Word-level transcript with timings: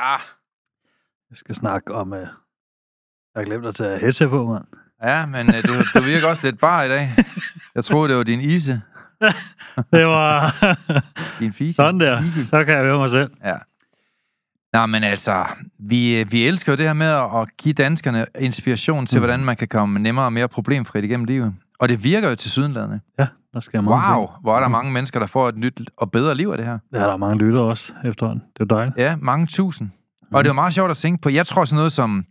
Ja. 0.00 0.16
Jeg 1.30 1.36
skal 1.36 1.54
snakke 1.54 1.94
om... 1.94 2.12
Uh... 2.12 2.18
Jeg 2.18 2.28
har 3.36 3.44
glemt 3.44 3.66
at 3.66 3.74
tage 3.74 3.98
headset 3.98 4.30
på, 4.30 4.46
mand. 4.52 4.64
Ja, 5.02 5.26
men 5.26 5.48
uh, 5.48 5.54
du, 5.54 5.72
du 5.94 6.04
virker 6.04 6.28
også 6.28 6.46
lidt 6.46 6.60
bar 6.60 6.82
i 6.82 6.88
dag. 6.88 7.08
Jeg 7.74 7.84
troede, 7.84 8.08
det 8.08 8.16
var 8.16 8.24
din 8.24 8.40
ise. 8.40 8.72
det 9.96 10.06
var... 10.06 10.56
din 11.40 11.52
fise. 11.52 11.76
Sådan 11.76 12.00
der. 12.00 12.22
Fise. 12.22 12.46
Så 12.46 12.64
kan 12.64 12.74
jeg 12.74 12.82
høre 12.82 12.98
mig 12.98 13.10
selv. 13.10 13.30
Ja. 13.44 13.56
Nå, 14.72 14.86
men 14.86 15.04
altså, 15.04 15.46
vi, 15.78 16.24
vi 16.24 16.46
elsker 16.46 16.72
jo 16.72 16.76
det 16.76 16.86
her 16.86 16.92
med 16.92 17.06
at 17.40 17.56
give 17.56 17.74
danskerne 17.74 18.26
inspiration 18.38 19.06
til, 19.06 19.18
mm. 19.18 19.20
hvordan 19.20 19.44
man 19.44 19.56
kan 19.56 19.68
komme 19.68 19.98
nemmere 19.98 20.24
og 20.24 20.32
mere 20.32 20.48
problemfrit 20.48 21.04
igennem 21.04 21.24
livet. 21.24 21.54
Og 21.80 21.88
det 21.88 22.04
virker 22.04 22.28
jo 22.28 22.34
til 22.34 22.50
sydenladende. 22.50 23.00
Ja, 23.18 23.26
der 23.54 23.60
skal 23.60 23.82
meget 23.82 24.16
Wow, 24.18 24.28
hvor 24.42 24.56
er 24.56 24.60
der 24.60 24.68
mange 24.68 24.92
mennesker, 24.92 25.20
der 25.20 25.26
får 25.26 25.48
et 25.48 25.56
nyt 25.56 25.80
og 25.96 26.10
bedre 26.10 26.34
liv 26.34 26.48
af 26.48 26.56
det 26.58 26.66
her. 26.66 26.78
Ja, 26.92 26.98
der 26.98 27.12
er 27.12 27.16
mange 27.16 27.38
lytter 27.38 27.60
også 27.60 27.92
efterhånden. 28.04 28.44
Det 28.58 28.60
er 28.70 28.74
dejligt. 28.74 28.96
Ja, 28.98 29.16
mange 29.16 29.46
tusind. 29.46 29.88
Mm. 30.22 30.34
Og 30.34 30.44
det 30.44 30.48
var 30.48 30.54
meget 30.54 30.74
sjovt 30.74 30.90
at 30.90 30.96
tænke 30.96 31.22
på. 31.22 31.28
Jeg 31.28 31.46
tror 31.46 31.64
sådan 31.64 31.76
noget 31.76 31.92
som 31.92 32.24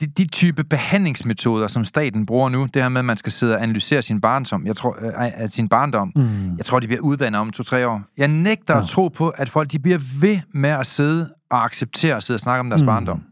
de, 0.00 0.06
de 0.06 0.26
type 0.26 0.64
behandlingsmetoder, 0.64 1.68
som 1.68 1.84
staten 1.84 2.26
bruger 2.26 2.48
nu, 2.48 2.66
det 2.74 2.82
her 2.82 2.88
med, 2.88 2.98
at 2.98 3.04
man 3.04 3.16
skal 3.16 3.32
sidde 3.32 3.54
og 3.54 3.62
analysere 3.62 4.02
sin 4.02 4.20
barndom, 4.20 4.66
jeg 4.66 4.76
tror, 4.76 4.96
øh, 5.42 5.48
sin 5.48 5.68
barndom, 5.68 6.12
Mm. 6.16 6.56
jeg 6.56 6.66
tror, 6.66 6.80
de 6.80 6.86
bliver 6.86 7.00
udvandet 7.02 7.40
om 7.40 7.50
to-tre 7.50 7.88
år. 7.88 8.02
Jeg 8.16 8.28
nægter 8.28 8.74
ja. 8.74 8.80
At 8.80 8.88
tro 8.88 9.08
på, 9.08 9.28
at 9.28 9.48
folk 9.50 9.72
de 9.72 9.78
bliver 9.78 9.98
ved 10.20 10.38
med 10.54 10.70
at 10.70 10.86
sidde 10.86 11.34
og 11.50 11.64
acceptere 11.64 12.16
at 12.16 12.22
sidde 12.22 12.36
og 12.36 12.40
snakke 12.40 12.60
om 12.60 12.70
deres. 12.70 12.82
Mm. 12.82 12.86
barndom. 12.86 13.22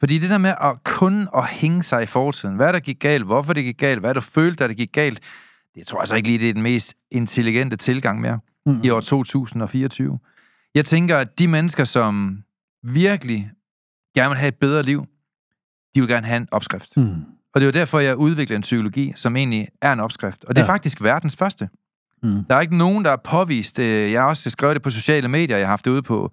Fordi 0.00 0.18
det 0.18 0.30
der 0.30 0.38
med 0.38 0.54
at 0.62 0.84
kun 0.84 1.28
at 1.36 1.46
hænge 1.48 1.84
sig 1.84 2.02
i 2.02 2.06
fortiden, 2.06 2.56
hvad 2.56 2.72
der 2.72 2.80
gik 2.80 2.98
galt, 3.00 3.24
hvorfor 3.24 3.52
det 3.52 3.64
gik 3.64 3.78
galt, 3.78 4.00
hvad 4.00 4.14
du 4.14 4.20
følte, 4.20 4.64
da 4.64 4.68
det 4.68 4.76
gik 4.76 4.92
galt, 4.92 5.20
det 5.74 5.86
tror 5.86 5.98
jeg 5.98 6.00
altså 6.02 6.14
ikke 6.14 6.28
lige, 6.28 6.38
det 6.38 6.48
er 6.48 6.52
den 6.54 6.62
mest 6.62 6.94
intelligente 7.10 7.76
tilgang 7.76 8.20
mere 8.20 8.38
Mm. 8.66 8.80
i 8.84 8.90
år 8.90 9.00
2024. 9.00 10.18
Jeg 10.74 10.84
tænker, 10.84 11.18
at 11.18 11.38
de 11.38 11.48
mennesker, 11.48 11.84
som 11.84 12.42
virkelig 12.82 13.50
gerne 14.14 14.28
vil 14.30 14.38
have 14.38 14.48
et 14.48 14.54
bedre 14.54 14.82
liv, 14.82 15.06
de 15.94 16.00
vil 16.00 16.08
gerne 16.08 16.26
have 16.26 16.36
en 16.36 16.48
opskrift. 16.52 16.96
Mm. 16.96 17.08
Og 17.54 17.60
det 17.60 17.62
er 17.62 17.66
jo 17.66 17.70
derfor, 17.70 17.98
jeg 17.98 18.16
udvikler 18.16 18.56
en 18.56 18.62
psykologi, 18.62 19.12
som 19.16 19.36
egentlig 19.36 19.68
er 19.82 19.92
en 19.92 20.00
opskrift. 20.00 20.44
Og 20.44 20.54
det 20.54 20.60
er 20.62 20.66
Ja. 20.66 20.72
faktisk 20.72 21.02
verdens 21.02 21.36
første. 21.36 21.68
Mm. 22.22 22.44
Der 22.50 22.56
er 22.56 22.60
ikke 22.60 22.76
nogen, 22.76 23.04
der 23.04 23.10
har 23.10 23.16
påvist 23.24 23.76
det. 23.76 24.12
Jeg 24.12 24.20
har 24.22 24.28
også 24.28 24.50
skrevet 24.50 24.74
det 24.74 24.82
på 24.82 24.90
sociale 24.90 25.28
medier. 25.28 25.56
Jeg 25.56 25.66
har 25.66 25.72
haft 25.72 25.84
det 25.84 25.90
ude 25.90 26.02
på 26.02 26.32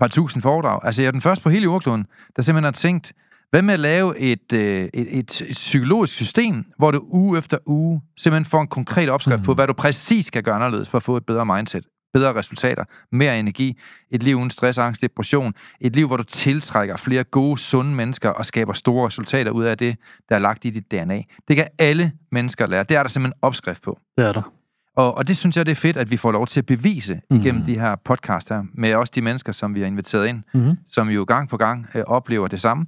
par 0.00 0.08
tusind 0.08 0.42
foredrag. 0.42 0.80
Altså, 0.82 1.02
jeg 1.02 1.06
er 1.08 1.12
den 1.12 1.20
første 1.20 1.42
på 1.42 1.50
hele 1.50 1.62
jordkloden, 1.62 2.06
der 2.36 2.42
simpelthen 2.42 2.64
har 2.64 2.72
tænkt, 2.72 3.12
hvad 3.50 3.62
med 3.62 3.74
at 3.74 3.80
lave 3.80 4.18
et, 4.18 4.52
øh, 4.52 4.88
et, 4.94 5.18
et, 5.18 5.42
psykologisk 5.52 6.14
system, 6.14 6.64
hvor 6.78 6.90
du 6.90 7.04
uge 7.08 7.38
efter 7.38 7.58
uge 7.66 8.02
simpelthen 8.16 8.44
får 8.50 8.60
en 8.60 8.66
konkret 8.66 9.08
opskrift 9.08 9.40
mm. 9.40 9.44
på, 9.44 9.54
hvad 9.54 9.66
du 9.66 9.72
præcis 9.72 10.26
skal 10.26 10.42
gøre 10.42 10.54
anderledes 10.54 10.88
for 10.88 10.98
at 10.98 11.02
få 11.02 11.16
et 11.16 11.26
bedre 11.26 11.46
mindset, 11.46 11.84
bedre 12.14 12.34
resultater, 12.34 12.84
mere 13.12 13.38
energi, 13.38 13.78
et 14.10 14.22
liv 14.22 14.36
uden 14.36 14.50
stress, 14.50 14.78
angst, 14.78 15.02
depression, 15.02 15.54
et 15.80 15.96
liv, 15.96 16.06
hvor 16.06 16.16
du 16.16 16.22
tiltrækker 16.22 16.96
flere 16.96 17.24
gode, 17.24 17.58
sunde 17.58 17.94
mennesker 17.94 18.30
og 18.30 18.46
skaber 18.46 18.72
store 18.72 19.06
resultater 19.06 19.50
ud 19.50 19.64
af 19.64 19.78
det, 19.78 19.96
der 20.28 20.34
er 20.34 20.38
lagt 20.38 20.64
i 20.64 20.70
dit 20.70 20.90
DNA. 20.90 21.22
Det 21.48 21.56
kan 21.56 21.66
alle 21.78 22.12
mennesker 22.32 22.66
lære. 22.66 22.84
Det 22.84 22.96
er 22.96 23.02
der 23.02 23.10
simpelthen 23.10 23.38
opskrift 23.42 23.82
på. 23.82 23.98
Det 24.16 24.24
er 24.24 24.32
der. 24.32 24.52
Og, 24.96 25.16
og 25.18 25.28
det 25.28 25.36
synes 25.36 25.56
jeg, 25.56 25.66
det 25.66 25.72
er 25.72 25.76
fedt, 25.76 25.96
at 25.96 26.10
vi 26.10 26.16
får 26.16 26.32
lov 26.32 26.46
til 26.46 26.60
at 26.60 26.66
bevise 26.66 27.20
igennem 27.30 27.54
Mhm. 27.54 27.64
de 27.64 27.74
her 27.80 27.96
podcast 28.04 28.48
her, 28.48 28.62
med 28.74 28.94
også 28.94 29.12
de 29.16 29.22
mennesker, 29.22 29.52
som 29.52 29.74
vi 29.74 29.80
har 29.80 29.86
inviteret 29.86 30.28
ind, 30.28 30.42
Mm-hmm. 30.54 30.76
som 30.88 31.08
jo 31.08 31.24
gang 31.28 31.48
på 31.48 31.56
gang 31.56 31.86
øh, 31.94 32.02
oplever 32.06 32.48
det 32.48 32.60
samme, 32.60 32.86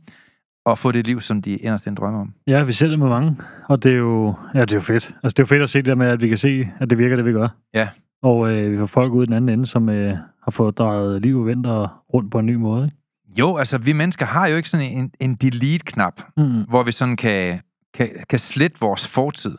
og 0.64 0.78
få 0.78 0.92
det 0.92 1.06
liv, 1.06 1.20
som 1.20 1.42
de 1.42 1.56
inderst 1.56 1.86
inde 1.86 1.96
drømmer 1.96 2.20
om. 2.20 2.32
Ja, 2.46 2.62
vi 2.64 2.72
ser 2.72 2.88
det 2.88 2.98
med 2.98 3.08
mange, 3.08 3.36
og 3.68 3.82
det 3.82 3.92
er 3.92 3.96
jo, 3.96 4.34
ja, 4.54 4.60
det 4.60 4.70
er 4.72 4.76
jo 4.76 4.80
fedt. 4.80 5.14
Altså, 5.22 5.34
det 5.34 5.38
er 5.38 5.42
jo 5.42 5.46
fedt 5.46 5.62
at 5.62 5.70
se 5.70 5.78
det 5.78 5.86
der 5.86 5.94
med, 5.94 6.06
at 6.06 6.20
vi 6.20 6.28
kan 6.28 6.36
se, 6.36 6.68
at 6.80 6.90
det 6.90 6.98
virker, 6.98 7.16
det 7.16 7.24
vi 7.24 7.32
gør. 7.32 7.48
Ja. 7.74 7.88
Og 8.22 8.50
øh, 8.52 8.72
vi 8.72 8.78
får 8.78 8.86
folk 8.86 9.12
ud 9.12 9.22
i 9.22 9.26
den 9.26 9.34
anden 9.34 9.48
ende, 9.48 9.66
som 9.66 9.88
øh, 9.88 10.16
har 10.44 10.50
fået 10.50 10.78
drejet 10.78 11.22
liv 11.22 11.38
og 11.40 11.46
vinter 11.46 12.02
rundt 12.14 12.30
på 12.32 12.38
en 12.38 12.46
ny 12.46 12.54
måde. 12.54 12.84
Ikke? 12.84 12.96
Jo, 13.38 13.56
altså 13.56 13.78
vi 13.78 13.92
mennesker 13.92 14.26
har 14.26 14.46
jo 14.48 14.56
ikke 14.56 14.68
sådan 14.68 14.86
en, 14.98 15.10
en 15.20 15.34
delete-knap, 15.34 16.20
Mm. 16.36 16.62
hvor 16.68 16.82
vi 16.82 16.92
sådan 16.92 17.16
kan, 17.16 17.60
kan, 17.94 18.08
kan 18.28 18.38
slette 18.38 18.76
vores 18.80 19.08
fortid. 19.08 19.54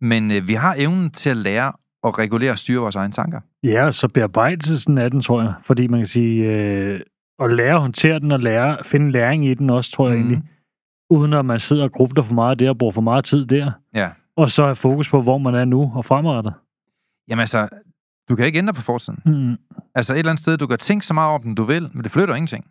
Men 0.00 0.30
øh, 0.30 0.48
vi 0.48 0.54
har 0.54 0.74
evnen 0.78 1.10
til 1.10 1.30
at 1.30 1.36
lære 1.36 1.72
at 2.04 2.18
regulere 2.18 2.50
og 2.52 2.58
styre 2.58 2.80
vores 2.80 2.96
egne 2.96 3.12
tanker. 3.12 3.40
Ja, 3.62 3.90
så 3.90 4.08
bearbejdelsen 4.08 4.98
af 4.98 5.10
den, 5.10 5.20
tror 5.22 5.42
jeg. 5.42 5.52
Fordi 5.62 5.86
man 5.86 6.00
kan 6.00 6.06
sige, 6.06 6.42
øh, 6.44 7.00
at 7.42 7.52
lære 7.52 7.74
at 7.74 7.80
håndtere 7.80 8.18
den 8.18 8.32
og 8.32 8.40
lære, 8.40 8.78
finde 8.84 9.10
læring 9.12 9.46
i 9.46 9.54
den 9.54 9.70
også, 9.70 9.90
tror 9.92 10.08
jeg 10.08 10.18
Mhm. 10.18 10.26
egentlig. 10.26 10.48
Uden 11.10 11.32
at 11.32 11.44
man 11.44 11.58
sidder 11.58 11.82
og 11.84 11.92
grubler 11.92 12.22
for 12.22 12.34
meget 12.34 12.58
der 12.58 12.68
og 12.70 12.78
bruger 12.78 12.92
for 12.92 13.00
meget 13.00 13.24
tid 13.24 13.46
der. 13.46 13.70
Ja. 13.94 14.08
Og 14.36 14.50
så 14.50 14.64
have 14.64 14.76
fokus 14.76 15.10
på, 15.10 15.22
hvor 15.22 15.38
man 15.38 15.54
er 15.54 15.64
nu 15.64 15.92
og 15.94 16.04
fremadrettet. 16.04 16.52
Jamen 17.28 17.40
altså, 17.40 17.68
du 18.28 18.36
kan 18.36 18.46
ikke 18.46 18.58
ændre 18.58 18.72
på 18.74 18.80
fortiden. 18.82 19.18
Mm. 19.26 19.56
Altså 19.94 20.12
et 20.14 20.18
eller 20.18 20.30
andet 20.30 20.42
sted, 20.42 20.58
du 20.58 20.66
kan 20.66 20.78
tænke 20.78 21.06
så 21.06 21.14
meget 21.14 21.34
om 21.34 21.42
den, 21.42 21.54
du 21.54 21.62
vil, 21.64 21.88
men 21.94 22.02
det 22.04 22.10
flytter 22.12 22.34
ingenting. 22.34 22.64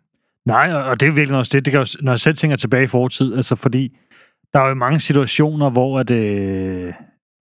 Nej, 0.46 0.72
og 0.72 0.84
og 0.84 1.00
det 1.00 1.08
er 1.08 1.12
virkelig 1.12 1.38
også 1.38 1.50
det, 1.54 1.64
det 1.64 1.70
kan 1.70 1.80
jo, 1.80 1.86
når 2.02 2.12
jeg 2.12 2.20
selv 2.20 2.36
tænker 2.36 2.56
tilbage 2.56 2.84
i 2.84 2.86
fortid, 2.86 3.34
altså 3.36 3.56
fordi 3.56 3.96
der 4.52 4.60
er 4.60 4.68
jo 4.68 4.74
mange 4.74 5.00
situationer, 5.00 5.70
hvor 5.70 6.00
at, 6.00 6.10
øh, 6.10 6.92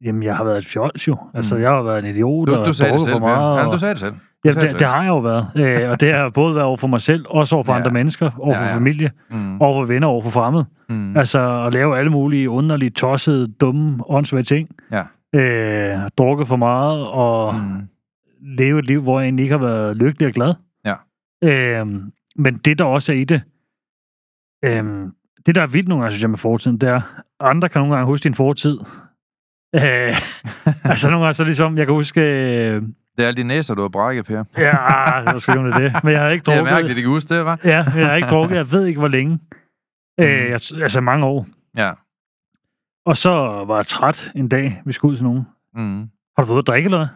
jamen, 0.05 0.23
jeg 0.23 0.37
har 0.37 0.45
været 0.45 0.59
et 0.59 0.67
fjols 0.67 1.09
jo. 1.09 1.17
Altså, 1.35 1.55
Mm. 1.55 1.61
jeg 1.61 1.71
har 1.71 1.83
været 1.83 1.99
en 2.05 2.11
idiot 2.11 2.49
Du, 2.49 2.55
og 2.57 2.67
du 2.67 2.73
sagde 2.73 2.93
det 2.93 3.01
selv, 3.01 3.13
for 3.13 3.19
meget. 3.21 3.55
ja. 3.57 3.61
ja, 3.61 3.67
og- 3.67 3.73
du 3.73 3.79
sagde 3.79 3.95
det 3.95 4.01
selv. 4.01 4.15
Sagde 4.53 4.69
det, 4.69 4.79
det 4.79 4.87
har 4.89 5.03
jeg 5.03 5.09
jo 5.09 5.19
været. 5.19 5.47
Øh, 5.57 5.81
og 5.91 6.01
det 6.01 6.15
har 6.15 6.29
både 6.29 6.55
været 6.55 6.67
over 6.67 6.77
for 6.77 6.87
mig 6.89 7.01
selv, 7.01 7.25
også 7.29 7.55
over 7.57 7.65
for 7.65 7.73
Ja. 7.73 7.77
ja. 7.79 7.81
andre 7.85 7.91
mennesker, 7.93 8.31
over 8.39 8.55
for 8.55 8.61
Ja, 8.63 8.65
ja, 8.65 8.65
ja. 8.67 8.73
ja. 8.73 8.79
familie, 8.79 9.11
Mm. 9.31 9.61
over 9.63 9.85
for 9.87 9.93
venner, 9.93 10.09
over 10.09 10.23
for 10.23 10.31
fremmede. 10.31 10.65
Mm. 10.89 11.17
Altså 11.17 11.65
at 11.67 11.73
lave 11.75 11.99
alle 11.99 12.11
mulige 12.11 12.51
underlige, 12.51 12.91
tossede, 12.91 13.47
dumme, 13.47 14.11
åndssvage 14.11 14.43
ting. 14.43 14.69
Ja. 14.93 15.03
Øh, 15.35 16.09
drukket 16.19 16.49
for 16.49 16.57
meget 16.57 17.07
og. 17.07 17.55
Mm. 17.55 17.89
leve 18.59 18.79
et 18.79 18.87
liv, 18.87 19.03
hvor 19.03 19.21
jeg 19.21 19.27
egentlig 19.27 19.43
ikke 19.43 19.59
har 19.59 19.65
været 19.67 19.97
lykkelig 19.97 20.29
og 20.29 20.33
glad. 20.35 20.55
Ja. 20.85 20.95
Øh, 21.81 21.87
men 22.37 22.55
det, 22.65 22.79
der 22.79 22.85
også 22.85 23.13
er 23.13 23.17
i 23.17 23.25
det, 23.25 23.43
øh, 24.65 24.85
det, 25.47 25.55
der 25.55 25.63
er 25.63 25.67
vildt 25.67 25.89
nogle 25.89 26.03
gange, 26.03 26.13
synes 26.13 26.23
jeg, 26.23 26.31
med 26.31 26.39
fortiden, 26.39 26.79
det 26.79 26.89
er, 26.89 27.01
andre 27.41 27.69
kan 27.69 27.81
nogle 27.81 27.95
gange 27.95 28.07
huske 28.07 28.25
din 28.25 28.35
fortid. 28.35 28.79
Øh, 29.77 30.17
altså 30.91 31.11
nogle 31.11 31.25
gange 31.25 31.35
så 31.35 31.45
ligesom, 31.45 31.79
jeg 31.79 31.87
kan 31.87 31.95
huske, 31.95 32.21
øh, 32.21 32.83
Det 33.17 33.23
er 33.25 33.27
alle 33.29 33.43
de 33.43 33.49
næser, 33.49 33.75
du 33.75 33.83
har 33.83 33.89
brækket, 33.89 34.27
Per. 34.27 34.45
ja, 34.59 35.33
så 35.33 35.39
skal 35.39 35.55
det, 35.57 36.05
men 36.05 36.13
jeg 36.13 36.21
havde 36.21 36.33
ikke 36.33 36.45
Det 36.47 36.53
er 36.53 36.57
drukket. 36.57 36.73
mærkeligt, 36.73 36.97
det 36.97 37.03
kan 37.05 37.11
huske 37.13 37.35
det, 37.35 37.45
var. 37.45 37.59
Ja, 37.65 37.85
jeg 37.97 38.07
har 38.07 38.15
ikke 38.15 38.29
drukket, 38.29 38.57
jeg 38.57 38.73
ved 38.73 38.87
ikke, 38.87 38.99
hvor 38.99 39.09
længe. 39.09 39.39
Øh, 40.21 40.29
jeg, 40.51 40.61
altså 40.83 41.01
mange 41.01 41.27
år. 41.27 41.47
Ja. 41.77 41.91
Og 43.07 43.17
så 43.17 43.31
var 43.69 43.77
jeg 43.77 43.87
træt 43.87 44.33
en 44.37 44.49
dag, 44.49 44.83
vi 44.87 44.93
skulle 44.93 45.13
ud 45.13 45.17
til 45.17 45.25
nogen. 45.25 45.43
Mm. 45.75 46.01
Har 46.37 46.43
du 46.43 46.47
fået 46.47 46.59
at 46.59 46.67
drikke, 46.67 46.87
eller 46.87 46.99
hvad? 46.99 47.07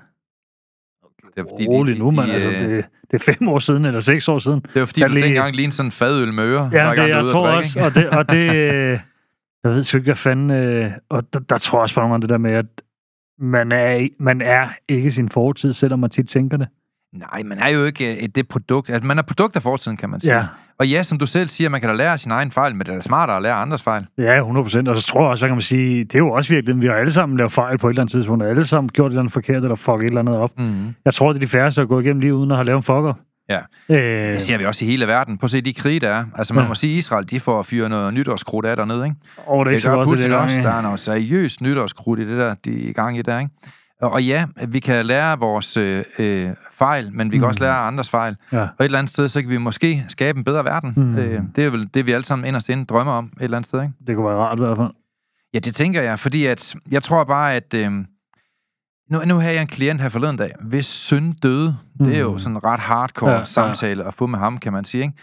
Det 1.34 1.40
er 1.40 1.44
fordi, 1.54 1.66
Rolig 1.68 1.98
nu, 1.98 2.10
mand. 2.10 2.28
de, 2.28 2.32
Altså, 2.34 2.48
det, 2.48 2.84
det 3.10 3.20
er 3.28 3.32
fem 3.32 3.48
år 3.48 3.58
siden, 3.58 3.84
eller 3.84 4.00
seks 4.00 4.28
år 4.28 4.38
siden. 4.38 4.60
Det 4.60 4.80
var 4.80 4.86
fordi, 4.86 5.00
Jeg 5.00 5.08
du 5.08 5.14
lige- 5.14 5.26
dengang 5.26 5.56
lignede 5.56 5.76
sådan 5.76 5.86
en 5.88 5.92
fadøl 5.92 6.32
med 6.32 6.44
øre. 6.44 6.70
Ja, 6.72 6.90
det, 7.02 7.08
jeg 7.08 7.24
tror 7.24 7.44
drikke, 7.46 7.58
også. 7.58 7.80
Og 7.84 7.94
det, 7.94 8.10
og 8.10 8.30
det 8.30 8.44
jeg 9.64 9.72
ved 9.72 9.82
sgu 9.82 9.96
ikke, 9.98 10.06
hvad 10.06 10.16
fanden... 10.16 10.50
Øh, 10.50 10.90
og 11.10 11.22
der, 11.32 11.38
der 11.40 11.58
tror 11.58 11.78
jeg 11.78 11.82
også 11.82 11.94
på 11.94 12.00
nogle 12.00 12.12
gange 12.12 12.22
det 12.22 12.30
der 12.30 12.38
med, 12.38 12.52
at 12.52 12.66
man 13.38 13.72
er, 13.72 14.08
man 14.18 14.40
er 14.40 14.68
ikke 14.88 15.10
sin 15.10 15.28
fortid, 15.28 15.72
selvom 15.72 15.98
man 15.98 16.10
tit 16.10 16.28
tænker 16.28 16.56
det. 16.56 16.68
Nej, 17.14 17.42
man 17.42 17.58
er 17.58 17.68
jo 17.78 17.84
ikke 17.84 18.22
øh, 18.22 18.28
det 18.34 18.48
produkt. 18.48 18.90
Altså, 18.90 19.06
man 19.06 19.18
er 19.18 19.22
produkt 19.22 19.56
af 19.56 19.62
fortiden, 19.62 19.96
kan 19.96 20.10
man 20.10 20.20
sige. 20.20 20.36
Ja, 20.36 20.46
Og 20.78 20.88
ja, 20.88 21.02
som 21.02 21.18
du 21.18 21.26
selv 21.26 21.48
siger, 21.48 21.70
man 21.70 21.80
kan 21.80 21.88
da 21.90 21.94
lære 21.96 22.18
sin 22.18 22.30
egen 22.30 22.50
fejl, 22.50 22.74
men 22.74 22.86
det 22.86 22.88
er 22.92 22.94
da 22.96 23.02
smartere 23.02 23.36
at 23.36 23.42
lære 23.42 23.54
andres 23.54 23.82
fejl. 23.82 24.06
ja 24.18 24.36
100 24.38 24.64
procent. 24.64 24.88
Og 24.88 24.96
så 24.96 25.06
tror 25.06 25.20
jeg 25.20 25.30
også, 25.30 25.40
så 25.40 25.46
kan 25.46 25.54
man 25.56 25.62
sige, 25.62 26.04
det 26.04 26.14
er 26.14 26.18
jo 26.18 26.30
også 26.30 26.54
virkelig, 26.54 26.80
vi 26.82 26.86
har 26.86 26.94
alle 26.94 27.12
sammen 27.12 27.38
lavet 27.38 27.52
fejl 27.52 27.78
på 27.78 27.88
et 27.88 27.92
eller 27.92 28.02
andet 28.02 28.12
tidspunkt, 28.12 28.42
og 28.42 28.48
alle 28.50 28.66
sammen 28.66 28.88
gjort 28.88 29.06
et 29.06 29.12
eller 29.12 29.20
andet 29.20 29.32
forkert, 29.32 29.62
eller 29.62 29.74
fuck 29.74 29.98
et 30.00 30.04
eller 30.04 30.20
andet 30.20 30.36
op. 30.36 30.58
Mm. 30.58 30.86
Jeg 31.04 31.14
tror, 31.14 31.28
det 31.32 31.36
er 31.36 31.40
de 31.40 31.46
færreste, 31.46 31.80
der 31.80 31.86
går 31.86 32.00
igennem 32.00 32.20
livet 32.20 32.36
uden 32.36 32.50
at 32.50 32.56
have 32.56 32.64
lavet 32.66 32.76
en 32.78 32.82
fucker. 32.82 33.14
Ja. 33.50 33.58
Øh, 33.88 34.32
Det 34.32 34.42
ser 34.42 34.58
vi 34.58 34.64
også 34.64 34.84
i 34.84 34.88
hele 34.88 35.06
verden. 35.06 35.38
Prøv 35.38 35.46
at 35.46 35.50
se 35.50 35.60
de 35.60 35.74
krige, 35.74 36.00
der 36.00 36.08
er. 36.10 36.24
Altså, 36.36 36.54
man 36.54 36.62
Ja. 36.64 36.68
må 36.68 36.74
sige, 36.74 36.92
at 36.92 36.98
Israel, 36.98 37.30
de 37.30 37.40
får 37.40 37.62
fyret 37.62 37.90
noget 37.90 38.14
nytårskrudt 38.14 38.66
af 38.66 38.76
dernede, 38.76 39.04
ikke? 39.04 39.16
og 39.46 39.66
det 39.66 39.72
er 39.72 39.76
Det 39.76 39.84
gør 39.84 40.04
Putin 40.04 40.32
også. 40.32 40.62
Der 40.62 40.70
er 40.72 40.80
noget 40.80 41.00
seriøst 41.00 41.60
nytårskrudt 41.60 42.20
i 42.20 42.28
det 42.28 42.38
der, 42.40 42.54
de 42.64 42.70
i 42.70 42.92
gang 42.92 43.18
i 43.18 43.22
der, 43.22 43.38
ikke? 43.38 43.50
Og, 44.02 44.22
ja, 44.24 44.46
vi 44.68 44.78
kan 44.80 45.06
lære 45.06 45.38
vores 45.38 45.76
øh, 45.76 46.04
øh, 46.18 46.46
fejl, 46.72 47.10
men 47.12 47.32
vi 47.32 47.36
kan 47.36 47.44
Mm. 47.44 47.48
også 47.48 47.60
lære 47.60 47.74
andres 47.76 48.10
fejl. 48.10 48.36
Ja. 48.52 48.58
Og 48.60 48.64
et 48.64 48.84
eller 48.84 48.98
andet 48.98 49.12
sted, 49.12 49.28
så 49.28 49.40
kan 49.40 49.50
vi 49.50 49.56
måske 49.58 50.04
skabe 50.08 50.38
en 50.38 50.44
bedre 50.44 50.64
verden. 50.64 50.92
Mm. 50.96 51.16
Øh, 51.18 51.40
det 51.56 51.64
er 51.64 51.70
vel 51.70 51.88
det, 51.94 52.06
vi 52.06 52.12
alle 52.12 52.24
sammen 52.24 52.46
inderst 52.46 52.68
inde 52.68 52.84
drømmer 52.84 53.12
om 53.12 53.24
et 53.36 53.42
eller 53.44 53.56
andet 53.56 53.68
sted, 53.68 53.82
ikke? 53.82 53.94
Det 54.06 54.16
kunne 54.16 54.26
være 54.26 54.36
rart 54.36 54.58
i 54.58 54.62
hvert 54.62 54.76
fald. 54.76 54.88
Ja, 55.54 55.58
det 55.58 55.74
tænker 55.74 56.02
jeg, 56.02 56.18
fordi 56.18 56.46
at, 56.46 56.74
jeg 56.90 57.02
tror 57.02 57.24
bare, 57.24 57.54
at... 57.54 57.74
Øh, 57.74 57.92
nu, 59.10 59.24
nu 59.24 59.34
havde 59.38 59.54
jeg 59.54 59.62
en 59.62 59.68
klient 59.68 60.00
her 60.00 60.08
forleden 60.08 60.36
dag, 60.36 60.52
hvis 60.60 60.86
søn 60.86 61.32
døde. 61.32 61.76
Det 61.98 62.16
er 62.16 62.20
jo 62.20 62.32
Mm. 62.32 62.38
sådan 62.38 62.56
en 62.56 62.64
ret 62.64 62.80
hardcore 62.80 63.30
Ja, 63.30 63.34
ja, 63.34 63.38
ja. 63.40 63.44
samtale 63.44 64.04
at 64.04 64.14
få 64.14 64.26
med 64.26 64.38
ham, 64.38 64.58
kan 64.58 64.72
man 64.72 64.84
sige. 64.84 65.02
Ikke? 65.02 65.14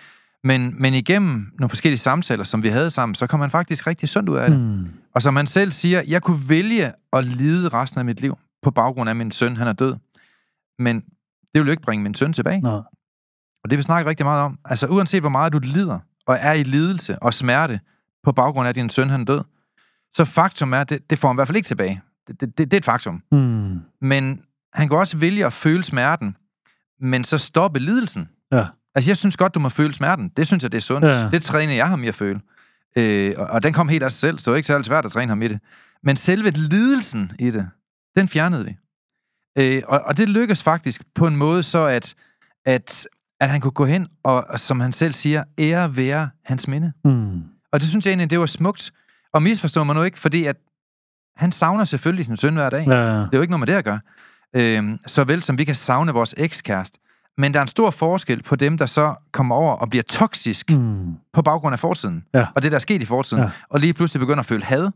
Men, 0.43 0.75
men 0.81 0.93
igennem 0.93 1.51
nogle 1.59 1.69
forskellige 1.69 1.99
samtaler, 1.99 2.43
som 2.43 2.63
vi 2.63 2.67
havde 2.67 2.89
sammen, 2.89 3.15
så 3.15 3.27
kom 3.27 3.39
han 3.39 3.49
faktisk 3.49 3.87
rigtig 3.87 4.09
sundt 4.09 4.29
ud 4.29 4.37
af 4.37 4.49
det. 4.51 4.59
Mm. 4.59 4.87
Og 5.15 5.21
som 5.21 5.35
han 5.35 5.47
selv 5.47 5.71
siger, 5.71 6.01
jeg 6.07 6.21
kunne 6.21 6.49
vælge 6.49 6.91
at 7.13 7.23
lide 7.25 7.69
resten 7.69 7.99
af 7.99 8.05
mit 8.05 8.21
liv 8.21 8.37
på 8.63 8.71
baggrund 8.71 9.09
af 9.09 9.15
min 9.15 9.31
søn, 9.31 9.57
han 9.57 9.67
er 9.67 9.73
død. 9.73 9.95
Men 10.79 10.95
det 10.99 11.05
vil 11.61 11.65
jo 11.65 11.71
ikke 11.71 11.83
bringe 11.83 12.03
min 12.03 12.15
søn 12.15 12.33
tilbage. 12.33 12.61
Nå. 12.61 12.83
Og 13.63 13.69
det 13.69 13.77
vi 13.77 13.83
snakker 13.83 14.09
rigtig 14.09 14.25
meget 14.25 14.41
om. 14.43 14.59
Altså 14.65 14.87
uanset 14.87 15.21
hvor 15.21 15.29
meget 15.29 15.53
du 15.53 15.59
lider, 15.63 15.99
og 16.27 16.37
er 16.41 16.53
i 16.53 16.63
lidelse 16.63 17.19
og 17.19 17.33
smerte 17.33 17.79
på 18.23 18.31
baggrund 18.31 18.65
af, 18.65 18.69
at 18.69 18.75
din 18.75 18.89
søn 18.89 19.09
han 19.09 19.21
er 19.21 19.25
død, 19.25 19.41
så 20.13 20.25
faktum 20.25 20.73
er, 20.73 20.79
at 20.81 20.89
det, 20.89 21.09
det 21.09 21.19
får 21.19 21.27
han 21.27 21.35
i 21.35 21.37
hvert 21.37 21.47
fald 21.47 21.55
ikke 21.55 21.67
tilbage. 21.67 22.01
Det, 22.27 22.41
det, 22.41 22.57
det, 22.57 22.71
det 22.71 22.73
er 22.73 22.77
et 22.77 22.85
faktum. 22.85 23.23
Mm. 23.31 23.79
Men 24.01 24.41
han 24.73 24.87
kan 24.87 24.97
også 24.97 25.17
vælge 25.17 25.45
at 25.45 25.53
føle 25.53 25.83
smerten, 25.83 26.35
men 27.01 27.23
så 27.23 27.37
stoppe 27.37 27.79
lidelsen. 27.79 28.29
Ja. 28.51 28.65
Altså, 28.95 29.09
jeg 29.09 29.17
synes 29.17 29.37
godt, 29.37 29.55
du 29.55 29.59
må 29.59 29.69
føle 29.69 29.93
smerten. 29.93 30.31
Det 30.37 30.47
synes 30.47 30.63
jeg, 30.63 30.71
det 30.71 30.77
er 30.77 30.81
sundt. 30.81 31.07
Ja. 31.07 31.29
Det 31.29 31.43
træner 31.43 31.73
jeg 31.73 31.87
ham 31.87 32.03
i 32.03 32.07
at 32.07 32.15
føle. 32.15 32.39
Øh, 32.97 33.33
og, 33.37 33.47
og 33.47 33.63
den 33.63 33.73
kom 33.73 33.87
helt 33.89 34.03
af 34.03 34.11
sig 34.11 34.19
selv, 34.19 34.39
så 34.39 34.45
det 34.45 34.51
var 34.51 34.57
ikke 34.57 34.67
særlig 34.67 34.85
svært 34.85 35.05
at 35.05 35.11
træne 35.11 35.29
ham 35.29 35.41
i 35.41 35.47
det. 35.47 35.59
Men 36.03 36.15
selve 36.15 36.49
lidelsen 36.49 37.31
i 37.39 37.51
det, 37.51 37.69
den 38.17 38.27
fjernede 38.27 38.65
vi. 38.65 38.77
Øh, 39.57 39.81
og, 39.87 40.01
og 40.01 40.17
det 40.17 40.29
lykkedes 40.29 40.63
faktisk 40.63 41.01
på 41.15 41.27
en 41.27 41.35
måde 41.35 41.63
så, 41.63 41.85
at, 41.85 42.15
at, 42.65 43.07
at 43.39 43.49
han 43.49 43.61
kunne 43.61 43.71
gå 43.71 43.85
hen 43.85 44.07
og, 44.23 44.45
og, 44.49 44.59
som 44.59 44.79
han 44.79 44.91
selv 44.91 45.13
siger, 45.13 45.43
ære 45.59 45.95
være 45.95 46.29
hans 46.45 46.67
minde. 46.67 46.93
Mm. 47.05 47.41
Og 47.71 47.79
det 47.79 47.89
synes 47.89 48.05
jeg 48.05 48.11
egentlig, 48.11 48.29
det 48.29 48.39
var 48.39 48.45
smukt. 48.45 48.91
Og 49.33 49.43
misforstå 49.43 49.83
mig 49.83 49.95
nu 49.95 50.03
ikke, 50.03 50.19
fordi 50.19 50.45
at 50.45 50.57
han 51.37 51.51
savner 51.51 51.83
selvfølgelig 51.83 52.25
sin 52.25 52.37
søn 52.37 52.53
hver 52.55 52.69
dag. 52.69 52.87
Ja. 52.87 52.93
Det 52.93 53.23
er 53.23 53.29
jo 53.33 53.41
ikke 53.41 53.51
noget 53.51 53.59
med 53.59 53.67
det 53.67 53.73
at 53.73 53.85
gøre. 53.85 53.99
Øhm, 54.55 54.97
så 55.07 55.23
vel 55.23 55.43
som 55.43 55.57
vi 55.57 55.63
kan 55.63 55.75
savne 55.75 56.11
vores 56.11 56.35
ekskæreste. 56.37 56.99
Men 57.37 57.53
der 57.53 57.59
er 57.59 57.61
en 57.61 57.67
stor 57.67 57.91
forskel 57.91 58.43
på 58.43 58.55
dem, 58.55 58.77
der 58.77 58.85
så 58.85 59.13
kommer 59.31 59.55
over 59.55 59.73
og 59.73 59.89
bliver 59.89 60.03
toksisk. 60.03 60.71
Mm. 60.71 61.13
på 61.33 61.41
baggrund 61.41 61.73
af 61.73 61.79
fortiden. 61.79 62.23
Ja. 62.33 62.45
Og 62.55 62.63
det, 62.63 62.71
der 62.71 62.75
er 62.75 62.79
sket 62.79 63.01
i 63.01 63.05
fortiden. 63.05 63.43
Ja. 63.43 63.49
Og 63.69 63.79
lige 63.79 63.93
pludselig 63.93 64.19
begynder 64.19 64.39
at 64.39 64.45
føle 64.45 64.63
had. 64.63 64.89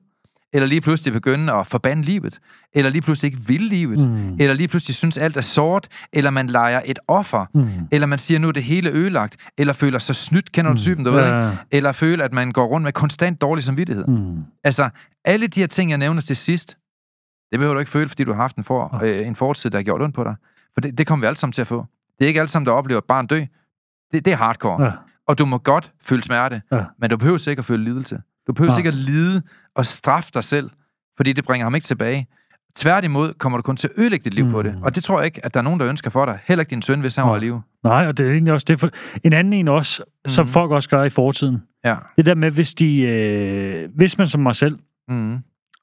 Eller 0.53 0.67
lige 0.67 0.81
pludselig 0.81 1.13
begynder 1.13 1.53
at 1.53 1.67
forbande 1.67 2.03
livet. 2.03 2.39
Eller 2.73 2.91
lige 2.91 3.01
pludselig 3.01 3.33
ikke 3.33 3.47
vil 3.47 3.61
livet. 3.61 3.99
Mm. 4.09 4.33
Eller 4.39 4.53
lige 4.53 4.67
pludselig 4.67 4.95
synes, 4.95 5.17
alt 5.17 5.37
er 5.37 5.41
sort. 5.41 5.87
Eller 6.13 6.29
man 6.31 6.47
leger 6.47 6.81
et 6.85 6.99
offer. 7.07 7.45
Mm. 7.53 7.69
Eller 7.91 8.07
man 8.07 8.19
siger, 8.19 8.39
nu 8.39 8.47
er 8.47 8.51
det 8.51 8.63
hele 8.63 8.89
ødelagt. 8.89 9.35
Eller 9.57 9.73
føler 9.73 9.99
sig 9.99 10.15
snydt, 10.15 10.51
kender 10.51 10.71
du 10.71 10.77
typen 10.77 11.05
derude, 11.05 11.25
Ja. 11.25 11.49
ikke? 11.51 11.57
Eller 11.71 11.91
føler, 11.91 12.25
at 12.25 12.33
man 12.33 12.51
går 12.51 12.65
rundt 12.65 12.83
med 12.83 12.91
konstant 12.93 13.41
dårlig 13.41 13.63
samvittighed. 13.63 14.05
Mm. 14.07 14.37
Altså, 14.63 14.89
alle 15.25 15.47
de 15.47 15.59
her 15.59 15.67
ting, 15.67 15.89
jeg 15.89 15.97
nævner 15.97 16.21
til 16.21 16.35
sidst, 16.35 16.77
det 17.51 17.59
behøver 17.59 17.73
du 17.73 17.79
ikke 17.79 17.91
føle, 17.91 18.09
fordi 18.09 18.23
du 18.23 18.31
har 18.33 18.41
haft 18.41 18.55
en, 18.55 18.63
for, 18.63 18.95
Ah. 18.95 19.09
øh, 19.19 19.27
en 19.27 19.35
fortid, 19.35 19.69
der 19.69 19.77
har 19.77 19.83
gjort 19.83 20.01
ondt 20.01 20.15
på 20.15 20.23
dig. 20.23 20.35
For 20.73 20.81
det, 20.81 20.97
det 20.97 21.07
kommer 21.07 21.23
vi 21.23 21.27
alle 21.27 21.37
sammen 21.37 21.53
til 21.53 21.61
at 21.61 21.67
få. 21.67 21.85
Det 22.19 22.25
er 22.25 22.27
ikke 22.27 22.39
alle 22.39 22.49
sammen, 22.49 22.65
der 22.67 22.73
oplever 22.73 22.97
et 22.97 23.05
barn 23.07 23.27
dø. 23.27 23.39
Det, 24.13 24.25
det 24.25 24.33
er 24.33 24.37
hardcore. 24.37 24.83
Ja. 24.85 24.91
Og 25.27 25.37
du 25.37 25.45
må 25.45 25.57
godt 25.57 25.91
føle 26.03 26.23
smerte, 26.23 26.61
Ja. 26.71 26.83
men 26.99 27.09
du 27.09 27.17
behøver 27.17 27.49
ikke 27.49 27.59
at 27.59 27.65
føle 27.65 27.83
lidelse. 27.83 28.19
Du 28.51 28.55
behøver 28.55 28.71
Nej. 28.71 28.77
ikke 28.77 28.87
at 28.87 28.93
lide 28.95 29.41
og 29.75 29.85
straffe 29.85 30.29
dig 30.33 30.43
selv, 30.43 30.69
fordi 31.17 31.33
det 31.33 31.45
bringer 31.45 31.65
ham 31.65 31.75
ikke 31.75 31.85
tilbage. 31.85 32.27
Tværtimod 32.75 33.33
kommer 33.33 33.57
du 33.57 33.61
kun 33.61 33.77
til 33.77 33.87
at 33.87 34.01
ødelægge 34.03 34.23
dit 34.23 34.33
liv 34.33 34.45
mm. 34.45 34.51
på 34.51 34.63
det. 34.63 34.75
Mm. 34.75 34.81
Og 34.83 34.95
det 34.95 35.03
tror 35.03 35.17
jeg 35.19 35.25
ikke, 35.25 35.45
at 35.45 35.53
der 35.53 35.59
er 35.59 35.63
nogen, 35.63 35.79
der 35.79 35.89
ønsker 35.89 36.09
for 36.09 36.25
dig. 36.25 36.39
Heller 36.47 36.61
ikke 36.61 36.69
din 36.69 36.81
søn, 36.81 37.01
hvis 37.01 37.15
han 37.15 37.25
var 37.25 37.31
i 37.35 37.39
Nej. 37.39 37.43
live. 37.43 37.61
Nej, 37.83 38.07
og 38.07 38.17
det 38.17 38.27
er 38.27 38.31
egentlig 38.31 38.53
også 38.53 38.65
det. 38.67 38.79
For 38.79 38.89
en 39.23 39.33
anden 39.33 39.53
en 39.53 39.67
også, 39.67 40.03
mm. 40.25 40.29
som 40.31 40.47
folk 40.47 40.71
også 40.71 40.89
gør 40.89 41.03
i 41.03 41.09
fortiden. 41.09 41.57
Ja. 41.85 41.95
Det 42.17 42.25
der 42.25 42.35
med, 42.35 42.51
hvis, 42.51 42.73
de, 42.73 43.01
øh, 43.01 43.89
hvis 43.95 44.17
man 44.17 44.27
som 44.27 44.41
mig 44.41 44.55
selv 44.55 44.79
Mm. 45.07 45.37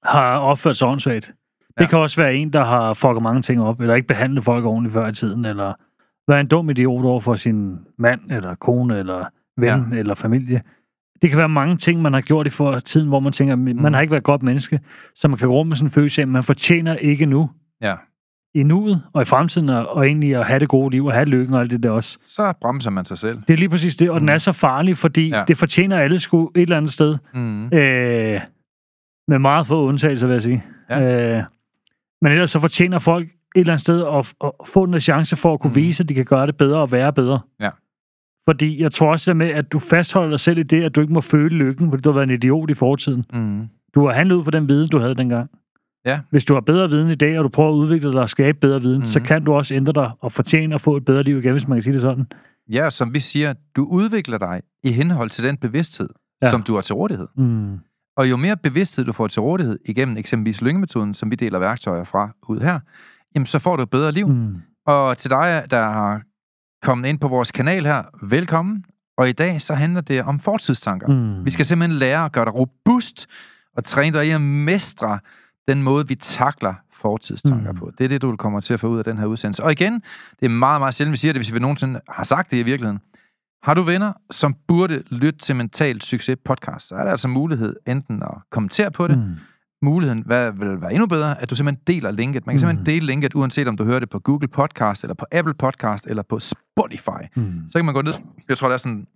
har 0.04 0.38
opført 0.38 0.76
sig 0.76 0.88
åndssvagt. 0.88 1.26
Det 1.26 1.84
Ja. 1.84 1.86
kan 1.86 1.98
også 1.98 2.20
være 2.20 2.34
en, 2.34 2.52
der 2.52 2.64
har 2.64 2.94
fucket 2.94 3.22
mange 3.22 3.42
ting 3.42 3.60
op, 3.62 3.80
eller 3.80 3.94
ikke 3.94 4.08
behandlet 4.08 4.44
folk 4.44 4.64
ordentligt 4.64 4.92
før 4.92 5.08
i 5.08 5.12
tiden, 5.14 5.44
eller 5.44 5.72
være 6.28 6.40
en 6.40 6.46
dum 6.46 6.70
idiot 6.70 7.04
over 7.04 7.20
for 7.20 7.34
sin 7.34 7.78
mand, 7.98 8.20
eller 8.30 8.54
kone, 8.54 8.98
eller 8.98 9.24
ven, 9.60 9.92
ja. 9.92 9.98
eller 9.98 10.14
familie. 10.14 10.62
Det 11.22 11.30
kan 11.30 11.38
være 11.38 11.48
mange 11.48 11.76
ting, 11.76 12.02
man 12.02 12.12
har 12.12 12.20
gjort 12.20 12.46
i 12.46 12.50
for 12.50 12.78
tiden, 12.78 13.08
hvor 13.08 13.20
man 13.20 13.32
tænker, 13.32 13.56
man 13.56 13.76
Mm. 13.76 13.84
har 13.94 14.00
ikke 14.00 14.10
været 14.10 14.20
et 14.20 14.24
godt 14.24 14.42
menneske, 14.42 14.80
så 15.16 15.28
man 15.28 15.38
kan 15.38 15.48
med 15.48 15.76
sådan 15.76 15.86
en 15.86 15.90
følelse 15.90 16.22
af, 16.22 16.24
at 16.24 16.28
man 16.28 16.42
fortjener 16.42 16.94
ikke 16.96 17.26
nu, 17.26 17.50
Ja. 17.82 17.94
i 18.54 18.62
nuet 18.62 19.02
og 19.12 19.22
i 19.22 19.24
fremtiden, 19.24 19.68
og, 19.68 19.88
og 19.88 20.06
egentlig 20.06 20.36
at 20.36 20.46
have 20.46 20.60
det 20.60 20.68
gode 20.68 20.90
liv, 20.90 21.06
og 21.06 21.12
have 21.12 21.24
lykken 21.24 21.54
og 21.54 21.60
alt 21.60 21.70
det 21.70 21.82
der 21.82 21.90
også. 21.90 22.18
Så 22.24 22.52
bremser 22.60 22.90
man 22.90 23.04
sig 23.04 23.18
selv. 23.18 23.38
Det 23.48 23.52
er 23.54 23.56
lige 23.58 23.68
præcis 23.68 23.96
det, 23.96 24.10
og 24.10 24.16
mm. 24.16 24.20
den 24.20 24.28
er 24.28 24.38
så 24.38 24.52
farlig, 24.52 24.96
fordi 24.96 25.28
Ja. 25.28 25.44
det 25.48 25.56
fortjener 25.56 25.98
alle 25.98 26.18
sgu 26.20 26.50
et 26.54 26.62
eller 26.62 26.76
andet 26.76 26.92
sted. 26.92 27.18
Mm. 27.34 27.64
Øh, 27.64 28.40
med 29.28 29.38
meget 29.38 29.66
få 29.66 29.82
undtagelser, 29.86 30.26
vil 30.26 30.32
jeg 30.34 30.42
sige. 30.42 30.64
Ja. 30.90 31.36
Øh, 31.38 31.42
men 32.22 32.32
ellers 32.32 32.50
så 32.50 32.60
fortjener 32.60 32.98
folk 32.98 33.26
et 33.26 33.32
eller 33.54 33.72
andet 33.72 33.80
sted 33.80 34.04
at, 34.06 34.32
at 34.44 34.50
få 34.66 34.84
en 34.84 35.00
chance 35.00 35.36
for 35.36 35.54
at 35.54 35.60
kunne 35.60 35.70
mm. 35.70 35.76
vise, 35.76 36.02
at 36.02 36.08
de 36.08 36.14
kan 36.14 36.24
gøre 36.24 36.46
det 36.46 36.56
bedre 36.56 36.78
og 36.80 36.92
være 36.92 37.12
bedre. 37.12 37.40
Ja. 37.60 37.70
Fordi 38.48 38.82
jeg 38.82 38.92
tror 38.92 39.10
også 39.10 39.34
med, 39.34 39.46
at 39.46 39.72
du 39.72 39.78
fastholder 39.78 40.30
dig 40.30 40.40
selv 40.40 40.58
i 40.58 40.62
det, 40.62 40.82
at 40.82 40.96
du 40.96 41.00
ikke 41.00 41.12
må 41.12 41.20
føle 41.20 41.56
lykken, 41.56 41.90
fordi 41.90 42.02
du 42.02 42.08
har 42.08 42.14
været 42.14 42.28
en 42.28 42.34
idiot 42.34 42.70
i 42.70 42.74
fortiden. 42.74 43.24
Mm. 43.32 43.68
Du 43.94 44.06
har 44.06 44.12
handlet 44.12 44.36
ud 44.36 44.44
for 44.44 44.50
den 44.50 44.68
viden, 44.68 44.88
du 44.88 44.98
havde 44.98 45.14
dengang. 45.14 45.50
Ja. 46.06 46.20
Hvis 46.30 46.44
du 46.44 46.54
har 46.54 46.60
bedre 46.60 46.90
viden 46.90 47.10
i 47.10 47.14
dag, 47.14 47.38
og 47.38 47.44
du 47.44 47.48
prøver 47.48 47.70
at 47.70 47.74
udvikle 47.74 48.12
dig 48.12 48.20
og 48.20 48.28
skabe 48.28 48.58
bedre 48.60 48.80
viden, 48.80 48.98
mm. 48.98 49.04
så 49.04 49.20
kan 49.20 49.44
du 49.44 49.52
også 49.52 49.74
ændre 49.74 49.92
dig 49.92 50.10
og 50.20 50.32
fortjene 50.32 50.74
at 50.74 50.80
få 50.80 50.96
et 50.96 51.04
bedre 51.04 51.22
liv 51.22 51.38
igen, 51.38 51.52
hvis 51.52 51.68
man 51.68 51.76
kan 51.76 51.82
sige 51.82 51.94
det 51.94 52.02
sådan. 52.02 52.26
Ja, 52.70 52.90
som 52.90 53.14
vi 53.14 53.18
siger, 53.18 53.54
du 53.76 53.84
udvikler 53.84 54.38
dig 54.38 54.60
i 54.84 54.92
henhold 54.92 55.30
til 55.30 55.44
den 55.44 55.56
bevidsthed, 55.56 56.08
ja. 56.42 56.50
Som 56.50 56.62
du 56.62 56.74
har 56.74 56.82
til 56.82 56.94
rådighed. 56.94 57.26
Mm. 57.36 57.78
Og 58.16 58.30
jo 58.30 58.36
mere 58.36 58.56
bevidsthed 58.56 59.04
du 59.04 59.12
får 59.12 59.26
til 59.26 59.42
rådighed 59.42 59.78
igennem 59.84 60.16
eksempelvis 60.16 60.62
lyngemetoden, 60.62 61.14
som 61.14 61.30
vi 61.30 61.36
deler 61.36 61.58
værktøjer 61.58 62.04
fra 62.04 62.30
ud 62.48 62.60
her, 62.60 62.80
jamen 63.34 63.46
så 63.46 63.58
får 63.58 63.76
du 63.76 63.82
et 63.82 63.90
bedre 63.90 64.12
liv. 64.12 64.28
Mm. 64.28 64.56
Og 64.86 65.18
til 65.18 65.30
dig, 65.30 65.62
der 65.70 65.82
har 65.82 66.22
kommet 66.82 67.08
ind 67.08 67.18
på 67.18 67.28
vores 67.28 67.52
kanal 67.52 67.84
her, 67.84 68.02
velkommen. 68.22 68.84
Og 69.18 69.28
i 69.28 69.32
dag 69.32 69.62
så 69.62 69.74
handler 69.74 70.00
det 70.00 70.22
om 70.22 70.40
fortidstanker. 70.40 71.06
Mm. 71.08 71.44
Vi 71.44 71.50
skal 71.50 71.66
simpelthen 71.66 71.98
lære 71.98 72.24
at 72.24 72.32
gøre 72.32 72.44
dig 72.44 72.54
robust 72.54 73.26
og 73.76 73.84
træne 73.84 74.18
dig 74.18 74.26
i 74.26 74.30
at 74.30 74.40
mestre 74.40 75.18
den 75.68 75.82
måde, 75.82 76.08
vi 76.08 76.14
takler 76.14 76.74
fortidstanker. 76.92 77.72
Mm. 77.72 77.78
på. 77.78 77.90
Det 77.98 78.04
er 78.04 78.08
det, 78.08 78.22
du 78.22 78.36
kommer 78.36 78.60
til 78.60 78.74
at 78.74 78.80
få 78.80 78.88
ud 78.88 78.98
af 78.98 79.04
den 79.04 79.18
her 79.18 79.26
udsendelse. 79.26 79.64
Og 79.64 79.72
igen, 79.72 79.94
det 80.40 80.46
er 80.46 80.48
meget, 80.48 80.80
meget 80.80 80.94
sjældent, 80.94 81.12
vi 81.12 81.16
siger 81.16 81.32
det, 81.32 81.38
hvis 81.42 81.54
vi 81.54 81.58
nogensinde 81.58 82.00
har 82.08 82.24
sagt 82.24 82.50
det 82.50 82.56
i 82.56 82.62
virkeligheden. 82.62 83.00
Har 83.62 83.74
du 83.74 83.82
venner, 83.82 84.12
som 84.30 84.54
burde 84.68 85.02
lytte 85.10 85.38
til 85.38 85.56
Mental 85.56 86.00
Succes 86.00 86.36
podcast, 86.44 86.88
så 86.88 86.94
er 86.94 87.04
der 87.04 87.10
altså 87.10 87.28
mulighed 87.28 87.76
enten 87.86 88.22
at 88.22 88.34
kommentere 88.50 88.90
på 88.90 89.08
det, 89.08 89.18
mm. 89.18 89.34
Mm. 89.82 89.88
muligheden 89.88 90.22
hvad, 90.26 90.52
vil 90.52 90.80
være 90.80 90.92
endnu 90.92 91.06
bedre, 91.06 91.42
at 91.42 91.50
du 91.50 91.54
simpelthen 91.56 91.82
deler 91.86 92.10
linket. 92.10 92.46
Man 92.46 92.54
kan 92.54 92.60
simpelthen 92.60 92.80
Mm. 92.82 92.84
dele 92.84 93.06
linket, 93.06 93.34
uanset 93.34 93.68
om 93.68 93.76
du 93.76 93.84
hører 93.84 93.98
det 94.00 94.10
på 94.10 94.18
Google 94.18 94.48
Podcast, 94.48 95.04
eller 95.04 95.14
på 95.14 95.26
Apple 95.32 95.54
Podcast, 95.54 96.06
eller 96.06 96.22
på 96.22 96.38
Spotify. 96.40 97.22
Mm. 97.36 97.52
Så 97.70 97.78
kan 97.78 97.84
man 97.84 97.94
gå 97.94 98.02
ned. 98.02 98.12
Jeg 98.48 98.58
tror, 98.58 98.68
der 98.68 98.74
er 98.74 98.78
sådan, 98.78 99.06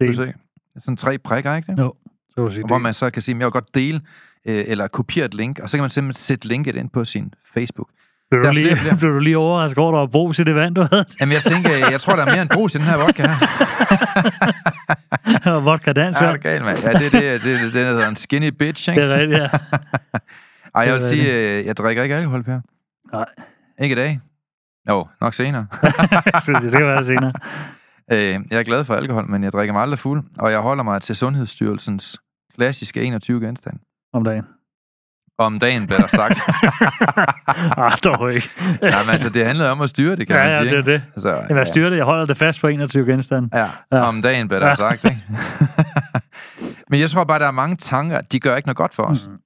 du 0.00 0.12
se, 0.12 0.32
sådan 0.78 0.96
tre 0.96 1.18
prikker, 1.18 1.54
ikke 1.56 1.72
det? 1.72 1.78
jo, 1.78 1.94
så 2.28 2.34
kan 2.34 2.44
du 2.44 2.50
sige 2.50 2.64
Og 2.64 2.66
hvor 2.66 2.78
man 2.78 2.94
så 2.94 3.10
kan 3.10 3.22
sige, 3.22 3.34
at 3.34 3.38
jeg 3.38 3.44
vil 3.46 3.52
godt 3.52 3.74
dele 3.74 4.00
øh, 4.44 4.64
eller 4.66 4.88
kopiere 4.88 5.26
et 5.26 5.34
link, 5.34 5.58
og 5.58 5.70
så 5.70 5.76
kan 5.76 5.82
man 5.82 5.90
simpelthen 5.90 6.20
sætte 6.22 6.48
linket 6.48 6.76
ind 6.76 6.90
på 6.90 7.04
sin 7.04 7.34
Facebook. 7.54 7.88
Blev 8.40 8.44
du, 8.44 8.50
lige, 8.50 8.76
flere, 8.76 8.96
blev 8.96 9.12
du 9.14 9.18
lige 9.18 9.38
overrasket 9.38 9.78
over, 9.78 9.88
at 9.92 9.94
der 9.94 9.98
var 10.00 10.06
brug 10.06 10.34
til 10.34 10.46
det 10.46 10.54
vand, 10.54 10.74
du 10.74 10.86
havde? 10.92 11.04
Jamen, 11.20 11.32
jeg 11.32 11.42
tænker, 11.42 11.70
jeg 11.90 12.00
tror, 12.00 12.16
der 12.16 12.22
er 12.22 12.30
mere 12.32 12.42
end 12.42 12.50
brus 12.50 12.74
i 12.74 12.78
den 12.78 12.86
her 12.86 12.96
vodka 12.96 13.22
her. 13.26 13.36
Og 15.54 15.64
vodka 15.64 15.92
dans, 15.92 16.20
Ja, 16.20 16.26
det 16.26 16.32
er 16.32 16.36
galt, 16.36 16.64
mand. 16.64 16.78
Ja, 16.78 16.92
det 16.92 17.06
er 17.06 17.10
det, 17.10 17.42
det, 17.42 17.60
det, 17.60 17.72
det 17.74 17.86
hedder 17.86 18.08
en 18.08 18.16
skinny 18.16 18.48
bitch, 18.48 18.88
ikke? 18.90 19.02
det 19.02 19.10
er 19.12 19.18
rigtigt, 19.18 19.40
ja. 19.40 19.48
Ej, 20.74 20.82
jeg 20.86 20.94
vil 20.94 21.02
sige, 21.02 21.58
øh, 21.58 21.66
jeg 21.66 21.76
drikker 21.76 22.02
ikke 22.02 22.14
alkohol, 22.14 22.42
Per. 22.42 22.60
Nej, 23.12 23.24
Ikke 23.82 23.92
i 23.92 23.96
dag. 23.96 24.20
Jo, 24.90 25.06
nok 25.20 25.34
senere. 25.34 25.66
så 26.44 26.58
det 26.62 26.72
kan 26.72 26.86
være 26.86 27.04
senere. 27.04 27.32
Øh, 28.12 28.18
jeg 28.50 28.58
er 28.58 28.62
glad 28.62 28.84
for 28.84 28.94
alkohol, 28.94 29.30
men 29.30 29.44
jeg 29.44 29.52
drikker 29.52 29.72
mig 29.72 29.82
aldrig 29.82 29.98
fuld, 29.98 30.22
og 30.38 30.50
jeg 30.50 30.58
holder 30.60 30.84
mig 30.84 31.02
til 31.02 31.16
Sundhedsstyrelsens 31.16 32.18
klassiske 32.54 33.02
21 33.02 33.40
genstand. 33.40 33.76
Om 34.12 34.24
dagen. 34.24 34.44
Om 35.38 35.58
dagen, 35.58 35.86
bliver 35.86 36.00
der 36.00 36.06
sagt. 36.06 36.40
Ah, 37.78 37.92
dog 38.04 38.32
ikke. 38.34 38.50
Nej, 38.82 39.02
men 39.02 39.10
altså, 39.10 39.28
det 39.28 39.46
handler 39.46 39.70
om 39.70 39.80
at 39.80 39.90
styre 39.90 40.16
det, 40.16 40.26
kan 40.26 40.36
Ja, 40.36 40.42
man 40.44 40.52
ja, 40.52 40.58
sige. 40.62 40.70
det 40.70 40.78
er 40.78 40.82
det. 40.92 41.02
Altså, 41.16 41.28
Jeg 41.48 41.56
vil 41.56 41.66
styre 41.66 41.90
det. 41.90 41.96
Jeg 41.96 42.04
holder 42.04 42.24
det 42.24 42.36
fast 42.36 42.60
på 42.60 42.66
21 42.68 43.06
genstande. 43.06 43.48
Ja, 43.54 43.68
Ja. 43.92 44.00
om 44.00 44.22
dagen 44.22 44.48
bliver 44.48 44.60
der 44.60 44.66
Ja. 44.66 44.74
sagt, 44.74 45.04
ikke? 45.04 45.22
Men 46.90 47.00
jeg 47.00 47.10
tror 47.10 47.24
bare, 47.24 47.38
der 47.38 47.46
er 47.46 47.50
mange 47.50 47.76
tanker, 47.76 48.20
de 48.20 48.40
gør 48.40 48.56
ikke 48.56 48.68
noget 48.68 48.76
godt 48.76 48.94
for 48.94 49.02
os. 49.02 49.28
Mm. 49.28 49.36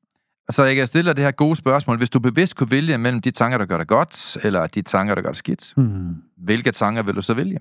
Så 0.50 0.64
jeg 0.64 0.76
kan 0.76 0.87
stille 0.87 1.09
dig 1.09 1.16
det 1.16 1.25
her 1.25 1.30
gode 1.30 1.57
spørgsmål. 1.57 1.99
Hvis 1.99 2.11
du 2.11 2.21
bevidst 2.21 2.57
kunne 2.57 2.71
vælge 2.71 2.99
mellem 2.99 3.21
de 3.23 3.30
tanker, 3.30 3.59
der 3.59 3.66
gør 3.66 3.78
dig 3.78 3.87
godt, 3.87 4.37
eller 4.45 4.66
de 4.66 4.83
tanker, 4.83 5.14
der 5.14 5.23
gør 5.23 5.30
dig 5.30 5.37
skidt, 5.37 5.73
Mm. 5.76 6.14
hvilke 6.45 6.73
tanker 6.73 7.02
vil 7.02 7.14
du 7.16 7.23
så 7.23 7.35
vælge? 7.35 7.59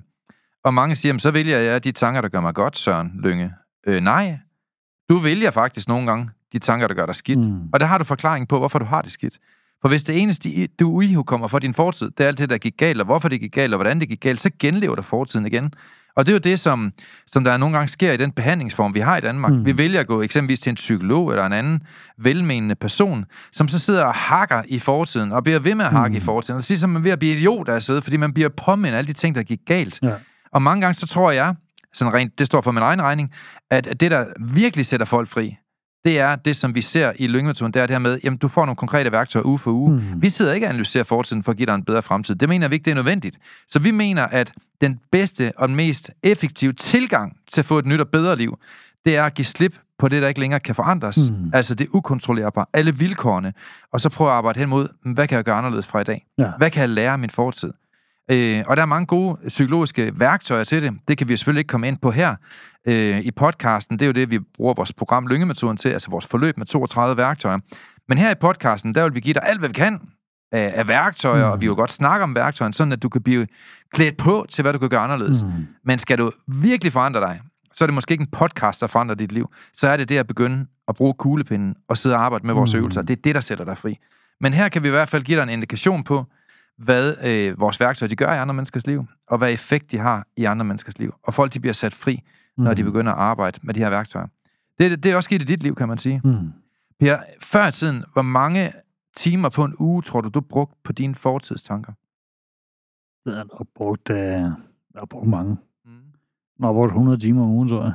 Og 0.66 0.74
mange 0.74 0.96
siger, 0.96 1.10
"Jamen, 1.10 1.20
så 1.20 1.32
vælger 1.32 1.58
jeg 1.58 1.84
de 1.84 1.92
tanker, 1.92 2.22
der 2.22 2.30
gør 2.30 2.40
mig 2.40 2.54
godt, 2.54 2.78
Søren 2.78 3.12
Lønge. 3.24 3.52
Øh, 3.88 4.02
nej, 4.02 4.38
du 5.10 5.18
vælger 5.18 5.52
faktisk 5.52 5.88
nogle 5.88 6.08
gange 6.08 6.30
de 6.54 6.60
tanker, 6.60 6.88
der 6.88 6.96
gør 6.96 7.06
dig 7.06 7.16
skidt. 7.16 7.40
Mm. 7.40 7.60
Og 7.74 7.80
der 7.80 7.86
har 7.86 7.98
du 7.98 8.04
forklaring 8.04 8.48
på, 8.48 8.60
hvorfor 8.60 8.80
du 8.80 8.86
har 8.86 9.02
det 9.02 9.12
skidt. 9.12 9.38
For 9.82 9.90
hvis 9.90 10.04
det 10.04 10.22
eneste, 10.22 10.68
du 10.68 11.24
kommer 11.24 11.48
for 11.48 11.60
din 11.60 11.74
fortid, 11.74 12.12
det 12.18 12.24
er 12.24 12.28
alt 12.28 12.38
det, 12.38 12.50
der 12.50 12.58
gik 12.58 12.74
galt, 12.78 13.00
og 13.00 13.06
hvorfor 13.06 13.30
det 13.30 13.40
gik 13.40 13.52
galt, 13.52 13.74
og 13.74 13.78
hvordan 13.78 14.00
det 14.00 14.10
gik 14.10 14.20
galt, 14.22 14.40
så 14.42 14.50
genlever 14.60 14.96
du 14.96 15.02
fortiden 15.02 15.46
igen. 15.46 15.74
Og 16.16 16.26
det 16.26 16.32
er 16.32 16.36
jo 16.36 16.40
det, 16.40 16.60
som, 16.60 16.92
som 17.32 17.44
der 17.44 17.58
nogle 17.58 17.76
gange 17.78 17.88
sker 17.88 18.12
i 18.12 18.18
den 18.18 18.32
behandlingsform, 18.32 18.94
vi 18.96 19.00
har 19.00 19.18
i 19.18 19.22
Danmark. 19.22 19.54
Mm. 19.54 19.66
Vi 19.66 19.78
vælger 19.78 20.00
at 20.00 20.08
gå 20.08 20.22
eksempelvis 20.22 20.60
til 20.60 20.70
en 20.70 20.76
psykolog 20.76 21.30
eller 21.30 21.46
en 21.46 21.54
anden 21.54 21.82
velmenende 22.18 22.76
person, 22.76 23.26
som 23.54 23.68
så 23.68 23.80
sidder 23.80 24.04
og 24.04 24.14
hakker 24.14 24.62
i 24.68 24.80
fortiden, 24.80 25.32
og 25.32 25.44
bliver 25.44 25.60
ved 25.60 25.76
med 25.76 25.86
at 25.86 25.92
hakke 25.92 26.10
Mm. 26.14 26.18
i 26.18 26.20
fortiden. 26.20 26.56
Og 26.56 26.62
det 26.62 26.66
siger, 26.66 26.78
som 26.80 26.90
man 26.90 27.00
er 27.00 27.04
ved 27.04 27.12
at 27.12 27.20
blive 27.20 27.38
idiot 27.38 27.70
af 27.70 27.84
sidde, 27.84 28.02
fordi 28.02 28.18
man 28.18 28.34
bliver 28.34 28.50
påmindet 28.50 28.98
alle 28.98 29.08
de 29.08 29.14
ting, 29.14 29.36
der 29.36 29.44
gik 29.44 29.60
galt. 29.66 30.00
Ja. 30.02 30.14
Og 30.52 30.62
mange 30.62 30.82
gange, 30.82 30.94
så 30.94 31.08
tror 31.08 31.32
jeg, 31.32 31.56
sådan 31.94 32.14
rent, 32.14 32.40
det 32.40 32.46
står 32.46 32.62
for 32.62 32.72
min 32.72 32.84
egen 32.84 33.02
regning, 33.02 33.32
at 33.72 34.00
det, 34.00 34.12
der 34.12 34.26
virkelig 34.40 34.86
sætter 34.86 35.06
folk 35.06 35.28
fri, 35.28 35.56
det 36.08 36.20
er 36.20 36.36
det, 36.36 36.56
som 36.56 36.76
vi 36.76 36.82
ser 36.82 37.12
i 37.20 37.28
lyngemetoden, 37.28 37.74
det 37.74 37.82
er 37.82 37.86
det 37.88 37.94
her 37.94 38.00
med, 38.00 38.20
jamen 38.24 38.38
du 38.38 38.48
får 38.48 38.66
nogle 38.66 38.76
konkrete 38.76 39.12
værktøjer 39.12 39.46
uge 39.46 39.60
for 39.60 39.72
uge. 39.72 39.92
Mm. 39.92 40.22
Vi 40.22 40.30
sidder 40.30 40.54
ikke 40.54 40.68
og 40.68 40.70
analyserer 40.70 41.04
fortiden 41.04 41.44
for 41.44 41.52
at 41.52 41.58
give 41.58 41.66
dig 41.66 41.74
en 41.74 41.84
bedre 41.84 42.02
fremtid. 42.02 42.36
Det 42.36 42.50
mener 42.50 42.68
vi 42.68 42.76
ikke, 42.76 42.86
det 42.86 42.92
er 42.92 42.96
nødvendigt. 42.96 43.38
Så 43.70 43.80
vi 43.80 43.92
mener, 43.92 44.24
at 44.24 44.52
den 44.82 45.00
bedste 45.12 45.52
og 45.58 45.68
den 45.68 45.76
mest 45.76 46.12
effektive 46.24 46.74
tilgang 46.74 47.38
til 47.52 47.62
at 47.62 47.66
få 47.66 47.80
et 47.80 47.86
nyt 47.86 48.00
og 48.00 48.08
bedre 48.08 48.36
liv, 48.36 48.60
det 49.06 49.18
er 49.18 49.24
at 49.24 49.34
give 49.34 49.46
slip 49.46 49.76
på 50.00 50.08
det, 50.08 50.22
der 50.22 50.28
ikke 50.28 50.40
længere 50.40 50.60
kan 50.60 50.76
forandres. 50.76 51.32
Mm. 51.32 51.52
Altså 51.54 51.76
det 51.76 51.88
ukontrollerbare, 51.94 52.66
alle 52.74 52.96
vilkårene, 52.96 53.54
og 53.94 54.02
så 54.02 54.10
prøve 54.10 54.30
at 54.30 54.36
arbejde 54.36 54.60
hen 54.60 54.70
mod, 54.70 54.88
"Men 55.04 55.14
hvad 55.14 55.28
kan 55.28 55.36
jeg 55.36 55.44
gøre 55.44 55.56
anderledes 55.56 55.88
fra 55.88 56.00
i 56.00 56.04
dag? 56.04 56.26
Ja. 56.38 56.48
Hvad 56.58 56.72
kan 56.72 56.82
jeg 56.82 56.90
lære 56.90 57.12
af 57.12 57.20
min 57.20 57.30
fortid? 57.30 57.72
Øh, 58.32 58.64
og 58.68 58.78
der 58.78 58.82
er 58.84 58.88
mange 58.88 59.06
gode 59.06 59.38
psykologiske 59.48 60.12
værktøjer 60.16 60.64
til 60.64 60.82
det. 60.84 60.94
Det 61.08 61.18
kan 61.18 61.28
vi 61.28 61.38
selvfølgelig 61.38 61.60
ikke 61.60 61.68
komme 61.70 61.88
ind 61.88 61.98
på 61.98 62.12
her 62.12 62.36
øh, 62.88 63.20
i 63.20 63.32
podcasten. 63.32 64.00
Det 64.00 64.02
er 64.06 64.08
jo 64.08 64.12
det, 64.14 64.32
vi 64.32 64.40
bruger 64.40 64.74
vores 64.74 64.94
program 64.94 65.28
Lyngemetoden 65.28 65.78
til, 65.78 65.90
altså 65.90 66.10
vores 66.12 66.26
forløb 66.26 66.58
med 66.58 66.66
32 66.66 67.18
værktøjer. 67.18 67.60
Men 68.10 68.18
her 68.18 68.32
i 68.32 68.36
podcasten, 68.40 68.96
der 68.96 69.04
vil 69.04 69.16
vi 69.16 69.20
give 69.20 69.34
dig 69.34 69.42
alt, 69.46 69.60
hvad 69.60 69.70
vi 69.70 69.74
kan 69.74 70.00
af, 70.52 70.74
af 70.76 70.88
værktøjer, 70.88 71.44
Mm. 71.44 71.48
mm. 71.48 71.52
og 71.52 71.62
vi 71.62 71.68
vil 71.68 71.76
godt 71.76 71.92
snakke 71.92 72.24
om 72.24 72.36
værktøjerne, 72.36 72.74
sådan 72.74 72.94
at 72.94 73.04
du 73.04 73.10
kan 73.10 73.22
blive 73.24 73.48
klædt 73.94 74.18
på 74.18 74.46
til, 74.50 74.62
hvad 74.62 74.74
du 74.74 74.80
kan 74.80 74.90
gøre 74.90 75.00
anderledes. 75.00 75.44
Mm. 75.44 75.50
Mm. 75.50 75.68
Men 75.86 76.00
skal 76.00 76.18
du 76.18 76.32
virkelig 76.48 76.94
forandre 76.94 77.20
dig, 77.22 77.42
så 77.74 77.84
er 77.84 77.88
det 77.88 77.94
måske 77.94 78.12
ikke 78.12 78.22
en 78.22 78.28
podcast, 78.32 78.82
der 78.82 78.88
forandrer 78.88 79.16
dit 79.16 79.32
liv. 79.32 79.50
Så 79.74 79.88
er 79.88 79.98
det 79.98 80.10
det 80.10 80.18
at 80.18 80.28
begynde 80.28 80.66
at 80.88 80.96
bruge 80.96 81.14
kuglepinden 81.14 81.76
og 81.90 81.98
sidde 81.98 82.16
og 82.16 82.24
arbejde 82.26 82.46
med 82.48 82.54
vores 82.54 82.74
Mm. 82.74 82.80
øvelser. 82.80 83.02
Det 83.02 83.18
er 83.18 83.22
det, 83.24 83.36
der 83.36 83.42
sætter 83.42 83.66
dig 83.66 83.78
fri. 83.78 83.98
Men 84.42 84.54
her 84.54 84.70
kan 84.70 84.84
vi 84.84 84.88
i 84.88 84.92
hvert 84.92 85.10
fald 85.10 85.24
give 85.24 85.38
dig 85.38 85.44
en 85.44 85.50
indikation 85.50 86.04
på, 86.04 86.26
hvad 86.78 87.14
øh, 87.28 87.60
vores 87.60 87.80
værktøjer 87.80 88.08
de 88.10 88.16
gør 88.16 88.34
i 88.34 88.38
andre 88.38 88.54
menneskers 88.54 88.88
liv, 88.88 89.06
og 89.28 89.38
hvad 89.38 89.54
effekt 89.54 89.92
de 89.92 89.98
har 89.98 90.28
i 90.38 90.44
andre 90.46 90.66
menneskers 90.66 90.98
liv. 91.00 91.14
Og 91.24 91.34
folk 91.34 91.54
de 91.54 91.60
bliver 91.60 91.74
sat 91.74 91.94
fri, 91.94 92.20
når 92.58 92.74
de 92.74 92.84
Mm. 92.84 92.90
begynder 92.90 93.12
at 93.12 93.18
arbejde 93.18 93.60
med 93.64 93.74
de 93.74 93.80
her 93.80 93.90
værktøjer. 93.90 94.28
Det, 94.80 95.04
det 95.04 95.12
er 95.12 95.16
også 95.16 95.28
sket 95.28 95.42
i 95.42 95.46
dit 95.46 95.64
liv, 95.64 95.76
kan 95.76 95.88
man 95.88 95.98
sige. 95.98 96.22
Mm. 96.24 96.52
Per, 97.00 97.18
før 97.42 97.68
i 97.68 97.72
tiden, 97.72 98.04
hvor 98.14 98.22
mange 98.22 98.72
timer 99.16 99.50
på 99.50 99.64
en 99.64 99.74
uge, 99.80 100.02
tror 100.02 100.22
du, 100.22 100.30
du 100.30 100.42
brugte 100.42 100.76
på 100.84 100.92
dine 100.92 101.16
fortidstanker? 101.16 101.94
Det 103.26 103.36
har 103.36 103.44
nok 103.44 103.68
brugt, 103.76 104.10
øh, 104.10 104.18
jeg 104.18 104.52
har 104.98 105.06
brugt 105.06 105.28
mange. 105.30 105.58
Mm. 105.86 105.92
Jeg 106.60 106.68
har 106.68 106.74
brugt 106.74 106.90
100 106.92 107.18
timer 107.18 107.44
om 107.44 107.50
ugen, 107.50 107.70
tror 107.70 107.84
jeg. 107.84 107.94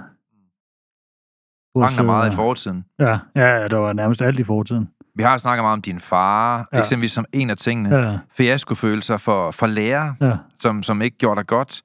Mange 1.75 2.03
meget 2.03 2.33
i 2.33 2.37
fortiden. 2.37 2.85
Ja, 2.99 3.19
ja, 3.37 3.47
ja, 3.61 3.69
der 3.69 3.77
var 3.77 3.93
nærmest 3.93 4.23
alt 4.23 4.39
i 4.39 4.45
fortiden. 4.45 4.89
Vi 5.15 5.23
har 5.23 5.39
snakket 5.39 5.63
meget 5.65 5.73
om 5.73 5.83
din 5.83 6.01
far, 6.01 6.69
Ja. 6.73 6.79
eksempelvis 6.79 7.13
som 7.13 7.25
en 7.33 7.51
af 7.51 7.57
tingene. 7.57 7.97
Ja. 7.97 8.19
Fiaskofølelser 8.37 9.17
for, 9.17 9.51
for 9.51 9.67
lærer, 9.67 10.13
ja, 10.21 10.33
som, 10.59 10.83
som 10.83 11.03
ikke 11.03 11.19
gjorde 11.19 11.39
dig 11.39 11.47
godt. 11.47 11.83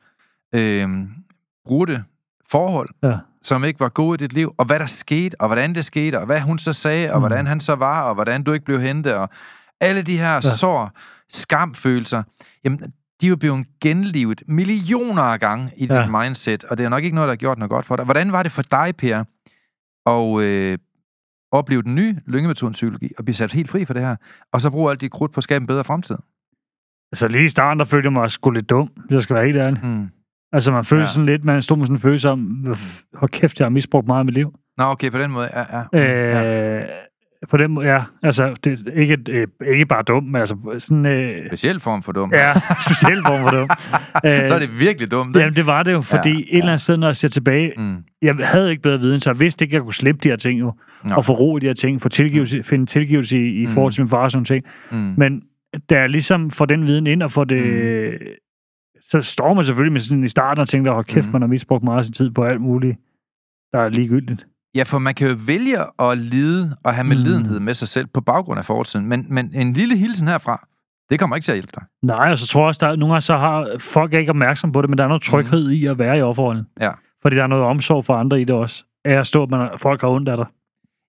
Øhm, 0.56 1.10
brudte 1.66 2.04
forhold, 2.50 2.90
ja. 3.04 3.18
som 3.44 3.64
ikke 3.64 3.80
var 3.80 3.90
gode 3.90 4.16
i 4.16 4.18
dit 4.18 4.34
liv, 4.34 4.54
og 4.58 4.66
hvad 4.66 4.80
der 4.80 4.86
skete, 4.86 5.42
og 5.42 5.48
hvordan 5.48 5.76
det 5.76 5.86
skete, 5.86 6.20
og 6.20 6.26
hvad 6.26 6.42
hun 6.42 6.60
så 6.60 6.74
sagde, 6.74 7.12
og 7.14 7.20
Mm. 7.20 7.22
hvordan 7.22 7.48
han 7.48 7.60
så 7.60 7.76
var, 7.76 8.02
og 8.02 8.14
hvordan 8.14 8.44
du 8.44 8.52
ikke 8.54 8.66
blev 8.66 8.80
hentet, 8.80 9.14
og 9.16 9.30
alle 9.82 10.02
de 10.02 10.18
her 10.18 10.34
ja. 10.34 10.42
sår, 10.42 10.92
skamfølelser, 11.30 12.24
jamen, 12.64 12.80
de 13.22 13.26
er 13.26 13.30
jo 13.30 13.36
blevet 13.36 13.66
genlivet 13.82 14.44
millioner 14.48 15.22
af 15.22 15.40
gange 15.40 15.72
i 15.78 15.82
dit 15.82 15.92
Ja. 15.92 16.06
mindset, 16.24 16.64
og 16.64 16.78
det 16.78 16.86
er 16.86 16.90
nok 16.90 17.04
ikke 17.04 17.16
noget, 17.16 17.28
der 17.28 17.32
har 17.32 17.38
gjort 17.38 17.58
noget 17.58 17.70
godt 17.70 17.86
for 17.86 17.96
dig. 17.96 18.06
Hvordan 18.06 18.32
var 18.32 18.44
det 18.44 18.52
for 18.52 18.62
dig, 18.62 18.94
Per, 18.98 19.24
at 20.08 20.42
øh, 20.44 20.78
opleve 21.52 21.82
den 21.82 21.96
nye 21.96 22.16
lyngemetoden-psykologi, 22.26 23.12
og 23.18 23.26
blive 23.26 23.36
sat 23.36 23.54
helt 23.54 23.70
fri 23.70 23.86
for 23.86 23.94
det 23.94 24.04
her, 24.04 24.16
og 24.54 24.62
så 24.62 24.72
bruge 24.72 24.92
alt 24.92 25.02
dit 25.02 25.12
krudt 25.12 25.32
på 25.32 25.38
at 25.38 25.44
skabe 25.44 25.62
en 25.64 25.68
bedre 25.68 25.84
fremtid? 25.84 26.16
Altså 27.12 27.28
lige 27.28 27.46
i 27.46 27.50
starten, 27.50 27.80
der 27.80 27.86
følte 27.86 28.08
jeg 28.08 28.14
mig 28.14 28.30
sgu 28.30 28.50
lidt 28.50 28.70
dum, 28.70 28.90
hvis 28.96 29.14
jeg 29.14 29.22
skal 29.22 29.34
være 29.36 29.46
helt 29.46 29.58
ærlig. 29.58 29.86
Mm. 29.86 30.08
Altså 30.54 30.72
man 30.72 30.84
følte 30.86 31.04
ja. 31.04 31.10
sådan 31.10 31.26
lidt, 31.26 31.44
man 31.44 31.62
stod 31.62 31.78
med 31.78 31.86
sådan 31.86 31.96
en 31.96 32.00
følelse 32.00 32.30
om, 32.30 32.40
hvor 33.20 33.28
kæft, 33.28 33.60
jeg 33.60 33.66
har 33.66 33.70
misbrugt 33.70 34.08
meget 34.08 34.20
af 34.20 34.26
mit 34.26 34.34
liv. 34.34 34.54
Nå, 34.78 34.84
okay, 34.84 35.12
på 35.12 35.18
den 35.18 35.32
måde, 35.32 35.48
ja. 35.54 35.86
ja. 35.94 36.00
Øh, 36.00 36.82
ja. 36.82 37.07
På 37.50 37.58
den 37.58 37.72
måde, 37.72 37.88
ja. 37.94 38.04
Altså, 38.24 38.54
det 38.64 38.92
ikke, 38.96 39.18
øh, 39.30 39.48
ikke 39.74 39.86
bare 39.86 40.04
dum, 40.04 40.24
men 40.24 40.36
altså 40.36 40.56
sådan... 40.80 41.06
Øh, 41.06 41.48
Speciel 41.48 41.80
form 41.80 42.04
for 42.04 42.12
dum. 42.12 42.34
ja, 42.34 42.54
speciel 42.86 43.22
form 43.28 43.42
for 43.44 43.50
dum. 43.58 43.70
så 44.48 44.54
er 44.56 44.60
det 44.60 44.80
virkelig 44.80 45.12
dumt, 45.12 45.28
ikke? 45.30 45.40
Jamen, 45.40 45.56
det 45.56 45.66
var 45.66 45.84
det 45.84 45.92
jo, 45.92 46.02
fordi 46.02 46.30
Ja, 46.30 46.36
ja, 46.36 46.40
et 46.42 46.48
eller 46.58 46.66
andet 46.68 46.82
sted, 46.82 46.98
når 46.98 47.08
jeg 47.08 47.16
ser 47.16 47.28
tilbage, 47.28 47.74
Mm. 47.78 47.96
jeg 48.22 48.36
havde 48.40 48.70
ikke 48.72 48.82
bedre 48.82 49.00
viden, 49.00 49.20
så 49.20 49.30
jeg 49.30 49.40
vidste 49.40 49.66
ikke, 49.66 49.72
at 49.72 49.74
jeg 49.74 49.82
kunne 49.82 49.94
slippe 49.94 50.20
de 50.24 50.30
her 50.30 50.36
ting 50.36 50.60
jo, 50.60 50.74
Nå. 51.04 51.16
og 51.16 51.26
få 51.26 51.34
ro 51.34 51.58
i 51.58 51.60
de 51.60 51.66
her 51.66 51.74
ting, 51.74 52.02
få 52.02 52.10
tilgivelse, 52.10 52.64
finde 52.64 52.86
tilgivelse 52.86 53.38
i, 53.38 53.62
i 53.62 53.66
Mm. 53.66 53.72
forhold 53.72 53.94
til 53.94 54.02
min 54.02 54.10
far 54.10 54.24
og 54.24 54.32
sådan 54.32 54.46
ting. 54.46 54.66
Mm. 54.92 55.14
Men 55.18 55.42
da 55.90 56.00
jeg 56.00 56.10
ligesom 56.10 56.52
får 56.52 56.66
den 56.66 56.88
viden 56.88 57.08
ind 57.08 57.24
og 57.24 57.32
får 57.32 57.44
det... 57.44 57.64
Mm. 58.22 58.28
Så 59.10 59.22
står 59.22 59.54
man 59.54 59.64
selvfølgelig 59.64 59.94
med 59.94 60.02
sådan 60.02 60.24
i 60.24 60.28
starten 60.28 60.62
og 60.62 60.68
tænker, 60.70 60.92
hold 60.92 61.06
kæft, 61.06 61.26
Mm. 61.26 61.32
man 61.32 61.42
har 61.42 61.48
misbrugt 61.48 61.84
meget 61.84 62.06
sin 62.06 62.14
tid 62.14 62.32
på 62.32 62.44
alt 62.44 62.62
muligt, 62.62 62.98
der 63.72 63.80
er 63.80 63.90
ligegyldigt. 63.90 64.46
Ja, 64.76 64.84
for 64.84 65.00
man 65.00 65.14
kan 65.14 65.28
jo 65.28 65.36
vælge 65.48 65.78
at 66.00 66.18
lide 66.18 66.78
og 66.84 66.94
have 66.94 67.08
medlidenhed 67.08 67.60
med 67.60 67.74
sig 67.74 67.88
selv 67.88 68.08
på 68.14 68.22
baggrund 68.22 68.60
af 68.60 68.66
fortiden, 68.66 69.06
men, 69.06 69.26
men 69.30 69.52
en 69.54 69.74
lille 69.74 69.98
hilsen 69.98 70.28
herfra, 70.28 70.68
det 71.10 71.20
kommer 71.20 71.36
ikke 71.36 71.46
til 71.46 71.52
at 71.52 71.58
hjælpe 71.58 71.72
dig. 71.76 71.84
Nej, 72.04 72.32
og 72.32 72.38
så 72.38 72.48
tror 72.48 72.62
jeg 72.62 72.68
også, 72.68 72.86
der 72.86 72.92
er, 72.92 72.96
nogle 72.96 73.14
gange 73.14 73.22
så 73.22 73.38
har 73.38 73.76
folk 73.80 74.14
er 74.14 74.20
ikke 74.20 74.30
opmærksom 74.30 74.72
på 74.72 74.82
det, 74.82 74.90
men 74.90 74.98
der 74.98 75.04
er 75.04 75.08
noget 75.08 75.24
tryghed 75.24 75.66
mm. 75.66 75.72
i 75.72 75.86
at 75.86 76.00
være 76.00 76.18
i 76.18 76.22
offerrollen. 76.22 76.66
Ja. 76.82 76.92
Fordi 77.22 77.36
der 77.36 77.44
er 77.44 77.48
noget 77.48 77.64
omsorg 77.66 78.06
for 78.06 78.16
andre 78.16 78.42
i 78.42 78.44
det 78.44 78.56
også. 78.56 78.84
Af 79.06 79.20
at 79.20 79.28
stå, 79.28 79.44
at 79.44 79.50
man, 79.50 79.70
folk 79.78 80.02
har 80.02 80.08
ondt 80.08 80.30
af 80.30 80.38
dig. 80.38 80.46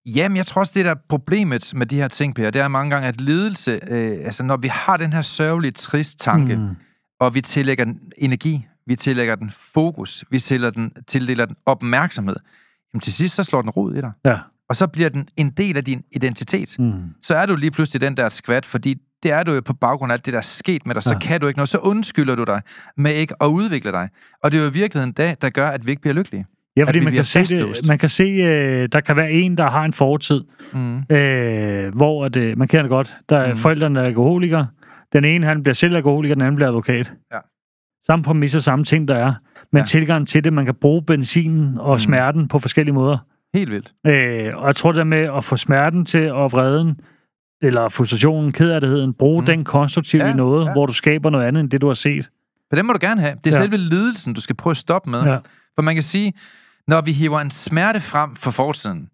Jamen, 0.07 0.37
jeg 0.37 0.47
tror 0.47 0.61
også, 0.61 0.73
det 0.77 0.85
der 0.85 0.91
er 0.91 0.99
problemet 1.09 1.73
med 1.75 1.87
de 1.87 1.97
her 1.97 2.09
ting, 2.09 2.35
Per, 2.35 2.51
det 2.51 2.61
er 2.61 2.69
mange 2.69 2.91
gange, 2.91 3.09
at 3.09 3.21
lidelse, 3.21 3.81
øh, 3.91 4.19
altså 4.25 4.45
når 4.45 4.57
vi 4.57 4.69
har 4.69 4.97
den 4.97 5.13
her 5.13 5.23
sørgelige, 5.23 5.73
trist 5.73 6.21
tanke, 6.21 6.57
mm. 6.57 6.63
Mm. 6.63 6.77
og 7.21 7.35
vi 7.35 7.41
tillægger 7.41 7.85
den 7.85 8.01
energi, 8.19 8.67
vi 8.87 8.97
tillægger 8.97 9.35
den 9.35 9.51
fokus, 9.75 10.25
vi 10.31 10.39
tillægger 10.39 10.71
den, 10.83 10.93
tildeler 11.07 11.47
den 11.47 11.57
opmærksomhed, 11.67 12.37
jamen 12.95 13.01
til 13.01 13.13
sidst 13.13 13.35
så 13.35 13.45
slår 13.45 13.63
den 13.63 13.71
rod 13.71 13.95
i 13.95 14.01
dig. 14.01 14.13
Ja. 14.25 14.37
Og 14.69 14.77
så 14.77 14.87
bliver 14.87 15.09
den 15.09 15.29
en 15.37 15.51
del 15.51 15.77
af 15.77 15.85
din 15.85 16.03
identitet. 16.13 16.77
Mm. 16.79 16.93
så 17.23 17.35
er 17.37 17.47
du 17.47 17.57
lige 17.57 17.71
pludselig 17.71 18.01
den 18.01 18.17
der 18.17 18.29
skvat, 18.29 18.67
fordi 18.67 18.95
det 19.23 19.31
er 19.33 19.43
du 19.43 19.53
jo 19.53 19.61
på 19.61 19.73
baggrund 19.75 20.13
af 20.13 20.15
alt 20.15 20.27
det, 20.27 20.33
der 20.33 20.39
er 20.39 20.43
sket 20.43 20.87
med 20.87 20.95
dig, 20.95 21.03
så 21.03 21.13
Ja. 21.13 21.19
kan 21.19 21.41
du 21.41 21.47
ikke 21.47 21.59
noget, 21.59 21.69
så 21.69 21.79
undskylder 21.79 22.35
du 22.35 22.45
dig 22.45 22.63
med 22.97 23.15
ikke 23.15 23.35
at 23.41 23.47
udvikle 23.47 23.93
dig. 23.93 24.09
Og 24.43 24.53
det 24.53 24.59
er 24.59 24.63
jo 24.65 24.71
i 24.71 24.73
virkeligheden 24.73 25.13
det, 25.17 25.43
der 25.43 25.51
gør, 25.51 25.67
at 25.69 25.87
vi 25.87 25.91
ikke 25.91 26.03
bliver 26.03 26.15
lykkelige. 26.15 26.47
Ja, 26.77 26.85
fordi 26.85 27.01
man 27.01 27.13
kan, 27.13 27.25
se 27.25 27.45
det, 27.45 27.89
man 27.89 27.99
kan 27.99 28.09
se, 28.09 28.23
øh, 28.25 28.89
der 28.93 29.01
kan 29.01 29.17
være 29.17 29.31
en, 29.31 29.59
der 29.59 29.71
har 29.71 29.85
en 29.85 29.93
fortid, 29.93 30.45
Mm. 30.73 30.99
øh, 31.17 31.95
hvor 31.97 32.25
at, 32.25 32.37
øh, 32.37 32.59
man 32.59 32.69
kender 32.69 32.83
det 32.83 32.91
godt. 32.91 33.15
Der 33.29 33.39
er 33.39 33.49
mm. 33.55 33.57
forældrene 33.59 34.01
er 34.01 34.05
alkoholikere. 34.05 34.67
Den 35.13 35.25
ene, 35.25 35.47
han 35.47 35.63
bliver 35.63 35.75
selv 35.75 35.97
alkoholiker, 35.97 36.35
den 36.35 36.43
anden 36.43 36.55
bliver 36.57 36.69
advokat. 36.69 37.13
Ja. 37.33 37.39
Samme 38.07 38.23
præmisser, 38.25 38.59
samme 38.61 38.85
ting, 38.85 39.09
der 39.09 39.15
er. 39.15 39.35
Men 39.73 39.79
Ja. 39.79 39.83
ja. 39.83 39.85
tilgang 39.85 40.29
til 40.29 40.45
det, 40.45 40.53
man 40.53 40.65
kan 40.65 40.75
bruge 40.75 41.03
benzinen 41.03 41.79
og 41.79 41.95
mm. 41.95 41.99
smerten 41.99 42.49
på 42.49 42.59
forskellige 42.59 42.95
måder. 42.95 43.19
Helt 43.55 43.71
vildt. 43.71 43.93
Øh, 44.07 44.57
og 44.57 44.67
jeg 44.67 44.77
tror 44.77 44.93
det 44.93 44.99
der 44.99 45.05
med 45.05 45.19
at 45.37 45.45
få 45.45 45.57
smerten 45.57 46.05
til 46.05 46.33
og 46.33 46.53
vreden, 46.53 47.01
eller 47.63 47.89
frustrationen, 47.89 48.53
kederligheden, 48.53 49.15
bruge 49.15 49.41
Mm. 49.43 49.47
den 49.47 49.65
konstruktivt 49.65 50.23
Ja, 50.23 50.31
i 50.33 50.35
noget, 50.35 50.67
ja. 50.67 50.73
hvor 50.73 50.87
du 50.87 50.93
skaber 50.93 51.31
noget 51.31 51.45
andet 51.47 51.61
end 51.61 51.71
det, 51.71 51.81
du 51.81 51.87
har 51.87 51.95
set. 51.95 52.31
For 52.71 52.77
den 52.77 52.87
må 52.87 52.93
du 52.93 52.99
gerne 53.01 53.21
have. 53.21 53.35
Det 53.45 53.53
er 53.53 53.57
Ja. 53.57 53.63
selve 53.63 53.77
lidelsen, 53.77 54.35
du 54.35 54.41
skal 54.41 54.57
prøve 54.57 54.71
at 54.71 54.77
stoppe 54.77 55.11
med. 55.11 55.23
Ja. 55.23 55.39
For 55.75 55.83
man 55.83 55.95
kan 55.95 56.03
sige, 56.03 56.33
når 56.89 57.01
vi 57.01 57.13
hiver 57.13 57.39
en 57.39 57.51
smerte 57.51 58.01
frem 58.01 58.35
for 58.37 58.51
fortiden, 58.51 59.09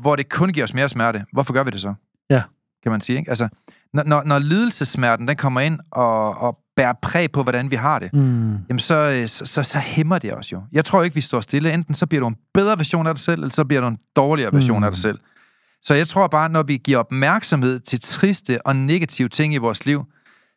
hvor 0.00 0.16
det 0.16 0.28
kun 0.28 0.48
giver 0.52 0.64
os 0.64 0.74
mere 0.74 0.88
smerte, 0.88 1.24
hvorfor 1.32 1.52
gør 1.52 1.64
vi 1.64 1.70
det 1.70 1.80
så? 1.80 1.94
Ja. 2.30 2.42
Kan 2.82 2.92
man 2.92 3.00
sige, 3.00 3.18
ikke? 3.18 3.30
Altså, 3.30 3.48
når, 3.94 4.02
når, 4.04 4.22
når 4.24 4.38
lidelsesmerten, 4.38 5.28
den 5.28 5.36
kommer 5.36 5.60
ind 5.60 5.78
og, 5.90 6.38
og 6.42 6.58
bærer 6.78 6.92
præg 7.02 7.32
på, 7.32 7.42
hvordan 7.42 7.70
vi 7.70 7.76
har 7.76 7.98
det, 7.98 8.12
Mm. 8.12 8.52
jamen 8.68 8.78
så, 8.78 8.94
øh, 8.94 9.28
så, 9.28 9.46
så, 9.46 9.62
så 9.62 9.78
hæmmer 9.78 10.18
det 10.18 10.34
os 10.34 10.52
jo. 10.52 10.62
Jeg 10.72 10.84
tror 10.84 11.02
ikke, 11.02 11.14
vi 11.14 11.20
står 11.20 11.40
stille. 11.40 11.72
Enten 11.72 11.94
så 11.94 12.06
bliver 12.06 12.20
du 12.22 12.28
en 12.28 12.36
bedre 12.54 12.78
version 12.78 13.06
af 13.06 13.14
dig 13.14 13.20
selv, 13.24 13.40
eller 13.42 13.54
så 13.54 13.64
bliver 13.64 13.80
du 13.80 13.86
en 13.88 13.98
dårligere 14.16 14.52
version 14.52 14.78
Mm. 14.78 14.84
af 14.84 14.90
dig 14.90 14.98
selv. 15.00 15.18
Så 15.82 15.94
jeg 15.94 16.08
tror 16.08 16.26
bare, 16.28 16.48
når 16.48 16.62
vi 16.62 16.76
giver 16.84 16.98
opmærksomhed 16.98 17.80
til 17.80 18.00
triste 18.00 18.66
og 18.66 18.76
negative 18.76 19.28
ting 19.28 19.54
i 19.54 19.56
vores 19.56 19.86
liv, 19.86 20.04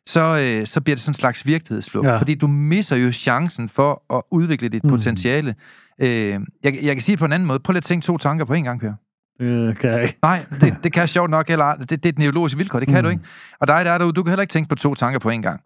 så, 0.06 0.20
øh, 0.60 0.66
så 0.66 0.80
bliver 0.80 0.94
det 0.96 1.00
sådan 1.02 1.10
en 1.10 1.14
slags 1.14 1.46
virkelighedsflugt. 1.46 2.06
Ja. 2.08 2.16
Fordi 2.18 2.34
du 2.34 2.46
misser 2.46 2.96
jo 2.96 3.12
chancen 3.12 3.68
for 3.68 4.16
at 4.16 4.22
udvikle 4.30 4.68
dit 4.68 4.84
mm. 4.84 4.90
Mm. 4.90 4.96
potentiale. 4.96 5.54
Øh, 6.00 6.08
jeg, 6.08 6.40
jeg 6.64 6.74
kan 6.94 7.00
sige 7.00 7.12
det 7.12 7.18
på 7.18 7.24
en 7.24 7.32
anden 7.32 7.46
måde. 7.48 7.58
Prøv 7.60 7.72
lige 7.72 7.78
at 7.78 7.84
tænke 7.84 8.04
to 8.06 8.18
tanker 8.18 8.44
på 8.44 8.52
en 8.54 8.64
gang, 8.64 8.80
Per. 8.80 8.92
Det 9.40 9.78
kan 9.78 9.90
jeg 9.90 10.02
ikke. 10.02 10.18
Nej, 10.22 10.44
det, 10.60 10.76
det 10.84 10.92
kan 10.92 11.00
jeg 11.00 11.08
sjovt 11.08 11.30
nok 11.30 11.48
heller. 11.48 11.74
Det, 11.74 11.90
det 11.90 12.04
er 12.04 12.08
et 12.08 12.18
neurologisk 12.18 12.58
vilkår, 12.58 12.78
det 12.78 12.88
kan 12.88 12.94
mm. 12.94 12.98
Mm. 12.98 13.04
du 13.04 13.10
ikke. 13.10 13.22
Og 13.60 13.68
dig 13.68 13.84
der 13.84 13.90
er 13.90 13.98
derude, 13.98 14.12
du 14.12 14.22
kan 14.22 14.30
heller 14.30 14.42
ikke 14.42 14.52
tænke 14.52 14.68
på 14.68 14.74
to 14.74 14.94
tanker 14.94 15.18
på 15.18 15.30
en 15.30 15.42
gang. 15.42 15.60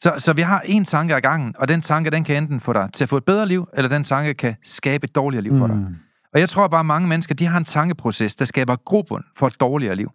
Så, 0.00 0.14
så 0.18 0.32
vi 0.32 0.42
har 0.42 0.62
en 0.64 0.84
tanke 0.84 1.14
ad 1.14 1.20
gangen, 1.20 1.54
og 1.58 1.68
den 1.68 1.80
tanke, 1.80 2.10
den 2.10 2.24
kan 2.24 2.36
enten 2.36 2.60
få 2.60 2.72
dig 2.72 2.88
til 2.92 3.04
at 3.04 3.08
få 3.08 3.16
et 3.16 3.24
bedre 3.24 3.46
liv, 3.46 3.68
eller 3.74 3.88
den 3.88 4.04
tanke 4.04 4.34
kan 4.34 4.54
skabe 4.64 5.04
et 5.04 5.14
dårligere 5.14 5.42
liv 5.42 5.58
for 5.58 5.66
dig. 5.66 5.76
Mm. 5.76 5.94
Og 6.34 6.40
jeg 6.40 6.48
tror 6.48 6.68
bare, 6.68 6.80
at 6.80 6.86
mange 6.86 7.08
mennesker, 7.08 7.34
de 7.34 7.46
har 7.46 7.58
en 7.58 7.64
tankeproces, 7.64 8.36
der 8.36 8.44
skaber 8.44 8.76
grobund 8.76 9.24
for 9.38 9.46
et 9.46 9.60
dårligere 9.60 9.94
liv. 9.94 10.10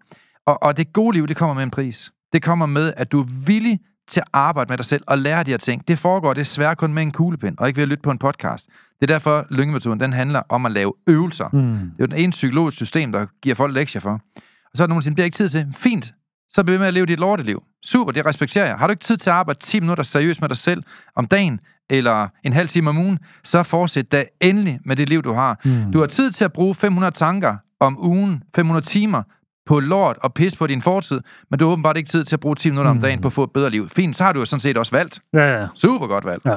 Og, 0.45 0.63
og 0.63 0.77
det 0.77 0.93
gode 0.93 1.15
liv, 1.15 1.27
det 1.27 1.37
kommer 1.37 1.53
med 1.53 1.63
en 1.63 1.69
pris. 1.69 2.11
Det 2.33 2.43
kommer 2.43 2.65
med, 2.65 2.93
at 2.97 3.11
du 3.11 3.21
er 3.21 3.25
villig 3.45 3.79
til 4.07 4.19
at 4.19 4.27
arbejde 4.33 4.69
med 4.69 4.77
dig 4.77 4.85
selv 4.85 5.03
og 5.07 5.17
lære 5.17 5.43
de 5.43 5.51
her 5.51 5.57
ting. 5.57 5.87
Det 5.87 5.99
foregår 5.99 6.33
desværre 6.33 6.75
kun 6.75 6.93
med 6.93 7.03
en 7.03 7.11
kuglepen, 7.11 7.55
og 7.57 7.67
ikke 7.67 7.77
ved 7.77 7.83
at 7.83 7.89
lytte 7.89 8.01
på 8.01 8.11
en 8.11 8.17
podcast. 8.17 8.65
Det 8.99 9.11
er 9.11 9.13
derfor, 9.13 9.45
lyngemetoden, 9.49 9.99
den 9.99 10.13
handler 10.13 10.41
om 10.49 10.65
at 10.65 10.71
lave 10.71 10.93
øvelser. 11.07 11.49
Mm. 11.53 11.61
Det 11.61 11.79
er 11.79 12.03
jo 12.03 12.05
den 12.05 12.17
ene 12.17 12.31
psykologiske 12.31 12.75
system, 12.75 13.11
der 13.11 13.25
giver 13.41 13.55
folk 13.55 13.73
lektier 13.73 14.01
for. 14.01 14.11
Og 14.11 14.77
så 14.77 14.83
er 14.83 14.87
der 14.87 14.89
nogen, 14.89 14.99
der 14.99 15.03
siger, 15.03 15.11
det 15.11 15.15
bliver 15.15 15.25
ikke 15.25 15.37
tid 15.37 15.49
til. 15.49 15.67
Fint, 15.73 16.13
så 16.53 16.63
bliv 16.63 16.79
med 16.79 16.87
at 16.87 16.93
leve 16.93 17.05
dit 17.05 17.19
lorteliv. 17.19 17.63
Super, 17.85 18.11
det 18.11 18.25
respekterer 18.25 18.65
jeg. 18.65 18.75
Har 18.75 18.87
du 18.87 18.91
ikke 18.91 19.03
tid 19.03 19.17
til 19.17 19.29
at 19.29 19.35
arbejde 19.35 19.59
10 19.59 19.79
minutter 19.79 20.03
seriøst 20.03 20.41
med 20.41 20.49
dig 20.49 20.57
selv 20.57 20.83
om 21.15 21.25
dagen, 21.25 21.59
eller 21.89 22.27
en 22.43 22.53
halv 22.53 22.67
time 22.67 22.89
om 22.89 22.97
ugen, 22.97 23.19
så 23.43 23.63
fortsæt 23.63 24.11
da 24.11 24.23
endelig 24.41 24.79
med 24.85 24.95
det 24.95 25.09
liv, 25.09 25.21
du 25.23 25.33
har. 25.33 25.59
Mm. 25.65 25.91
Du 25.91 25.99
har 25.99 26.07
tid 26.07 26.31
til 26.31 26.43
at 26.45 26.53
bruge 26.53 26.75
500 26.75 27.11
tanker 27.11 27.55
om 27.79 27.97
ugen, 28.05 28.43
500 28.55 28.85
timer 28.85 29.23
på 29.65 29.79
lort 29.79 30.17
og 30.21 30.33
pis 30.33 30.55
på 30.55 30.67
din 30.67 30.81
fortid, 30.81 31.21
men 31.51 31.59
du 31.59 31.65
har 31.65 31.71
åbenbart 31.71 31.97
ikke 31.97 32.09
tid 32.09 32.23
til 32.23 32.35
at 32.35 32.39
bruge 32.39 32.55
10 32.55 32.69
minutter 32.69 32.91
om 32.91 32.97
Mm. 32.97 33.01
dagen 33.01 33.21
på 33.21 33.27
at 33.27 33.33
få 33.33 33.43
et 33.43 33.51
bedre 33.53 33.69
liv. 33.69 33.89
Fint, 33.89 34.15
så 34.15 34.23
har 34.23 34.33
du 34.33 34.39
jo 34.39 34.45
sådan 34.45 34.59
set 34.59 34.77
også 34.77 34.91
valgt. 34.95 35.19
Ja, 35.33 35.59
ja. 35.61 35.67
Super 35.75 36.07
godt 36.07 36.25
valgt. 36.25 36.45
Ja. 36.45 36.55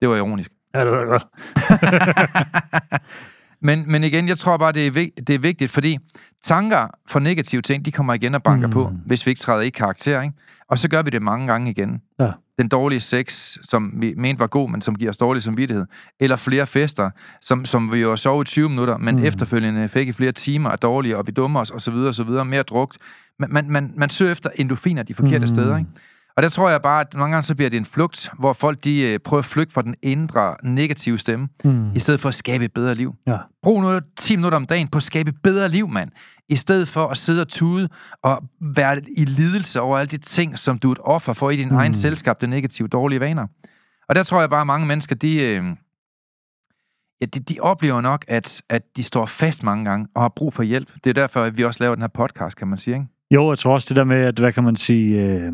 Det 0.00 0.08
var 0.08 0.16
ironisk. 0.16 0.50
Ja, 0.74 0.80
det 0.84 0.90
var 0.92 1.04
godt. 1.04 1.26
Men, 3.62 3.84
men 3.92 4.04
igen, 4.04 4.28
jeg 4.28 4.38
tror 4.38 4.56
bare, 4.56 4.72
det 4.72 4.86
er, 4.86 5.06
det 5.26 5.34
er 5.34 5.38
vigtigt, 5.38 5.70
fordi 5.70 5.98
tanker 6.44 6.88
for 7.08 7.18
negative 7.20 7.62
ting, 7.62 7.84
de 7.84 7.92
kommer 7.92 8.14
igen 8.14 8.34
og 8.34 8.42
banker 8.42 8.66
Mm. 8.66 8.72
på, 8.72 8.92
hvis 9.06 9.26
vi 9.26 9.30
ikke 9.30 9.40
træder 9.40 9.60
i 9.60 9.68
karakter, 9.68 10.22
ikke? 10.22 10.34
Og 10.68 10.78
så 10.78 10.88
gør 10.88 11.02
vi 11.02 11.10
det 11.10 11.22
mange 11.22 11.46
gange 11.46 11.70
igen. 11.70 12.00
Ja. 12.20 12.30
Den 12.58 12.68
dårlige 12.68 13.00
sex, 13.00 13.56
som 13.64 13.92
vi 13.96 14.14
mente 14.16 14.40
var 14.40 14.46
god, 14.46 14.70
men 14.70 14.82
som 14.82 14.94
giver 14.94 15.10
os 15.10 15.16
dårlig 15.16 15.42
samvittighed. 15.42 15.86
Eller 16.20 16.36
flere 16.36 16.66
fester, 16.66 17.10
som, 17.40 17.64
som 17.64 17.92
vi 17.92 17.98
jo 17.98 18.16
sov 18.16 18.42
i 18.42 18.44
20 18.44 18.68
minutter, 18.68 18.98
men 18.98 19.16
Mm. 19.16 19.24
efterfølgende 19.24 19.88
fik 19.88 20.08
i 20.08 20.12
flere 20.12 20.32
timer 20.32 20.70
af 20.70 20.78
dårlige, 20.78 21.16
og 21.16 21.26
vi 21.26 21.32
dummer 21.32 21.60
os, 21.60 21.70
osv., 21.70 21.94
osv., 21.94 22.28
mere 22.46 22.62
drugt. 22.62 22.98
Man, 23.38 23.52
man, 23.52 23.70
man, 23.70 23.92
man 23.96 24.10
søger 24.10 24.32
efter 24.32 24.50
endorfiner 24.56 25.02
de 25.02 25.14
forkerte 25.14 25.38
mm. 25.38 25.46
steder, 25.46 25.76
ikke? 25.78 25.90
Og 26.36 26.42
der 26.42 26.48
tror 26.48 26.70
jeg 26.70 26.82
bare, 26.82 27.00
at 27.00 27.14
mange 27.14 27.32
gange 27.32 27.44
så 27.46 27.54
bliver 27.54 27.70
det 27.70 27.76
en 27.76 27.84
flugt, 27.84 28.30
hvor 28.38 28.52
folk 28.52 28.84
de 28.84 29.02
øh, 29.12 29.18
prøver 29.18 29.38
at 29.38 29.44
flygte 29.44 29.72
fra 29.74 29.82
den 29.82 29.94
indre 30.02 30.56
negative 30.62 31.18
stemme, 31.18 31.48
Mm. 31.64 31.94
i 31.96 32.00
stedet 32.00 32.20
for 32.20 32.28
at 32.28 32.34
skabe 32.34 32.64
et 32.64 32.72
bedre 32.72 32.94
liv. 32.94 33.14
Ja. 33.26 33.36
Brug 33.62 33.82
nu 33.82 34.00
10 34.18 34.36
minutter 34.36 34.56
om 34.56 34.66
dagen 34.66 34.88
på 34.88 34.96
at 34.96 35.02
skabe 35.02 35.28
et 35.30 35.36
bedre 35.42 35.68
liv, 35.68 35.88
mand. 35.88 36.10
I 36.48 36.56
stedet 36.56 36.88
for 36.88 37.06
at 37.06 37.16
sidde 37.16 37.40
og 37.40 37.48
tude 37.48 37.88
og 38.22 38.42
være 38.60 38.96
i 39.18 39.24
lidelse 39.24 39.80
over 39.80 39.98
alle 39.98 40.08
de 40.10 40.16
ting, 40.16 40.58
som 40.58 40.78
du 40.78 40.88
er 40.88 40.92
et 40.92 40.98
offer 41.00 41.32
for 41.32 41.50
i 41.50 41.56
din 41.56 41.68
Mm. 41.68 41.74
egen 41.76 41.94
selskabte 41.94 42.46
negative, 42.46 42.88
dårlige 42.88 43.20
vaner. 43.20 43.46
Og 44.08 44.14
der 44.14 44.22
tror 44.22 44.40
jeg 44.40 44.50
bare, 44.50 44.60
at 44.60 44.66
mange 44.66 44.86
mennesker, 44.86 45.14
de, 45.14 45.34
øh, 45.44 45.64
ja, 47.20 47.26
de, 47.26 47.40
de 47.40 47.56
oplever 47.60 48.00
nok, 48.00 48.24
at, 48.28 48.62
at 48.68 48.82
de 48.96 49.02
står 49.02 49.26
fast 49.26 49.62
mange 49.62 49.84
gange 49.84 50.06
og 50.14 50.22
har 50.22 50.28
brug 50.36 50.54
for 50.54 50.62
hjælp. 50.62 50.88
Det 51.04 51.10
er 51.10 51.14
derfor, 51.14 51.42
at 51.42 51.58
vi 51.58 51.64
også 51.64 51.82
laver 51.84 51.94
den 51.94 52.02
her 52.02 52.08
podcast, 52.08 52.56
kan 52.56 52.68
man 52.68 52.78
sige. 52.78 52.94
Ikke? 52.94 53.06
Jo, 53.30 53.48
jeg 53.50 53.58
tror 53.58 53.74
også 53.74 53.86
det 53.88 53.96
der 53.96 54.04
med, 54.04 54.16
at 54.16 54.38
hvad 54.38 54.52
kan 54.52 54.64
man 54.64 54.76
sige, 54.76 55.20
øh, 55.22 55.52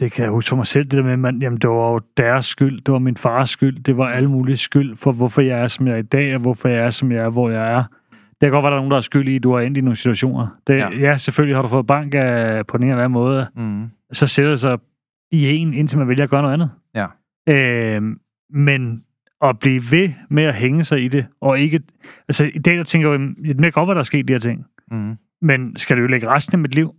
det 0.00 0.12
kan 0.12 0.22
jeg 0.24 0.30
huske 0.32 0.48
for 0.48 0.56
mig 0.56 0.66
selv, 0.66 0.84
det 0.84 0.92
der 0.92 1.02
med, 1.02 1.16
man, 1.16 1.42
jamen 1.42 1.58
det 1.58 1.70
var 1.70 1.92
jo 1.92 2.00
deres 2.16 2.44
skyld, 2.46 2.80
det 2.80 2.92
var 2.92 2.98
min 2.98 3.16
fars 3.16 3.50
skyld, 3.50 3.82
det 3.82 3.96
var 3.96 4.08
alle 4.08 4.30
mulige 4.30 4.56
skyld 4.56 4.96
for, 4.96 5.12
hvorfor 5.12 5.42
jeg 5.42 5.60
er, 5.60 5.66
som 5.66 5.86
jeg 5.86 5.94
er 5.94 5.98
i 5.98 6.02
dag, 6.02 6.34
og 6.34 6.40
hvorfor 6.40 6.68
jeg 6.68 6.78
er, 6.86 6.90
som 6.90 7.12
jeg 7.12 7.24
er, 7.24 7.28
hvor 7.30 7.50
jeg 7.50 7.72
er. 7.72 7.84
Det 8.10 8.40
kan 8.40 8.50
godt 8.50 8.62
være, 8.62 8.70
der 8.70 8.76
er 8.76 8.80
nogen, 8.80 8.90
der 8.90 8.96
er 8.96 9.00
skyld 9.00 9.28
i, 9.28 9.36
at 9.36 9.42
du 9.42 9.52
er 9.52 9.60
endt 9.60 9.78
i 9.78 9.80
nogle 9.80 9.96
situationer. 9.96 10.46
Det, 10.66 10.74
ja. 10.76 10.88
Ja. 10.98 11.16
selvfølgelig 11.18 11.56
har 11.56 11.62
du 11.62 11.68
fået 11.68 11.86
bank 11.86 12.14
af, 12.16 12.66
på 12.66 12.76
den 12.76 12.84
ene 12.84 12.92
eller 12.92 13.04
anden 13.04 13.12
måde, 13.12 13.46
Mm. 13.56 13.84
så 14.12 14.26
sætter 14.26 14.50
det 14.50 14.60
sig 14.60 14.78
i 15.32 15.48
en, 15.56 15.74
indtil 15.74 15.98
man 15.98 16.08
vælger 16.08 16.24
at 16.24 16.30
gøre 16.30 16.42
noget 16.42 16.54
andet. 16.54 16.70
Ja. 16.94 17.06
Øh, 17.96 18.02
men 18.50 19.02
at 19.42 19.58
blive 19.58 19.82
ved 19.90 20.08
med 20.30 20.42
at 20.44 20.54
hænge 20.54 20.84
sig 20.84 21.04
i 21.04 21.08
det, 21.08 21.26
og 21.40 21.58
ikke... 21.58 21.80
Altså, 22.28 22.50
i 22.54 22.58
dag 22.58 22.76
der 22.76 22.84
tænker 22.84 23.10
jeg, 23.10 23.20
jo, 23.20 23.26
det 23.48 23.62
kan 23.62 23.70
godt 23.72 23.86
være, 23.88 23.94
der 23.94 23.98
er 24.00 24.02
sket 24.02 24.28
de 24.28 24.32
her 24.32 24.38
ting, 24.38 24.64
Mm. 24.90 25.14
men 25.42 25.76
skal 25.76 25.96
det 25.96 26.02
jo 26.02 26.06
lægge 26.06 26.28
resten 26.30 26.54
af 26.54 26.58
mit 26.58 26.74
liv? 26.74 26.94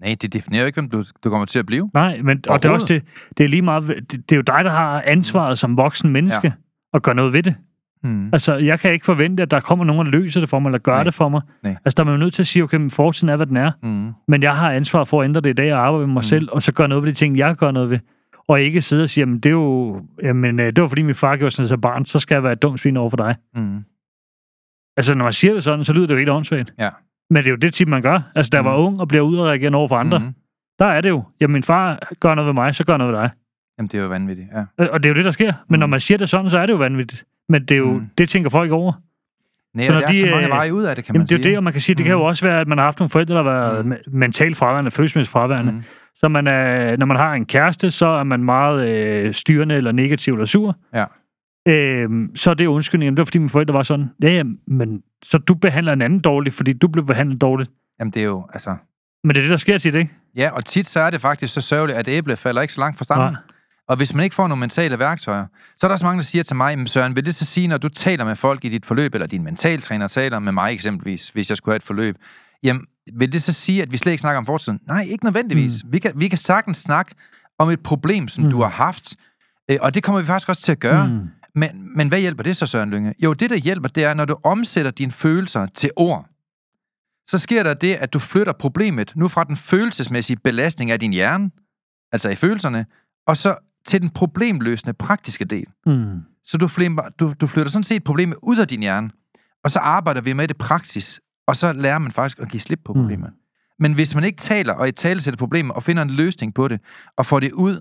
Nej, 0.00 0.16
det 0.22 0.32
definerer 0.32 0.62
jo 0.62 0.66
ikke, 0.66 0.80
hvem 0.80 0.90
du, 0.90 1.04
du 1.24 1.30
kommer 1.30 1.46
til 1.46 1.58
at 1.58 1.66
blive. 1.66 1.90
Nej, 1.94 2.20
men, 2.22 2.44
og 2.48 2.62
det 2.62 2.68
er 2.68 2.72
også 2.72 2.94
det, 2.94 3.02
det 3.38 3.44
er 3.44 3.48
lige 3.48 3.62
meget, 3.62 3.82
det, 3.88 4.10
det 4.12 4.32
er 4.32 4.36
jo 4.36 4.42
dig, 4.42 4.64
der 4.64 4.70
har 4.70 5.02
ansvaret 5.06 5.58
som 5.58 5.76
voksen 5.76 6.10
menneske, 6.12 6.52
ja. 6.94 6.98
gøre 6.98 7.14
noget 7.14 7.32
ved 7.32 7.42
det. 7.42 7.54
Mm. 8.02 8.28
Altså, 8.32 8.54
jeg 8.56 8.80
kan 8.80 8.92
ikke 8.92 9.04
forvente, 9.04 9.42
at 9.42 9.50
der 9.50 9.60
kommer 9.60 9.84
nogen, 9.84 10.06
der 10.06 10.12
løser 10.12 10.40
det 10.40 10.48
for 10.48 10.58
mig, 10.58 10.68
eller 10.68 10.78
gør 10.78 10.92
Nej. 10.94 11.02
det 11.04 11.14
for 11.14 11.28
mig. 11.28 11.40
Nej. 11.62 11.76
Altså, 11.84 11.94
der 11.96 12.02
er 12.02 12.04
man 12.04 12.14
jo 12.14 12.18
nødt 12.24 12.34
til 12.34 12.42
at 12.42 12.46
sige, 12.46 12.62
okay, 12.62 12.76
men 12.76 12.90
fortiden 12.90 13.28
er, 13.28 13.36
hvad 13.36 13.46
den 13.46 13.56
er, 13.56 13.72
Mm. 13.82 14.12
men 14.28 14.42
jeg 14.42 14.56
har 14.56 14.70
ansvar 14.72 15.04
for 15.04 15.20
at 15.22 15.24
ændre 15.24 15.40
det 15.40 15.50
i 15.50 15.52
dag, 15.52 15.74
og 15.74 15.86
arbejde 15.86 16.06
med 16.06 16.12
mig 16.14 16.20
Mm. 16.20 16.22
selv, 16.22 16.48
og 16.52 16.62
så 16.62 16.72
gøre 16.72 16.88
noget 16.88 17.04
ved 17.04 17.10
de 17.10 17.16
ting, 17.16 17.38
jeg 17.38 17.56
gøre 17.56 17.72
noget 17.72 17.90
ved. 17.90 17.98
Og 18.48 18.60
ikke 18.62 18.80
sidde 18.82 19.02
og 19.02 19.08
sige, 19.10 19.22
jamen, 19.22 19.36
det 19.36 19.46
er 19.46 19.50
jo, 19.50 20.02
jamen, 20.22 20.60
øh, 20.60 20.66
det 20.66 20.82
var 20.82 20.88
fordi 20.88 21.02
min 21.02 21.14
far 21.14 21.36
gjorde 21.36 21.50
sådan 21.50 21.68
som 21.68 21.80
barn, 21.80 22.04
så 22.04 22.18
skal 22.18 22.34
jeg 22.34 22.42
være 22.42 22.52
et 22.52 22.62
dumt 22.62 22.80
svin 22.80 22.96
over 22.96 23.10
for 23.10 23.16
dig. 23.16 23.36
Mm. 23.54 23.78
Altså, 24.96 25.14
når 25.14 25.24
man 25.24 25.32
siger 25.32 25.54
det 25.54 25.62
sådan, 25.62 25.84
så 25.84 25.92
lyder 25.92 26.06
det 26.06 26.14
jo 26.14 26.18
helt 26.18 26.30
åndssvagt. 26.30 26.72
Ja. 26.78 26.88
Men 27.34 27.42
det 27.44 27.46
er 27.46 27.50
jo 27.50 27.56
det 27.56 27.74
tip, 27.74 27.88
man 27.88 28.02
gør. 28.02 28.20
Altså, 28.34 28.50
jeg 28.52 28.62
Mm. 28.62 28.66
var 28.68 28.76
ung 28.76 29.00
og 29.00 29.08
bliver 29.08 29.22
udreagerende 29.22 29.78
over 29.78 29.88
for 29.88 29.96
andre, 29.96 30.18
Mm. 30.18 30.34
der 30.78 30.84
er 30.86 31.00
det 31.00 31.08
jo, 31.08 31.22
jamen, 31.40 31.52
min 31.52 31.62
far 31.62 31.98
gør 32.20 32.34
noget 32.34 32.46
ved 32.46 32.54
mig, 32.54 32.74
så 32.74 32.84
gør 32.84 32.96
noget 32.96 33.12
ved 33.14 33.20
dig. 33.20 33.30
Jamen, 33.78 33.88
det 33.88 33.98
er 33.98 34.02
jo 34.02 34.08
vanvittigt, 34.08 34.48
ja. 34.54 34.60
Og 34.84 34.88
og 34.92 35.02
det 35.02 35.08
er 35.08 35.12
jo 35.12 35.16
det, 35.16 35.24
der 35.24 35.30
sker. 35.30 35.52
Men 35.68 35.76
Mm. 35.76 35.80
når 35.80 35.86
man 35.86 36.00
siger 36.00 36.18
det 36.18 36.28
sådan, 36.28 36.50
så 36.50 36.58
er 36.58 36.66
det 36.66 36.72
jo 36.72 36.78
vanvittigt. 36.78 37.24
Men 37.48 37.60
det 37.62 37.70
er 37.72 37.76
jo, 37.78 37.92
Mm. 37.92 38.06
det 38.18 38.28
tænker 38.28 38.50
folk 38.50 38.70
over. 38.72 38.92
Nej, 39.74 39.86
Så 39.86 39.92
når 39.92 39.98
der 40.00 40.06
er 40.06 40.12
de, 40.12 40.20
så 40.20 40.26
mange 40.26 40.44
øh, 40.46 40.50
veje 40.50 40.74
ud 40.74 40.82
af 40.82 40.96
det, 40.96 41.04
kan 41.04 41.14
Jamen, 41.14 41.20
man 41.20 41.26
det 41.26 41.34
er 41.34 41.38
jo 41.38 41.42
sige. 41.42 41.50
det, 41.50 41.56
og 41.58 41.64
man 41.64 41.72
kan 41.72 41.82
sige, 41.82 41.96
det 41.96 42.04
kan 42.04 42.12
jo 42.12 42.18
Mm. 42.18 42.24
også 42.24 42.46
være, 42.46 42.60
at 42.60 42.68
man 42.68 42.78
har 42.78 42.84
haft 42.84 42.98
nogle 43.00 43.10
forældre, 43.10 43.34
der 43.34 43.42
har 43.42 43.50
været 43.50 43.86
Mm. 43.86 43.90
mm. 44.06 44.18
mentalt 44.18 44.56
fraværende, 44.56 44.90
følelsesmæssigt 44.90 45.32
fraværende. 45.32 45.72
Mm. 45.72 45.78
Mm. 45.78 45.84
Så 46.14 46.28
man 46.28 46.46
er, 46.46 46.96
når 46.96 47.06
man 47.06 47.16
har 47.16 47.32
en 47.34 47.44
kæreste, 47.44 47.90
så 47.90 48.06
er 48.06 48.22
man 48.24 48.44
meget 48.44 48.88
øh, 48.88 49.32
styrende, 49.34 49.74
eller 49.74 49.92
negativ, 49.92 50.32
eller 50.34 50.46
sur. 50.46 50.76
Ja. 50.94 51.04
Øhm, 51.68 52.36
så 52.36 52.50
er 52.50 52.54
det 52.54 52.66
undskyldning. 52.66 53.10
Det 53.12 53.18
var, 53.18 53.24
fordi 53.24 53.38
mine 53.38 53.48
forældre 53.48 53.74
var 53.74 53.82
sådan. 53.82 54.10
Ja, 54.22 54.30
ja, 54.30 54.42
men 54.66 55.02
så 55.24 55.38
du 55.38 55.54
behandler 55.54 55.92
en 55.92 56.02
anden 56.02 56.20
dårligt, 56.20 56.54
fordi 56.54 56.72
du 56.72 56.88
blev 56.88 57.06
behandlet 57.06 57.40
dårligt. 57.40 57.70
Jamen, 58.00 58.10
det 58.10 58.20
er 58.20 58.26
jo, 58.26 58.46
altså... 58.52 58.76
Men 59.24 59.34
det 59.34 59.36
er 59.36 59.42
det, 59.42 59.50
der 59.50 59.56
sker 59.56 59.78
tit, 59.78 59.94
ikke? 59.94 60.10
Ja, 60.36 60.50
og 60.50 60.64
tit 60.64 60.86
så 60.86 61.00
er 61.00 61.10
det 61.10 61.20
faktisk 61.20 61.54
så 61.54 61.60
sørgeligt, 61.60 61.98
at 61.98 62.08
æble 62.08 62.36
falder 62.36 62.62
ikke 62.62 62.74
så 62.74 62.80
langt 62.80 62.98
fra 62.98 63.04
stammen. 63.04 63.32
Nej. 63.32 63.40
Og 63.88 63.96
hvis 63.96 64.14
man 64.14 64.24
ikke 64.24 64.34
får 64.36 64.48
nogle 64.48 64.60
mentale 64.60 64.98
værktøjer, 64.98 65.46
så 65.76 65.86
er 65.86 65.88
der 65.88 65.92
også 65.92 66.04
mange, 66.04 66.18
der 66.18 66.24
siger 66.24 66.42
til 66.42 66.56
mig, 66.56 66.78
"Men 66.78 66.86
Søren, 66.86 67.16
vil 67.16 67.24
det 67.24 67.34
så 67.34 67.44
sige, 67.44 67.68
når 67.68 67.78
du 67.78 67.88
taler 67.88 68.24
med 68.24 68.36
folk 68.36 68.64
i 68.64 68.68
dit 68.68 68.86
forløb, 68.86 69.14
eller 69.14 69.26
din 69.26 69.44
mentaltræner 69.44 70.06
taler 70.08 70.38
med 70.38 70.52
mig 70.52 70.72
eksempelvis, 70.72 71.28
hvis 71.28 71.50
jeg 71.50 71.56
skulle 71.56 71.72
have 71.72 71.76
et 71.76 71.82
forløb, 71.82 72.16
jamen, 72.62 72.86
vil 73.14 73.32
det 73.32 73.42
så 73.42 73.52
sige, 73.52 73.82
at 73.82 73.92
vi 73.92 73.96
slet 73.96 74.12
ikke 74.12 74.20
snakker 74.20 74.38
om 74.38 74.46
fortiden? 74.46 74.80
Nej, 74.86 75.06
ikke 75.10 75.24
nødvendigvis. 75.24 75.84
Mm. 75.84 75.92
Vi, 75.92 75.98
kan, 75.98 76.12
vi 76.14 76.28
kan 76.28 76.38
sagtens 76.38 76.76
snakke 76.76 77.14
om 77.58 77.68
et 77.70 77.80
problem, 77.80 78.28
som 78.28 78.42
mm. 78.42 78.48
Mm. 78.48 78.52
du 78.52 78.62
har 78.62 78.68
haft, 78.70 79.16
øh, 79.70 79.76
og 79.80 79.94
det 79.94 80.02
kommer 80.02 80.20
vi 80.20 80.26
faktisk 80.26 80.48
også 80.48 80.62
til 80.62 80.72
at 80.72 80.80
gøre. 80.80 81.08
Mm. 81.08 81.20
Mm. 81.54 81.60
Men, 81.60 81.96
men 81.96 82.08
hvad 82.08 82.20
hjælper 82.20 82.42
det 82.42 82.56
så, 82.56 82.66
Søren 82.66 82.90
Lynge? 82.90 83.14
Jo, 83.24 83.32
det, 83.32 83.50
der 83.50 83.56
hjælper, 83.56 83.88
det 83.88 84.04
er, 84.04 84.14
når 84.14 84.24
du 84.24 84.36
omsætter 84.42 84.90
dine 84.90 85.12
følelser 85.12 85.66
til 85.66 85.90
ord, 85.96 86.28
så 87.26 87.38
sker 87.38 87.62
der 87.62 87.74
det, 87.74 87.94
at 87.94 88.12
du 88.12 88.18
flytter 88.18 88.52
problemet 88.52 89.12
nu 89.16 89.28
fra 89.28 89.44
den 89.44 89.56
følelsesmæssige 89.56 90.36
belastning 90.44 90.90
af 90.90 91.00
din 91.00 91.12
hjerne, 91.12 91.50
altså 92.12 92.28
i 92.28 92.34
følelserne, 92.34 92.86
og 93.26 93.36
så 93.36 93.56
til 93.86 94.00
den 94.02 94.10
problemløsende 94.10 94.92
praktiske 94.94 95.44
del. 95.44 95.66
Mm. 95.86 96.20
Så 96.44 96.58
du, 96.58 96.68
flimper, 96.68 97.02
du, 97.18 97.34
du 97.40 97.46
flytter 97.46 97.70
sådan 97.70 97.84
set 97.84 98.04
problemet 98.04 98.36
ud 98.42 98.58
af 98.58 98.68
din 98.68 98.80
hjerne, 98.80 99.10
og 99.64 99.70
så 99.70 99.78
arbejder 99.78 100.20
vi 100.20 100.32
med 100.32 100.48
det 100.48 100.56
praksis, 100.58 101.20
og 101.46 101.56
så 101.56 101.72
lærer 101.72 101.98
man 101.98 102.12
faktisk 102.12 102.38
at 102.38 102.48
give 102.50 102.60
slip 102.60 102.80
på 102.84 102.92
Mm. 102.92 103.00
problemet. 103.00 103.30
Men 103.78 103.92
hvis 103.94 104.14
man 104.14 104.24
ikke 104.24 104.38
taler 104.38 104.72
og 104.72 104.88
i 104.88 104.92
tale 104.92 105.20
sætter 105.20 105.38
problemet 105.38 105.76
og 105.76 105.82
finder 105.82 106.02
en 106.02 106.10
løsning 106.10 106.54
på 106.54 106.68
det, 106.68 106.80
og 107.16 107.26
får 107.26 107.40
det 107.40 107.52
ud, 107.52 107.80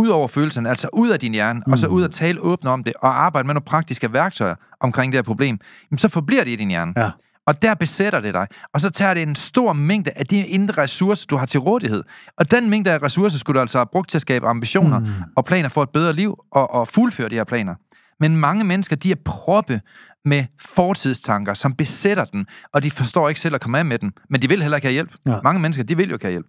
ud 0.00 0.08
over 0.08 0.28
følelserne, 0.28 0.68
altså 0.68 0.88
ud 0.92 1.08
af 1.10 1.18
din 1.20 1.32
hjerne, 1.32 1.62
mm. 1.66 1.72
og 1.72 1.78
så 1.78 1.88
Mm. 1.88 1.94
ud 1.94 2.04
at 2.04 2.10
tale 2.10 2.40
åbent 2.40 2.68
om 2.68 2.84
det, 2.84 2.92
og 3.02 3.22
arbejde 3.24 3.46
med 3.46 3.54
nogle 3.54 3.64
praktiske 3.64 4.12
værktøjer 4.12 4.54
omkring 4.80 5.12
det 5.12 5.16
her 5.18 5.22
problem, 5.22 5.58
jamen 5.90 5.98
så 5.98 6.08
forbliver 6.08 6.44
det 6.44 6.50
i 6.50 6.56
din 6.56 6.68
hjerne. 6.68 6.92
Ja. 6.96 7.10
Og 7.46 7.62
der 7.62 7.74
besætter 7.74 8.20
det 8.20 8.34
dig. 8.34 8.46
Og 8.74 8.80
så 8.80 8.90
tager 8.90 9.14
det 9.14 9.22
en 9.22 9.34
stor 9.36 9.72
mængde 9.72 10.10
af 10.16 10.26
de 10.26 10.46
indre 10.46 10.82
ressourcer, 10.82 11.26
du 11.26 11.36
har 11.36 11.46
til 11.46 11.60
rådighed. 11.60 12.02
Og 12.38 12.50
den 12.50 12.70
mængde 12.70 12.90
af 12.92 13.02
ressourcer 13.02 13.38
skulle 13.38 13.54
du 13.54 13.60
altså 13.60 13.78
have 13.78 13.86
brugt 13.92 14.10
til 14.10 14.18
at 14.18 14.22
skabe 14.22 14.46
ambitioner 14.46 14.98
Mm. 14.98 15.06
og 15.36 15.44
planer 15.44 15.68
for 15.68 15.82
et 15.82 15.90
bedre 15.90 16.12
liv, 16.12 16.36
og, 16.52 16.74
og 16.74 16.88
fuldføre 16.88 17.28
de 17.28 17.34
her 17.34 17.44
planer. 17.44 17.74
Men 18.20 18.36
mange 18.36 18.64
mennesker, 18.64 18.96
de 18.96 19.10
er 19.12 19.16
proppe 19.24 19.80
med 20.24 20.44
fortidstanker, 20.60 21.54
som 21.54 21.74
besætter 21.74 22.24
den, 22.24 22.46
og 22.74 22.82
de 22.82 22.90
forstår 22.90 23.28
ikke 23.28 23.40
selv 23.40 23.54
at 23.54 23.60
komme 23.60 23.78
af 23.78 23.84
med 23.84 23.98
den. 23.98 24.12
Men 24.30 24.42
de 24.42 24.48
vil 24.48 24.62
heller 24.62 24.76
ikke 24.76 24.86
have 24.86 24.92
hjælp. 24.92 25.12
Ja. 25.26 25.34
Mange 25.44 25.60
mennesker, 25.60 25.84
de 25.84 25.96
vil 25.96 26.08
jo 26.08 26.14
ikke 26.14 26.24
have 26.24 26.30
hjælp. 26.32 26.46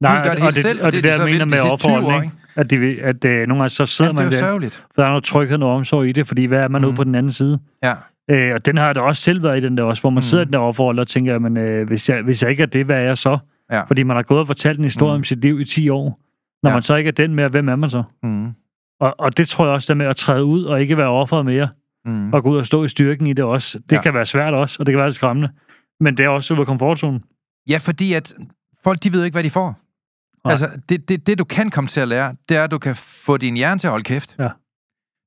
Nej, 0.00 0.22
gør 0.22 0.30
det 0.30 0.38
og 0.38 0.42
helt 0.44 0.54
det, 0.54 0.62
selv, 0.62 0.80
og 0.80 0.86
og 0.86 0.92
det 0.92 1.04
det, 1.04 1.12
er 1.12 1.16
det, 1.16 1.20
de 1.20 1.24
jeg 1.24 1.32
mener 1.32 1.44
med 1.44 1.52
de 1.52 1.62
sidste 1.62 1.76
20 1.78 1.92
år, 1.92 1.96
offerholdning. 1.96 2.34
At, 2.56 2.70
de, 2.70 2.78
vil- 2.78 2.98
at 3.02 3.24
øh, 3.24 3.38
nogle 3.48 3.60
gange 3.60 3.68
så 3.68 3.86
sidder 3.86 4.08
Jamen, 4.08 4.18
det 4.18 4.24
man 4.24 4.32
der, 4.32 4.38
sørgeligt. 4.38 4.74
for 4.94 5.02
der 5.02 5.04
er 5.04 5.08
noget 5.08 5.24
tryghed 5.24 5.58
og 5.62 5.74
omsorg 5.74 6.06
i 6.08 6.12
det, 6.12 6.26
fordi 6.28 6.44
hvad 6.44 6.58
er 6.58 6.68
man 6.68 6.80
Mm. 6.82 6.86
ude 6.88 6.96
på 6.96 7.04
den 7.04 7.14
anden 7.14 7.32
side? 7.32 7.58
Ja. 7.82 7.94
Øh, 8.30 8.54
og 8.54 8.66
den 8.66 8.76
har 8.76 8.86
jeg 8.86 8.94
da 8.94 9.00
også 9.00 9.22
selv 9.22 9.42
været 9.42 9.58
i, 9.58 9.60
den 9.60 9.76
der 9.76 9.82
også, 9.82 10.02
hvor 10.02 10.10
man 10.10 10.18
Mm. 10.18 10.22
sidder 10.22 10.42
i 10.42 10.44
den 10.44 10.52
der 10.52 10.58
overforhold 10.58 10.98
og 10.98 11.08
tænker, 11.08 11.38
men 11.38 11.56
øh, 11.56 11.86
hvis, 11.86 12.08
jeg, 12.08 12.22
hvis 12.22 12.42
jeg 12.42 12.50
ikke 12.50 12.62
er 12.62 12.66
det, 12.66 12.86
hvad 12.86 12.96
er 12.96 13.00
jeg 13.02 13.18
så? 13.18 13.38
Ja. 13.72 13.82
Fordi 13.82 14.02
man 14.02 14.16
har 14.16 14.22
gået 14.22 14.40
og 14.40 14.46
fortalt 14.46 14.78
en 14.78 14.84
historie 14.84 15.12
Mm. 15.12 15.16
om 15.20 15.24
sit 15.24 15.40
liv 15.40 15.60
i 15.60 15.64
10 15.64 15.88
år. 15.88 16.20
Når 16.62 16.70
Ja. 16.70 16.76
man 16.76 16.82
så 16.82 16.96
ikke 16.96 17.08
er 17.08 17.12
den 17.12 17.34
mere, 17.34 17.48
hvem 17.48 17.68
er 17.68 17.76
man 17.76 17.90
så? 17.90 18.02
Mm. 18.22 18.46
Og, 19.00 19.14
og 19.18 19.36
det 19.36 19.48
tror 19.48 19.64
jeg 19.64 19.74
også, 19.74 19.92
der 19.92 19.94
med 19.98 20.06
at 20.06 20.16
træde 20.16 20.44
ud 20.44 20.64
og 20.64 20.80
ikke 20.80 20.96
være 20.96 21.08
offeret 21.08 21.44
mere, 21.44 21.68
Mm. 22.04 22.32
og 22.32 22.42
gå 22.42 22.50
ud 22.50 22.56
og 22.58 22.66
stå 22.66 22.84
i 22.84 22.88
styrken 22.88 23.26
i 23.26 23.32
det 23.32 23.44
også, 23.44 23.78
det 23.90 23.96
ja. 23.96 24.02
kan 24.02 24.14
være 24.14 24.26
svært 24.26 24.54
også, 24.54 24.76
og 24.80 24.86
det 24.86 24.92
kan 24.92 24.98
være 24.98 25.06
lidt 25.08 25.14
skræmmende. 25.14 25.48
Men 26.00 26.16
det 26.16 26.24
er 26.24 26.28
også 26.28 26.54
ud 26.54 26.58
af 26.58 26.66
komfortzonen. 26.66 27.22
Ja, 27.70 27.78
fordi 27.78 28.12
at 28.12 28.34
folk, 28.84 29.02
de 29.02 29.12
ved 29.12 29.24
ikke, 29.24 29.34
hvad 29.34 29.44
de 29.44 29.50
får. 29.50 29.78
Nej. 30.44 30.50
Altså, 30.50 30.80
det, 30.88 31.08
det, 31.08 31.26
det, 31.26 31.38
du 31.38 31.44
kan 31.44 31.70
komme 31.70 31.88
til 31.88 32.00
at 32.00 32.08
lære, 32.08 32.34
det 32.48 32.56
er, 32.56 32.64
at 32.64 32.70
du 32.70 32.78
kan 32.78 32.94
få 32.96 33.36
din 33.36 33.56
hjerne 33.56 33.78
til 33.78 33.86
at 33.86 33.90
holde 33.90 34.04
kæft. 34.04 34.36
Ja. 34.38 34.48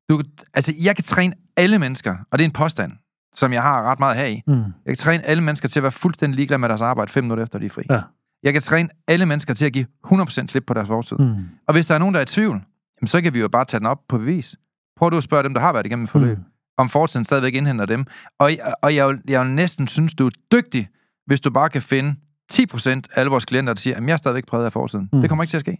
Du, 0.09 0.21
altså, 0.53 0.73
jeg 0.83 0.95
kan 0.95 1.03
træne 1.03 1.33
alle 1.57 1.79
mennesker, 1.79 2.15
og 2.31 2.39
det 2.39 2.45
er 2.45 2.47
en 2.47 2.53
påstand, 2.53 2.91
som 3.35 3.53
jeg 3.53 3.61
har 3.61 3.83
ret 3.83 3.99
meget 3.99 4.17
her 4.17 4.25
i. 4.25 4.41
Mm. 4.47 4.53
Jeg 4.53 4.63
kan 4.87 4.95
træne 4.95 5.25
alle 5.27 5.43
mennesker 5.43 5.69
til 5.69 5.79
at 5.79 5.83
være 5.83 5.91
fuldstændig 5.91 6.35
ligeglade 6.35 6.59
med 6.59 6.69
deres 6.69 6.81
arbejde 6.81 7.11
fem 7.11 7.23
minutter 7.23 7.43
efter, 7.43 7.59
de 7.59 7.65
er 7.65 7.69
fri. 7.69 7.83
Ja. 7.89 8.01
Jeg 8.43 8.53
kan 8.53 8.61
træne 8.61 8.89
alle 9.07 9.25
mennesker 9.25 9.53
til 9.53 9.65
at 9.65 9.73
give 9.73 9.85
100% 10.07 10.47
slip 10.47 10.63
på 10.67 10.73
deres 10.73 10.87
fortid. 10.87 11.17
Mm. 11.17 11.35
Og 11.67 11.73
hvis 11.73 11.87
der 11.87 11.95
er 11.95 11.99
nogen, 11.99 12.13
der 12.13 12.19
er 12.19 12.23
i 12.23 12.27
tvivl, 12.27 12.61
jamen, 13.01 13.07
så 13.07 13.21
kan 13.21 13.33
vi 13.33 13.39
jo 13.39 13.47
bare 13.47 13.65
tage 13.65 13.79
den 13.79 13.87
op 13.87 13.99
på 14.09 14.17
bevis. 14.17 14.55
Prøv 14.97 15.11
du 15.11 15.17
at 15.17 15.23
spørge 15.23 15.43
dem, 15.43 15.53
der 15.53 15.61
har 15.61 15.73
været 15.73 15.85
igennem 15.85 16.03
et 16.03 16.09
forløb, 16.09 16.37
Mm. 16.37 16.43
om 16.77 16.89
fortiden 16.89 17.25
stadigvæk 17.25 17.53
indhenter 17.55 17.85
dem. 17.85 18.05
Og, 18.39 18.51
og 18.81 18.95
jeg, 18.95 19.17
jeg 19.27 19.41
vil 19.45 19.49
næsten 19.51 19.87
synes, 19.87 20.15
du 20.15 20.25
er 20.25 20.29
dygtig, 20.51 20.87
hvis 21.27 21.41
du 21.41 21.49
bare 21.51 21.69
kan 21.69 21.81
finde 21.81 22.15
10% 22.53 22.89
af 22.89 23.01
alle 23.15 23.29
vores 23.29 23.45
klienter, 23.45 23.73
der 23.73 23.79
siger, 23.79 23.97
at 23.97 24.03
jeg 24.03 24.11
er 24.11 24.17
stadigvæk 24.17 24.45
præget 24.45 24.65
af 24.65 24.73
fortiden. 24.73 25.09
Mm. 25.13 25.21
Det 25.21 25.29
kommer 25.29 25.43
ikke 25.43 25.51
til 25.51 25.57
at 25.57 25.61
ske. 25.61 25.77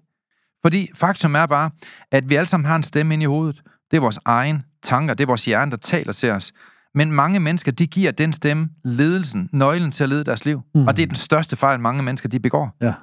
Fordi 0.62 0.88
faktum 0.96 1.36
er 1.36 1.46
bare, 1.46 1.70
at 2.12 2.30
vi 2.30 2.36
alle 2.36 2.48
sammen 2.48 2.68
har 2.68 2.76
en 2.76 2.84
stemme 2.84 3.14
inde 3.14 3.24
i 3.24 3.26
hovedet. 3.26 3.62
Det 3.92 3.98
er 3.98 4.02
vores 4.02 4.20
egen 4.26 4.64
tanker, 4.84 5.14
det 5.14 5.24
er 5.24 5.28
vores 5.28 5.46
hjerne, 5.46 5.72
der 5.72 5.78
taler 5.78 6.14
til 6.14 6.30
os. 6.30 6.52
Men 6.96 7.12
mange 7.12 7.40
mennesker, 7.40 7.72
de 7.72 7.88
giver 7.88 8.12
den 8.12 8.34
stemme 8.34 8.70
ledelsen, 8.84 9.50
nøglen 9.54 9.92
til 9.92 10.04
at 10.04 10.10
lede 10.10 10.24
deres 10.24 10.46
liv. 10.46 10.62
Mm. 10.76 10.88
Og 10.88 10.98
det 10.98 11.04
er 11.04 11.08
den 11.08 11.16
største 11.16 11.56
fejl, 11.56 11.80
mange 11.80 12.04
mennesker 12.04 12.30
de 12.30 12.40
begår. 12.40 12.78
Ja. 12.82 12.94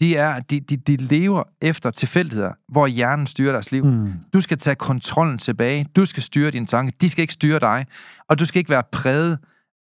De, 0.00 0.16
er, 0.16 0.40
de, 0.40 0.60
de, 0.60 0.76
de 0.76 0.96
lever 0.96 1.42
efter 1.62 1.90
tilfældigheder, 1.90 2.52
hvor 2.68 2.86
hjernen 2.86 3.26
styrer 3.26 3.52
deres 3.52 3.72
liv. 3.72 3.84
Mm. 3.84 4.12
Du 4.32 4.40
skal 4.40 4.58
tage 4.58 4.76
kontrollen 4.76 5.38
tilbage. 5.38 5.86
Du 5.96 6.04
skal 6.04 6.22
styre 6.22 6.50
dine 6.50 6.66
tanker. 6.66 6.92
De 7.00 7.10
skal 7.10 7.22
ikke 7.22 7.34
styre 7.34 7.58
dig. 7.58 7.86
Og 8.28 8.38
du 8.38 8.44
skal 8.44 8.58
ikke 8.58 8.70
være 8.70 8.82
præget 8.92 9.38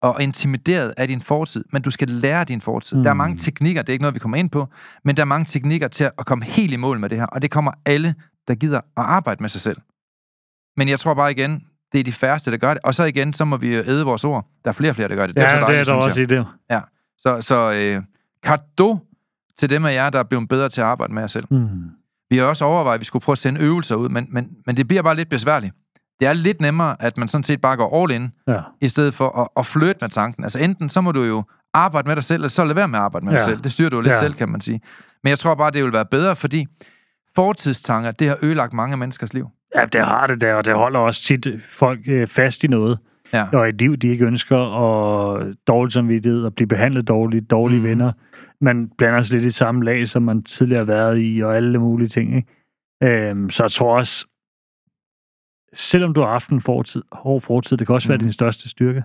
og 0.08 0.22
intimideret 0.22 0.94
af 0.96 1.08
din 1.08 1.20
fortid, 1.22 1.64
men 1.72 1.82
du 1.82 1.90
skal 1.90 2.08
lære 2.08 2.44
din 2.44 2.60
fortid. 2.60 2.96
Mm. 2.96 3.02
Der 3.02 3.10
er 3.10 3.14
Mm. 3.14 3.18
mange 3.18 3.36
teknikker, 3.36 3.82
det 3.82 3.88
er 3.88 3.92
ikke 3.92 4.02
noget, 4.02 4.14
vi 4.14 4.18
kommer 4.18 4.36
ind 4.38 4.50
på, 4.50 4.68
men 5.04 5.16
der 5.16 5.22
er 5.22 5.26
mange 5.26 5.44
teknikker 5.44 5.88
til 5.88 6.04
at 6.04 6.26
komme 6.26 6.44
helt 6.44 6.72
i 6.72 6.76
mål 6.76 7.00
med 7.00 7.08
det 7.08 7.18
her, 7.18 7.26
og 7.26 7.42
det 7.42 7.50
kommer 7.50 7.72
alle, 7.86 8.14
der 8.48 8.54
gider 8.54 8.78
at 8.78 8.82
arbejde 8.96 9.42
med 9.42 9.48
sig 9.48 9.60
selv. 9.60 9.76
Men 10.76 10.88
jeg 10.88 11.00
tror 11.00 11.14
bare 11.14 11.30
igen, 11.30 11.62
det 11.92 12.00
er 12.00 12.04
de 12.04 12.12
færreste, 12.12 12.50
der 12.50 12.56
gør 12.56 12.74
det. 12.74 12.82
Og 12.84 12.94
så 12.94 13.04
igen, 13.04 13.32
så 13.32 13.44
må 13.44 13.56
vi 13.56 13.76
jo 13.76 13.82
æde 13.86 14.04
vores 14.04 14.24
ord. 14.24 14.46
Der 14.64 14.68
er 14.70 14.72
flere 14.72 14.90
og 14.92 14.94
flere, 14.96 15.08
der 15.08 15.14
gør 15.14 15.26
det. 15.26 15.36
Det 15.36 15.42
Ja, 15.42 15.46
er 15.46 15.50
så 15.50 15.56
det 15.56 15.62
er 15.62 15.66
dejligt, 15.66 15.86
der 15.86 15.94
også 15.94 16.22
i 16.22 16.24
det. 16.24 16.46
Så, 17.18 17.40
så 17.40 17.72
øh, 17.96 18.02
kado 18.42 18.98
til 19.58 19.70
dem 19.70 19.84
af 19.84 19.94
jer, 19.94 20.10
der 20.10 20.18
er 20.18 20.22
blevet 20.22 20.48
bedre 20.48 20.68
til 20.68 20.80
at 20.80 20.86
arbejde 20.86 21.14
med 21.14 21.22
jer 21.22 21.26
selv. 21.26 21.44
Mm. 21.50 21.68
Vi 22.30 22.36
har 22.36 22.44
også 22.44 22.64
overvejet, 22.64 22.94
at 22.94 23.00
vi 23.00 23.04
skulle 23.04 23.22
prøve 23.22 23.34
at 23.34 23.38
sende 23.38 23.60
øvelser 23.60 23.94
ud, 23.94 24.08
men, 24.08 24.26
men, 24.30 24.48
men 24.66 24.76
det 24.76 24.88
bliver 24.88 25.02
bare 25.02 25.16
lidt 25.16 25.28
besværligt. 25.28 25.74
Det 26.20 26.28
er 26.28 26.32
lidt 26.32 26.60
nemmere, 26.60 26.96
at 27.00 27.18
man 27.18 27.28
sådan 27.28 27.44
set 27.44 27.60
bare 27.60 27.76
går 27.76 28.02
all 28.02 28.12
in, 28.12 28.32
Ja. 28.48 28.60
i 28.80 28.88
stedet 28.88 29.14
for 29.14 29.40
at, 29.40 29.48
at 29.56 29.66
flytte 29.66 29.98
med 30.00 30.08
tanken. 30.08 30.44
Altså 30.44 30.58
enten 30.58 30.88
så 30.88 31.00
må 31.00 31.12
du 31.12 31.22
jo 31.22 31.42
arbejde 31.74 32.08
med 32.08 32.16
dig 32.16 32.24
selv, 32.24 32.34
eller 32.40 32.48
så 32.48 32.64
lade 32.64 32.76
være 32.76 32.88
med 32.88 32.98
at 32.98 33.04
arbejde 33.04 33.26
med 33.26 33.32
ja. 33.32 33.38
dig 33.38 33.46
selv. 33.46 33.58
Det 33.58 33.72
styrer 33.72 33.90
du 33.90 33.96
jo 33.96 34.02
lidt 34.02 34.14
Ja. 34.14 34.20
selv, 34.20 34.32
kan 34.34 34.48
man 34.48 34.60
sige. 34.60 34.80
Men 35.22 35.30
jeg 35.30 35.38
tror 35.38 35.54
bare, 35.54 35.70
det 35.70 35.84
vil 35.84 35.92
være 35.92 36.06
bedre, 36.10 36.36
fordi 36.36 36.66
fortidstanker, 37.34 38.10
det 38.10 38.28
har 38.28 38.36
ødelagt 38.42 38.72
mange 38.72 38.96
menneskers 38.96 39.34
liv. 39.34 39.48
Ja, 39.76 39.84
det 39.84 40.00
har 40.04 40.26
det 40.26 40.40
der, 40.40 40.54
og 40.54 40.64
det 40.64 40.74
holder 40.74 40.98
også 41.00 41.22
tit 41.22 41.46
folk 41.70 42.00
øh, 42.08 42.26
fast 42.26 42.64
i 42.64 42.66
noget. 42.66 42.98
Ja. 43.32 43.44
Og 43.52 43.68
et 43.68 43.78
liv, 43.80 43.96
de 43.96 44.08
ikke 44.08 44.24
ønsker, 44.24 44.56
og 44.56 45.42
dårlig 45.66 45.92
samvittighed, 45.92 46.42
og 46.44 46.54
blive 46.54 46.68
behandlet 46.68 47.08
dårligt, 47.08 47.50
dårlige 47.50 47.80
mm. 47.80 47.84
venner. 47.86 48.12
Man 48.60 48.90
blander 48.98 49.20
sig 49.20 49.34
lidt 49.36 49.46
i 49.46 49.50
samme 49.56 49.84
lag, 49.84 50.08
som 50.08 50.22
man 50.22 50.42
tidligere 50.42 50.78
har 50.78 50.84
været 50.84 51.18
i, 51.20 51.40
og 51.40 51.56
alle 51.56 51.78
mulige 51.78 52.08
ting. 52.08 52.36
Ikke? 52.36 53.28
Øhm, 53.30 53.50
så 53.50 53.62
jeg 53.64 53.70
tror 53.70 53.96
også, 53.96 54.26
selvom 55.74 56.14
du 56.14 56.20
har 56.20 56.28
haft 56.30 56.50
en 56.50 56.60
fortid, 56.60 57.02
hård 57.12 57.40
fortid, 57.40 57.76
det 57.76 57.86
kan 57.86 57.94
også 57.94 58.08
være 58.08 58.18
Mhm. 58.18 58.24
din 58.24 58.32
største 58.32 58.68
styrke. 58.68 59.02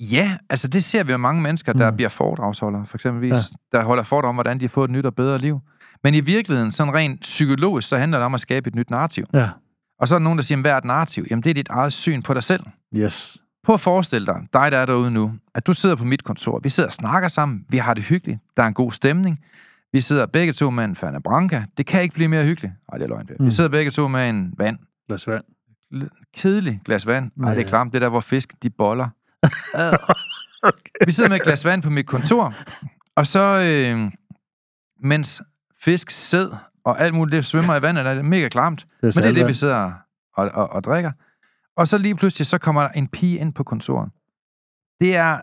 Ja, 0.00 0.30
altså 0.50 0.68
det 0.68 0.84
ser 0.84 1.04
vi 1.04 1.12
jo 1.12 1.18
mange 1.18 1.42
mennesker, 1.42 1.72
der 1.72 1.90
Mm. 1.90 1.96
bliver 1.96 2.08
foredragsholdere, 2.08 2.86
for 2.86 2.96
eksempelvis, 2.96 3.32
ja. 3.32 3.78
der 3.78 3.84
holder 3.84 4.02
foredrag 4.02 4.28
om, 4.28 4.34
hvordan 4.36 4.58
de 4.60 4.64
har 4.64 4.68
fået 4.68 4.84
et 4.84 4.90
nyt 4.90 5.06
og 5.06 5.14
bedre 5.14 5.38
liv. 5.38 5.60
Men 6.04 6.14
i 6.14 6.20
virkeligheden, 6.20 6.72
sådan 6.72 6.94
rent 6.94 7.20
psykologisk, 7.20 7.88
så 7.88 7.96
handler 7.96 8.18
det 8.18 8.26
om 8.26 8.34
at 8.34 8.40
skabe 8.40 8.68
et 8.68 8.74
nyt 8.74 8.90
narrativ. 8.90 9.24
Ja. 9.34 9.48
Og 10.00 10.08
så 10.08 10.14
er 10.14 10.18
der 10.18 10.24
nogen, 10.24 10.38
der 10.38 10.42
siger, 10.44 10.60
hvad 10.60 10.70
er 10.70 10.76
et 10.76 10.84
narrativ? 10.84 11.24
Jamen, 11.30 11.42
det 11.42 11.50
er 11.50 11.54
dit 11.54 11.68
eget 11.68 11.92
syn 11.92 12.22
på 12.22 12.34
dig 12.34 12.42
selv. 12.42 12.62
Yes. 12.94 13.38
Prøv 13.64 13.74
at 13.74 13.80
forestille 13.80 14.26
dig, 14.26 14.40
dig 14.52 14.72
der 14.72 14.78
er 14.78 14.86
derude 14.86 15.10
nu, 15.10 15.32
at 15.54 15.66
du 15.66 15.72
sidder 15.72 15.96
på 15.96 16.04
mit 16.04 16.24
kontor. 16.24 16.60
Vi 16.62 16.68
sidder 16.68 16.88
og 16.88 16.92
snakker 16.92 17.28
sammen. 17.28 17.64
Vi 17.68 17.76
har 17.76 17.94
det 17.94 18.04
hyggeligt. 18.04 18.38
Der 18.56 18.62
er 18.62 18.66
en 18.66 18.74
god 18.74 18.92
stemning. 18.92 19.38
Vi 19.92 20.00
sidder 20.00 20.26
begge 20.26 20.52
to 20.52 20.70
med 20.70 20.84
en 20.84 20.96
Fanta 20.96 21.18
Branca. 21.18 21.64
Det 21.76 21.86
kan 21.86 22.02
ikke 22.02 22.14
blive 22.14 22.28
mere 22.28 22.44
hyggeligt. 22.44 22.72
Nej, 22.92 22.98
det 22.98 23.04
er 23.04 23.08
løgn. 23.08 23.26
Mm. 23.30 23.36
Mm. 23.40 23.46
Vi 23.46 23.50
sidder 23.50 23.70
begge 23.70 23.90
to 23.90 24.08
med 24.08 24.28
en 24.30 24.54
vand. 24.58 24.78
Glas 25.08 25.26
vand. 25.26 25.44
Kedelig 26.36 26.80
glas 26.84 27.06
vand. 27.06 27.30
Nej, 27.36 27.50
det 27.54 27.60
er 27.60 27.64
Ja. 27.64 27.68
klart. 27.68 27.86
Det 27.86 27.94
er 27.94 27.98
der, 28.00 28.08
hvor 28.08 28.20
fisk, 28.20 28.52
de 28.62 28.70
boller. 28.70 29.08
Ad. 29.74 29.92
Vi 31.06 31.12
sidder 31.12 31.28
med 31.30 31.36
et 31.36 31.42
glas 31.42 31.64
vand 31.64 31.82
på 31.82 31.90
mit 31.90 32.06
kontor. 32.06 32.54
Og 33.16 33.26
så, 33.26 33.40
øh, 33.40 34.12
mens 35.02 35.42
fisk, 35.80 36.10
sæd 36.10 36.48
og 36.84 37.00
alt 37.00 37.14
muligt, 37.14 37.32
det 37.36 37.44
svømmer 37.44 37.76
i 37.76 37.82
vandet, 37.82 38.06
er 38.06 38.14
det 38.14 38.24
mega 38.24 38.48
klamt. 38.48 38.80
Det 38.80 38.86
er 39.08 39.12
Men 39.14 39.22
det 39.22 39.28
er 39.28 39.32
det, 39.32 39.48
vi 39.48 39.54
sidder 39.54 39.92
og, 40.36 40.48
og, 40.54 40.70
og 40.70 40.84
drikker. 40.84 41.12
Og 41.76 41.88
så 41.88 41.98
lige 41.98 42.16
pludselig, 42.16 42.46
så 42.46 42.58
kommer 42.58 42.82
der 42.82 42.88
en 42.88 43.08
pige 43.08 43.38
ind 43.38 43.52
på 43.52 43.64
kontoret. 43.64 44.10
Det 45.00 45.16
er, 45.16 45.40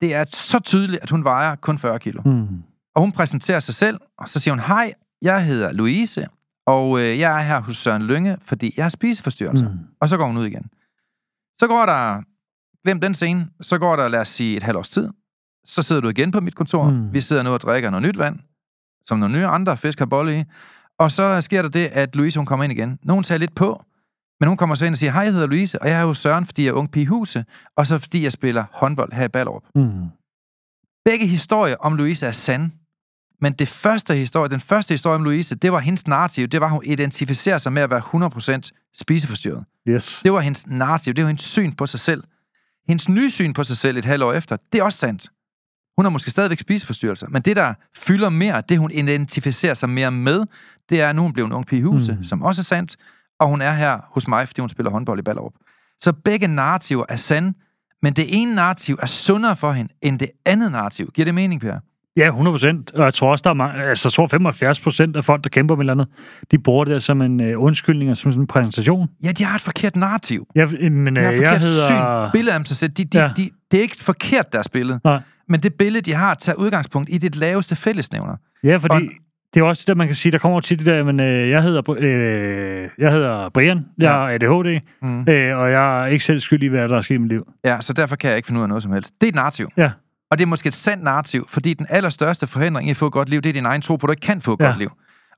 det 0.00 0.14
er 0.14 0.24
så 0.24 0.60
tydeligt, 0.60 1.02
at 1.02 1.10
hun 1.10 1.24
vejer 1.24 1.54
kun 1.56 1.78
40 1.78 1.98
kilo. 1.98 2.22
Mm. 2.24 2.46
Og 2.94 3.02
hun 3.02 3.12
præsenterer 3.12 3.60
sig 3.60 3.74
selv, 3.74 4.00
og 4.18 4.28
så 4.28 4.40
siger 4.40 4.54
hun, 4.54 4.60
hej, 4.60 4.92
jeg 5.22 5.46
hedder 5.46 5.72
Louise, 5.72 6.26
og 6.66 6.98
øh, 7.00 7.18
jeg 7.18 7.38
er 7.38 7.42
her 7.42 7.60
hos 7.60 7.76
Søren 7.76 8.02
Lønge, 8.02 8.36
fordi 8.42 8.74
jeg 8.76 8.84
har 8.84 8.90
spiseforstyrrelser. 8.90 9.68
Mm. 9.68 9.78
Og 10.00 10.08
så 10.08 10.16
går 10.16 10.26
hun 10.26 10.36
ud 10.36 10.46
igen. 10.46 10.70
Så 11.60 11.66
går 11.66 11.86
der, 11.86 12.22
glem 12.84 13.00
den 13.00 13.14
scene, 13.14 13.48
så 13.60 13.78
går 13.78 13.96
der, 13.96 14.08
lad 14.08 14.20
os 14.20 14.28
sige, 14.28 14.56
et 14.56 14.62
halvt 14.62 14.78
års 14.78 14.88
tid. 14.88 15.10
Så 15.66 15.82
sidder 15.82 16.00
du 16.00 16.08
igen 16.08 16.30
på 16.30 16.40
mit 16.40 16.54
kontor. 16.54 16.90
Mm. 16.90 17.12
Vi 17.12 17.20
sidder 17.20 17.42
nu 17.42 17.50
og 17.50 17.60
drikker 17.60 17.90
noget 17.90 18.06
nyt 18.06 18.18
vand, 18.18 18.38
som 19.06 19.18
nogle 19.18 19.34
nye 19.34 19.46
andre 19.46 19.76
fisk 19.76 19.98
har 19.98 20.06
bolle 20.06 20.40
i. 20.40 20.44
Og 20.98 21.10
så 21.10 21.40
sker 21.40 21.62
der 21.62 21.68
det, 21.68 21.86
at 21.86 22.16
Louise 22.16 22.38
hun 22.38 22.46
kommer 22.46 22.64
ind 22.64 22.72
igen. 22.72 22.98
Nogen 23.02 23.24
tager 23.24 23.38
lidt 23.38 23.54
på, 23.54 23.84
men 24.40 24.48
hun 24.48 24.56
kommer 24.56 24.74
så 24.74 24.84
ind 24.84 24.94
og 24.94 24.98
siger, 24.98 25.12
hej, 25.12 25.22
jeg 25.22 25.32
hedder 25.32 25.46
Louise, 25.46 25.82
og 25.82 25.88
jeg 25.88 26.00
er 26.00 26.06
hos 26.06 26.18
Søren, 26.18 26.46
fordi 26.46 26.62
jeg 26.62 26.68
er 26.68 26.74
ung 26.74 26.90
pige 26.90 27.02
i 27.02 27.06
huset, 27.06 27.46
og 27.76 27.86
så 27.86 27.98
fordi 27.98 28.22
jeg 28.22 28.32
spiller 28.32 28.64
håndbold 28.72 29.12
her 29.12 29.24
i 29.24 29.28
Ballerup. 29.28 29.62
Mm. 29.74 30.08
Begge 31.04 31.26
historier 31.26 31.76
om 31.80 31.96
Louise 31.96 32.26
er 32.26 32.32
sande. 32.32 32.70
Men 33.40 33.52
det 33.52 33.68
første 33.68 34.14
historie, 34.14 34.48
den 34.48 34.60
første 34.60 34.94
historie 34.94 35.16
om 35.16 35.24
Louise, 35.24 35.54
det 35.54 35.72
var 35.72 35.78
hendes 35.78 36.06
narrativ. 36.06 36.46
Det 36.46 36.60
var, 36.60 36.66
at 36.66 36.72
hun 36.72 36.82
identificerer 36.84 37.58
sig 37.58 37.72
med 37.72 37.82
at 37.82 37.90
være 37.90 38.02
100% 38.60 38.90
spiseforstyrret. 39.00 39.64
Yes. 39.88 40.20
Det 40.24 40.32
var 40.32 40.40
hendes 40.40 40.66
narrativ. 40.66 41.14
Det 41.14 41.24
var 41.24 41.28
hendes 41.28 41.44
syn 41.44 41.72
på 41.72 41.86
sig 41.86 42.00
selv. 42.00 42.24
Hendes 42.88 43.08
nye 43.08 43.30
syn 43.30 43.52
på 43.52 43.64
sig 43.64 43.76
selv 43.76 43.96
et 43.96 44.04
halvt 44.04 44.22
år 44.22 44.32
efter, 44.32 44.56
det 44.72 44.80
er 44.80 44.84
også 44.84 44.98
sandt. 44.98 45.28
Hun 45.96 46.04
har 46.04 46.10
måske 46.10 46.30
stadigvæk 46.30 46.58
spiseforstyrrelser, 46.58 47.26
men 47.28 47.42
det, 47.42 47.56
der 47.56 47.74
fylder 47.96 48.28
mere, 48.28 48.62
det 48.68 48.78
hun 48.78 48.90
identificerer 48.90 49.74
sig 49.74 49.90
mere 49.90 50.10
med, 50.10 50.44
det 50.88 51.00
er, 51.00 51.08
at 51.08 51.16
nu 51.16 51.22
hun 51.22 51.32
blevet 51.32 51.46
en 51.46 51.52
ung 51.52 51.66
pige 51.66 51.78
i 51.78 51.82
huset, 51.82 52.18
mm. 52.18 52.24
som 52.24 52.42
også 52.42 52.60
er 52.60 52.64
sandt, 52.64 52.96
og 53.40 53.48
hun 53.48 53.60
er 53.60 53.72
her 53.72 54.00
hos 54.10 54.28
mig, 54.28 54.48
fordi 54.48 54.60
hun 54.60 54.68
spiller 54.68 54.90
håndbold 54.90 55.18
i 55.18 55.22
Ballerup. 55.22 55.52
Så 56.00 56.12
begge 56.12 56.46
narrativer 56.46 57.04
er 57.08 57.16
sande, 57.16 57.54
men 58.02 58.12
det 58.12 58.24
ene 58.28 58.54
narrativ 58.54 58.98
er 59.02 59.06
sundere 59.06 59.56
for 59.56 59.72
hende, 59.72 59.92
end 60.02 60.18
det 60.18 60.30
andet 60.44 60.72
narrativ. 60.72 61.10
Giver 61.14 61.24
det 61.24 61.34
mening, 61.34 61.60
Per? 61.60 61.80
Ja, 62.16 62.26
100 62.26 62.52
procent. 62.54 62.92
Og 62.94 63.04
jeg 63.04 63.14
tror 63.14 63.30
også, 63.30 63.42
der 63.42 63.50
er 63.50 63.54
mange, 63.54 63.82
altså, 63.82 64.08
jeg 64.08 64.12
tror 64.12 64.26
75 64.26 64.80
procent 64.80 65.16
af 65.16 65.24
folk, 65.24 65.44
der 65.44 65.50
kæmper 65.50 65.74
med 65.76 65.80
et 65.84 65.90
eller 65.90 65.92
andet, 66.04 66.08
de 66.50 66.58
bruger 66.58 66.84
det 66.84 67.02
som 67.02 67.22
en 67.22 67.40
øh, 67.40 67.60
undskyldning 67.62 68.10
og 68.10 68.16
som 68.16 68.32
sådan 68.32 68.42
en 68.42 68.46
præsentation. 68.46 69.08
Ja, 69.24 69.32
de 69.32 69.44
har 69.44 69.54
et 69.54 69.60
forkert 69.60 69.96
narrativ. 69.96 70.46
Jeg, 70.54 70.68
men, 70.92 71.16
De 71.16 71.22
har 71.22 71.30
øh, 71.30 71.36
et 71.36 71.42
jeg 71.42 71.58
hedder... 71.58 71.86
syn, 72.28 72.38
billede 72.38 72.56
af 72.56 72.66
sig 72.66 72.76
selv. 72.76 72.90
De, 72.92 73.04
de, 73.04 73.18
Ja. 73.18 73.24
ja. 73.24 73.30
de, 73.36 73.42
det 73.70 73.78
er 73.78 73.82
ikke 73.82 73.96
forkert, 74.00 74.52
deres 74.52 74.68
billede. 74.68 75.00
Nej. 75.04 75.20
Men 75.48 75.60
det 75.60 75.74
billede, 75.74 76.02
de 76.10 76.14
har, 76.14 76.34
tager 76.34 76.56
udgangspunkt 76.56 77.08
i 77.12 77.18
det 77.18 77.36
laveste 77.36 77.76
fællesnævner. 77.76 78.36
Ja, 78.64 78.76
fordi 78.76 78.94
Og- 78.94 79.02
det 79.54 79.60
er 79.60 79.64
også 79.64 79.84
det, 79.86 79.96
man 79.96 80.06
kan 80.06 80.16
sige, 80.16 80.32
der 80.32 80.38
kommer 80.38 80.60
tit 80.60 80.78
det 80.78 80.86
der, 80.86 81.04
men 81.04 81.20
øh, 81.20 81.50
jeg, 81.50 81.62
hedder, 81.62 81.90
øh, 81.98 82.88
jeg 82.98 83.12
hedder 83.12 83.48
Brian, 83.54 83.76
jeg 83.76 83.84
Ja. 84.06 84.12
har 84.12 84.30
ADHD, 84.30 84.80
Mm. 85.02 85.20
øh, 85.28 85.58
og 85.58 85.70
jeg 85.70 86.02
er 86.02 86.06
ikke 86.06 86.24
selv 86.24 86.40
skyld 86.40 86.62
i, 86.62 86.66
hvad 86.66 86.88
der 86.88 86.96
er 86.96 87.00
sket 87.00 87.14
i 87.14 87.18
mit 87.18 87.28
liv. 87.28 87.46
Ja, 87.64 87.80
så 87.80 87.92
derfor 87.92 88.16
kan 88.16 88.28
jeg 88.28 88.36
ikke 88.36 88.46
finde 88.46 88.58
ud 88.58 88.62
af 88.62 88.68
noget 88.68 88.82
som 88.82 88.92
helst. 88.92 89.12
Det 89.20 89.26
er 89.26 89.28
et 89.28 89.34
narrativ. 89.34 89.68
Ja. 89.76 89.90
Og 90.30 90.38
det 90.38 90.44
er 90.44 90.46
måske 90.46 90.66
et 90.66 90.74
sandt 90.74 91.04
narrativ, 91.04 91.46
fordi 91.48 91.74
den 91.74 91.86
allerstørste 91.90 92.46
forhindring 92.46 92.88
i 92.88 92.90
at 92.90 92.96
få 92.96 93.06
et 93.06 93.12
godt 93.12 93.28
liv, 93.28 93.40
det 93.40 93.48
er 93.48 93.52
din 93.52 93.66
egen 93.66 93.80
tro 93.82 93.96
på, 93.96 94.06
at 94.06 94.08
du 94.08 94.12
ikke 94.12 94.20
kan 94.26 94.40
få 94.40 94.52
et 94.52 94.60
Ja. 94.60 94.66
godt 94.66 94.78
liv. 94.78 94.90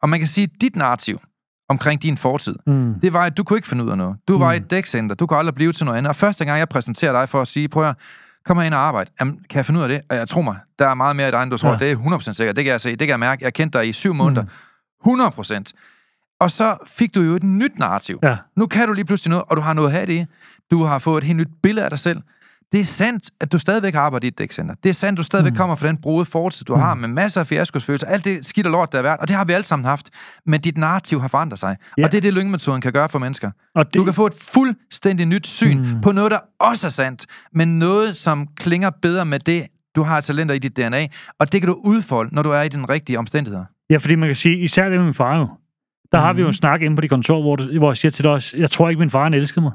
Og 0.02 0.08
man 0.08 0.18
kan 0.20 0.28
sige, 0.28 0.44
at 0.44 0.60
dit 0.60 0.76
narrativ 0.76 1.20
omkring 1.68 2.02
din 2.02 2.16
fortid, 2.16 2.56
Mm. 2.66 2.94
det 3.02 3.12
var, 3.12 3.20
at 3.20 3.36
du 3.36 3.44
kunne 3.44 3.56
ikke 3.58 3.68
finde 3.68 3.84
ud 3.84 3.90
af 3.90 3.96
noget. 3.98 4.16
Du 4.28 4.38
var 4.38 4.52
i 4.52 4.58
Mm. 4.58 4.64
et 4.64 4.70
dækcenter, 4.70 5.14
du 5.16 5.26
kunne 5.26 5.38
aldrig 5.38 5.54
blive 5.54 5.72
til 5.72 5.84
noget 5.84 5.98
andet. 5.98 6.08
Og 6.08 6.16
første 6.16 6.44
gang, 6.44 6.58
jeg 6.58 6.68
præsenterer 6.68 7.12
dig 7.12 7.28
for 7.28 7.40
at 7.40 7.48
sige, 7.48 7.68
prøv 7.68 7.88
at 7.88 7.96
kom 8.46 8.60
ind 8.62 8.74
og 8.74 8.80
arbejde. 8.80 9.10
Jamen, 9.20 9.34
kan 9.50 9.56
jeg 9.56 9.66
finde 9.66 9.78
ud 9.78 9.82
af 9.84 9.88
det? 9.88 10.00
Og 10.10 10.16
jeg 10.16 10.28
tror 10.28 10.42
mig, 10.42 10.56
der 10.78 10.88
er 10.88 10.94
meget 10.94 11.16
mere 11.16 11.28
i 11.28 11.30
dig, 11.30 11.42
end 11.42 11.50
du 11.50 11.56
tror. 11.56 11.70
Ja. 11.72 11.76
Det 11.78 11.90
er 11.90 11.96
100% 11.96 12.36
sikkert. 12.36 12.56
Det 12.56 12.64
kan 12.64 12.70
jeg 12.72 12.80
se. 12.80 12.90
Det 12.90 12.98
kan 12.98 13.08
jeg 13.08 13.18
mærke. 13.20 13.42
Jeg 13.42 13.46
har 13.46 13.50
kendt 13.50 13.72
dig 13.74 13.88
i 13.88 13.92
syv 13.92 14.14
måneder. 14.14 14.42
Mm. 14.42 14.48
100%. 15.04 15.72
Og 16.40 16.50
så 16.50 16.76
fik 16.86 17.14
du 17.14 17.20
jo 17.20 17.34
et 17.34 17.42
nyt 17.42 17.78
narrativ. 17.78 18.18
Ja. 18.22 18.36
Nu 18.56 18.66
kan 18.66 18.86
du 18.86 18.92
lige 18.92 19.04
pludselig 19.04 19.30
noget, 19.30 19.44
og 19.48 19.56
du 19.56 19.62
har 19.62 19.72
noget 19.72 19.88
at 19.88 19.94
have 19.94 20.06
det 20.06 20.12
i. 20.12 20.24
Du 20.70 20.84
har 20.84 20.98
fået 20.98 21.18
et 21.18 21.24
helt 21.24 21.36
nyt 21.36 21.48
billede 21.62 21.84
af 21.84 21.90
dig 21.90 21.98
selv. 21.98 22.20
Det 22.72 22.80
er 22.80 22.84
sandt, 22.84 23.30
at 23.40 23.52
du 23.52 23.58
stadigvæk 23.58 23.94
arbejder 23.94 24.24
i 24.24 24.28
et 24.28 24.38
dækcenter. 24.38 24.74
Det 24.82 24.88
er 24.88 24.92
sandt, 24.94 25.12
at 25.16 25.18
du 25.18 25.22
stadigvæk 25.22 25.52
mm. 25.52 25.56
kommer 25.56 25.76
fra 25.76 25.86
den 25.88 25.96
brode 25.96 26.24
fortid, 26.24 26.64
du 26.64 26.74
mm. 26.74 26.80
har, 26.80 26.94
med 26.94 27.08
masser 27.08 27.40
af 27.40 27.46
fiaskosfølelser. 27.46 28.06
Alt 28.06 28.24
det 28.24 28.46
skidt 28.46 28.66
og 28.66 28.72
lort, 28.72 28.92
der 28.92 28.98
er 28.98 29.02
værd, 29.02 29.18
og 29.20 29.28
det 29.28 29.36
har 29.36 29.44
vi 29.44 29.52
alle 29.52 29.64
sammen 29.64 29.84
haft. 29.86 30.10
Men 30.46 30.60
dit 30.60 30.76
narrativ 30.78 31.20
har 31.20 31.28
forandret 31.28 31.58
sig. 31.58 31.76
Ja. 31.98 32.04
Og 32.04 32.12
det 32.12 32.18
er 32.18 32.22
det, 32.22 32.34
lyngemetoden 32.34 32.80
kan 32.80 32.92
gøre 32.92 33.08
for 33.08 33.18
mennesker. 33.18 33.50
Og 33.74 33.84
det, 33.86 33.94
Du 33.94 34.04
kan 34.04 34.14
få 34.14 34.26
et 34.26 34.34
fuldstændig 34.52 35.26
nyt 35.26 35.46
syn 35.46 35.78
Mm. 35.78 35.86
mm. 35.94 36.00
på 36.00 36.12
noget, 36.12 36.30
der 36.30 36.38
også 36.60 36.86
er 36.86 36.90
sandt, 36.90 37.26
men 37.54 37.78
noget, 37.78 38.16
som 38.16 38.46
klinger 38.56 38.90
bedre 39.02 39.24
med 39.26 39.38
det, 39.38 39.66
du 39.96 40.02
har 40.02 40.20
talenter 40.20 40.54
i 40.54 40.58
dit 40.58 40.76
DNA, 40.76 41.06
og 41.40 41.52
det 41.52 41.60
kan 41.60 41.68
du 41.68 41.80
udfolde, 41.84 42.34
når 42.34 42.42
du 42.42 42.50
er 42.50 42.62
i 42.62 42.68
den 42.68 42.88
rigtige 42.88 43.18
omstændigheder. 43.18 43.64
Ja, 43.90 43.96
fordi 43.96 44.14
man 44.14 44.28
kan 44.28 44.36
sige, 44.36 44.58
især 44.58 44.88
det 44.88 44.98
med 44.98 45.04
min 45.04 45.14
far 45.14 45.38
jo. 45.38 45.48
Der 46.12 46.18
har 46.18 46.32
vi 46.32 46.40
jo 46.40 46.46
en 46.46 46.48
Mhm. 46.48 46.52
snak 46.52 46.82
inde 46.82 46.96
på 46.96 47.00
de 47.00 47.08
kontor, 47.08 47.40
hvor, 47.42 47.56
du, 47.56 47.78
hvor 47.78 47.90
jeg 47.90 47.96
siger 47.96 48.10
til 48.12 48.24
dig 48.24 48.40
jeg 48.60 48.70
tror 48.70 48.88
ikke, 48.88 48.98
min 48.98 49.10
far 49.10 49.22
han 49.22 49.34
elskede 49.34 49.60
mig. 49.62 49.72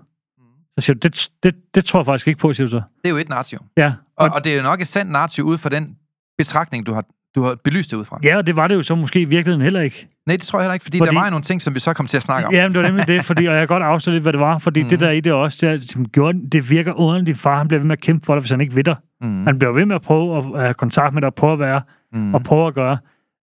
Så 0.82 0.86
siger 0.86 0.94
du, 0.94 1.00
det, 1.08 1.30
det, 1.44 1.56
det 1.76 1.86
tror 1.86 2.00
jeg 2.00 2.06
faktisk 2.06 2.28
ikke 2.28 2.40
på, 2.40 2.54
siger 2.54 2.68
du 2.68 2.72
så. 2.72 2.76
Det 3.04 3.06
er 3.06 3.10
jo 3.10 3.18
et 3.18 3.30
narrativ. 3.30 3.60
Ja, 3.78 3.94
Og, 4.18 4.30
og 4.36 4.44
det 4.44 4.54
er 4.54 4.58
jo 4.58 4.64
nok 4.64 4.82
et 4.82 4.88
sandt 4.88 5.12
narrativ 5.12 5.44
ud 5.44 5.58
fra 5.58 5.70
den 5.70 5.98
betragtning, 6.38 6.86
du 6.86 6.94
har, 6.94 7.04
du 7.36 7.44
har 7.44 7.56
belyst 7.64 7.92
det 7.92 7.98
ud 7.98 8.06
fra. 8.06 8.20
ja, 8.24 8.38
og 8.38 8.48
det 8.48 8.56
var 8.56 8.68
det 8.68 8.76
jo 8.76 8.82
så 8.82 8.96
måske 8.96 9.22
i 9.22 9.26
virkeligheden 9.26 9.62
heller 9.62 9.82
ikke. 9.82 10.08
Nej, 10.28 10.36
det 10.36 10.46
tror 10.46 10.60
jeg 10.60 10.64
heller 10.64 10.74
ikke, 10.74 10.84
fordi, 10.84 10.98
Fordi- 10.98 11.10
der 11.10 11.16
var 11.20 11.26
jo 11.26 11.30
nogle 11.30 11.44
ting, 11.44 11.62
som 11.62 11.76
vi 11.76 11.80
så 11.80 11.94
kom 11.94 12.08
til 12.08 12.18
at 12.18 12.24
snakke 12.24 12.48
om. 12.48 12.54
Ja, 12.54 12.64
men 12.68 12.74
det 12.76 12.82
var 12.82 12.88
nemlig 12.88 13.08
det, 13.08 13.26
fordi, 13.30 13.46
og 13.46 13.54
jeg 13.54 13.62
kan 13.62 13.68
godt 13.68 13.84
afsløre 13.84 14.16
lidt, 14.16 14.24
hvad 14.24 14.34
det 14.34 14.40
var, 14.40 14.58
fordi 14.58 14.84
mm. 14.84 14.90
det 14.90 15.00
Mhm. 15.00 15.06
der 15.06 15.12
i 15.12 15.20
det 15.20 15.34
også, 15.34 15.68
det, 15.68 15.74
er, 15.76 15.80
som 15.88 16.06
gjorde, 16.10 16.50
det 16.52 16.70
virker 16.70 16.94
underligt, 16.94 17.38
far, 17.38 17.58
han 17.58 17.68
bliver 17.68 17.80
ved 17.80 17.88
med 17.88 17.96
at 17.98 18.02
kæmpe 18.02 18.26
for 18.26 18.34
dig, 18.36 18.40
hvis 18.42 18.52
han 18.52 18.62
ikke 18.62 18.76
ved 18.76 18.84
dig. 18.84 18.96
Mm. 19.22 19.44
Han 19.46 19.60
bliver 19.60 19.74
ved 19.74 19.86
med 19.86 19.96
at 19.96 20.02
prøve 20.02 20.38
at 20.58 20.62
have 20.62 20.74
kontakt 20.74 21.14
med 21.14 21.22
dig, 21.22 21.34
prøve 21.34 21.54
at 21.54 21.60
være, 21.60 21.82
Mm. 22.14 22.34
og 22.36 22.44
prøve 22.44 22.68
at 22.68 22.74
gøre, 22.74 22.98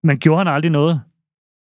men 0.04 0.18
gjorde 0.18 0.38
han 0.38 0.48
aldrig 0.54 0.70
noget. 0.72 1.00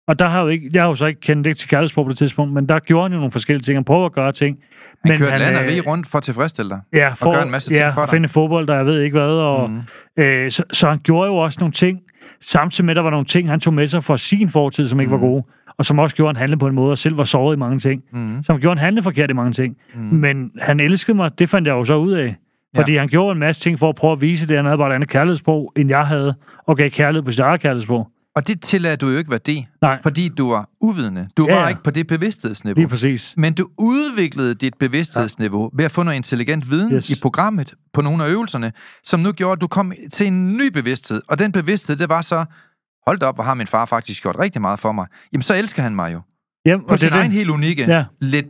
Og 0.07 0.19
der 0.19 0.27
har 0.27 0.41
jo 0.41 0.47
ikke, 0.47 0.69
jeg 0.73 0.81
har 0.83 0.89
jo 0.89 0.95
så 0.95 1.05
ikke 1.05 1.21
kendt 1.21 1.45
det 1.45 1.57
til 1.57 1.69
kærlighedsprog 1.69 2.05
på 2.05 2.09
det 2.09 2.17
tidspunkt, 2.17 2.53
men 2.53 2.69
der 2.69 2.79
gjorde 2.79 3.03
han 3.03 3.11
jo 3.11 3.17
nogle 3.17 3.31
forskellige 3.31 3.63
ting. 3.63 3.77
Han 3.77 3.83
prøver 3.83 4.05
at 4.05 4.11
gøre 4.13 4.31
ting. 4.31 4.57
Han 5.05 5.17
kørte 5.17 5.37
land 5.39 5.55
og 5.55 5.63
øh, 5.63 5.69
rige 5.69 5.81
rundt 5.81 6.07
for 6.07 6.17
at 6.17 6.23
tilfredsstille 6.23 6.69
dig. 6.69 6.79
ja, 6.93 7.09
for, 7.13 7.33
gøre 7.33 7.43
en 7.45 7.51
masse 7.51 7.69
ting 7.69 7.79
ja, 7.79 7.89
for 7.89 8.01
dig. 8.01 8.09
finde 8.09 8.27
fodbold, 8.29 8.67
der 8.67 8.75
jeg 8.75 8.85
ved 8.85 9.01
ikke 9.01 9.17
hvad. 9.17 9.27
Og, 9.29 9.69
Mm. 9.69 9.81
mm. 10.17 10.23
øh, 10.23 10.51
så, 10.51 10.63
så 10.71 10.89
han 10.89 10.99
gjorde 11.03 11.27
jo 11.27 11.35
også 11.35 11.57
nogle 11.59 11.71
ting, 11.73 11.99
samtidig 12.41 12.85
med, 12.85 12.91
at 12.91 12.95
der 12.95 13.01
var 13.03 13.09
nogle 13.09 13.25
ting, 13.25 13.49
han 13.49 13.59
tog 13.59 13.73
med 13.73 13.87
sig 13.87 14.03
fra 14.03 14.17
sin 14.17 14.49
fortid, 14.49 14.87
som 14.87 14.99
ikke 14.99 15.15
Mm. 15.15 15.21
var 15.21 15.27
gode, 15.27 15.43
og 15.77 15.85
som 15.85 15.99
også 15.99 16.15
gjorde, 16.15 16.29
at 16.29 16.35
han 16.35 16.41
handlede 16.41 16.59
på 16.59 16.67
en 16.67 16.75
måde, 16.75 16.91
og 16.91 16.97
selv 16.97 17.17
var 17.17 17.23
såret 17.23 17.55
i 17.55 17.59
mange 17.59 17.79
ting. 17.79 18.01
Mm. 18.13 18.43
Som 18.43 18.59
gjorde, 18.59 18.71
at 18.71 18.77
han 18.79 18.85
handlede 18.85 19.03
forkert 19.03 19.29
i 19.29 19.33
mange 19.33 19.53
ting. 19.53 19.75
Mm. 19.95 20.01
Men 20.01 20.51
han 20.61 20.79
elskede 20.79 21.17
mig, 21.17 21.39
det 21.39 21.49
fandt 21.49 21.67
jeg 21.67 21.73
jo 21.73 21.83
så 21.83 21.95
ud 21.95 22.11
af. 22.11 22.35
Fordi 22.75 22.93
ja. 22.93 22.99
han 22.99 23.07
gjorde 23.07 23.31
en 23.31 23.39
masse 23.39 23.61
ting 23.61 23.79
for 23.79 23.89
at 23.89 23.95
prøve 23.95 24.11
at 24.13 24.21
vise 24.21 24.47
det, 24.47 24.55
han 24.55 24.65
havde 24.65 24.77
bare 24.77 24.89
et 24.89 24.95
andet 24.95 25.09
kærlighedssprog, 25.09 25.73
end 25.77 25.89
jeg 25.89 26.05
havde, 26.07 26.33
og 26.67 26.77
gav 26.77 26.89
kærlighed 26.89 27.23
på 27.25 27.31
sit 27.31 27.39
eget 27.39 27.61
kærlighedssprog. 27.61 28.07
Og 28.39 28.47
det 28.47 28.61
tillader 28.61 28.95
du 28.95 29.07
jo 29.09 29.17
ikke 29.17 29.31
værdi, 29.31 29.67
Nej, 29.81 29.99
fordi 30.03 30.29
du 30.29 30.49
var 30.51 30.69
uvidende. 30.81 31.27
Du 31.37 31.45
Ja, 31.49 31.55
var 31.55 31.61
ja. 31.61 31.67
ikke 31.67 31.83
på 31.83 31.91
det 31.91 32.07
bevidsthedsniveau. 32.07 32.75
lige 32.79 32.87
præcis. 32.87 33.33
Men 33.37 33.53
du 33.53 33.67
udviklede 33.77 34.55
dit 34.55 34.73
bevidsthedsniveau 34.79 35.69
ved 35.73 35.85
at 35.85 35.91
få 35.91 36.03
noget 36.03 36.15
intelligent 36.15 36.69
viden 36.71 36.93
Yes. 36.95 37.09
i 37.09 37.21
programmet 37.21 37.73
på 37.93 38.01
nogle 38.01 38.23
af 38.23 38.29
øvelserne, 38.29 38.71
som 39.03 39.19
nu 39.19 39.31
gjorde, 39.31 39.51
at 39.51 39.61
du 39.61 39.67
kom 39.67 39.93
til 40.13 40.27
en 40.27 40.53
ny 40.57 40.71
bevidsthed. 40.73 41.21
Og 41.27 41.39
den 41.39 41.51
bevidsthed, 41.51 41.95
det 41.95 42.09
var 42.09 42.21
så, 42.21 42.45
hold 43.07 43.17
da 43.19 43.25
op, 43.25 43.35
hvor 43.35 43.43
har 43.43 43.53
min 43.53 43.67
far 43.67 43.85
faktisk 43.85 44.21
gjort 44.21 44.35
rigtig 44.39 44.61
meget 44.61 44.79
for 44.79 44.91
mig. 44.91 45.07
Jamen, 45.33 45.41
så 45.41 45.53
elsker 45.55 45.81
han 45.83 45.95
mig 45.95 46.13
jo. 46.13 46.21
Jamen, 46.65 46.85
På 46.87 46.91
og 46.93 46.99
sin 46.99 47.09
det, 47.09 47.15
er 47.15 47.19
egen 47.19 47.31
det. 47.31 47.37
helt 47.37 47.49
unikke, 47.49 47.83
Ja. 47.93 48.03
lidt 48.21 48.45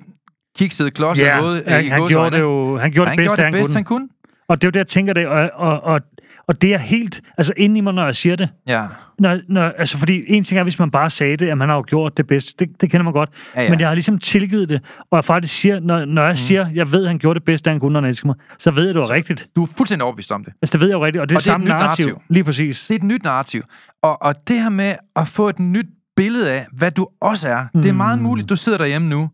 kiksede 0.58 0.92
klodset 0.92 1.24
Ja, 1.26 1.42
måde. 1.42 1.64
han, 1.68 1.86
i 1.86 1.88
han, 1.88 2.00
gåseøjne. 2.00 2.30
gjorde 2.30 2.36
det 2.36 2.42
jo 2.42 2.78
han 2.78 2.92
gjorde 2.92 3.10
han 3.10 3.18
det 3.18 3.26
bedste, 3.26 3.44
han 3.44 3.54
bedste, 3.54 3.68
kunne. 3.68 3.76
han 3.76 3.84
kunne. 3.84 4.08
Og 4.50 4.62
det 4.62 4.64
er 4.64 4.68
jo 4.68 4.72
det, 4.72 4.80
jeg 4.80 4.88
tænker 4.88 5.14
det, 5.14 5.28
og, 5.28 5.50
og, 5.54 5.82
og, 5.84 6.02
og 6.50 6.62
det 6.62 6.74
er 6.74 6.78
helt, 6.78 7.22
altså 7.38 7.54
inde 7.58 7.78
i 7.78 7.82
mig, 7.82 7.94
når 7.94 8.06
jeg 8.06 8.16
siger 8.16 8.36
det, 8.36 8.50
Ja. 8.68 8.86
når, 9.20 9.40
når, 9.50 9.64
altså 9.78 9.98
fordi 9.98 10.24
en 10.28 10.44
ting 10.44 10.60
er, 10.60 10.64
hvis 10.64 10.80
man 10.80 10.92
bare 10.92 11.10
sagde 11.10 11.36
det, 11.38 11.50
at 11.50 11.58
man 11.58 11.70
har 11.70 11.76
jo 11.76 11.84
gjort 11.88 12.18
det 12.18 12.28
bedste, 12.28 12.66
det, 12.66 12.82
det 12.82 12.92
kender 12.92 13.04
man 13.04 13.14
godt, 13.14 13.30
Ja, 13.56 13.62
ja. 13.64 13.70
men 13.70 13.80
jeg 13.80 13.88
har 13.88 13.96
ligesom 13.96 14.18
tilgivet 14.18 14.70
det, 14.70 14.82
og 15.12 15.16
jeg 15.16 15.26
faktisk 15.26 15.54
siger, 15.62 15.80
når, 15.80 16.06
når 16.06 16.22
jeg 16.22 16.32
mm. 16.32 16.36
siger, 16.36 16.70
jeg 16.74 16.92
ved, 16.92 17.02
at 17.04 17.08
han 17.08 17.18
gjorde 17.20 17.40
det 17.40 17.46
bedste, 17.46 17.70
han 17.70 17.80
kunne, 17.80 17.94
når 17.94 18.02
han 18.02 18.10
elsker 18.10 18.28
mig, 18.28 18.36
så 18.60 18.72
ved 18.72 18.86
jeg, 18.86 18.94
det 18.94 19.02
var 19.02 19.10
rigtigt. 19.10 19.48
Du 19.56 19.64
er 19.64 19.68
fuldstændig 19.78 20.04
overbevist 20.06 20.32
om 20.32 20.44
det. 20.44 20.54
Altså, 20.62 20.72
det 20.74 20.82
ved 20.82 20.88
jeg 20.88 20.96
jo 20.96 21.06
rigtigt, 21.06 21.22
og 21.22 21.30
det 21.30 21.36
er 21.36 21.38
Og 21.38 21.44
det 21.44 21.48
er 21.50 21.52
et 21.52 21.54
samme 21.54 21.66
nyt 21.66 21.70
narrativ. 21.72 22.06
narrativ. 22.06 22.24
Lige 22.30 22.44
præcis. 22.44 22.86
Det 22.88 22.94
er 22.94 22.98
et 23.00 23.04
nyt 23.04 23.24
narrativ. 23.24 23.62
Og, 24.04 24.22
og 24.22 24.36
det 24.48 24.62
her 24.62 24.70
med 24.70 24.94
at 25.16 25.28
få 25.28 25.50
et 25.50 25.60
nyt 25.60 25.86
billede 26.16 26.52
af, 26.52 26.66
hvad 26.78 26.92
du 26.92 27.08
også 27.22 27.50
er, 27.50 27.66
mm. 27.74 27.82
det 27.82 27.90
er 27.90 27.94
meget 27.94 28.18
Mm. 28.20 28.24
muligt, 28.26 28.50
du 28.50 28.56
sidder 28.56 28.78
derhjemme 28.78 29.10
nu. 29.10 29.30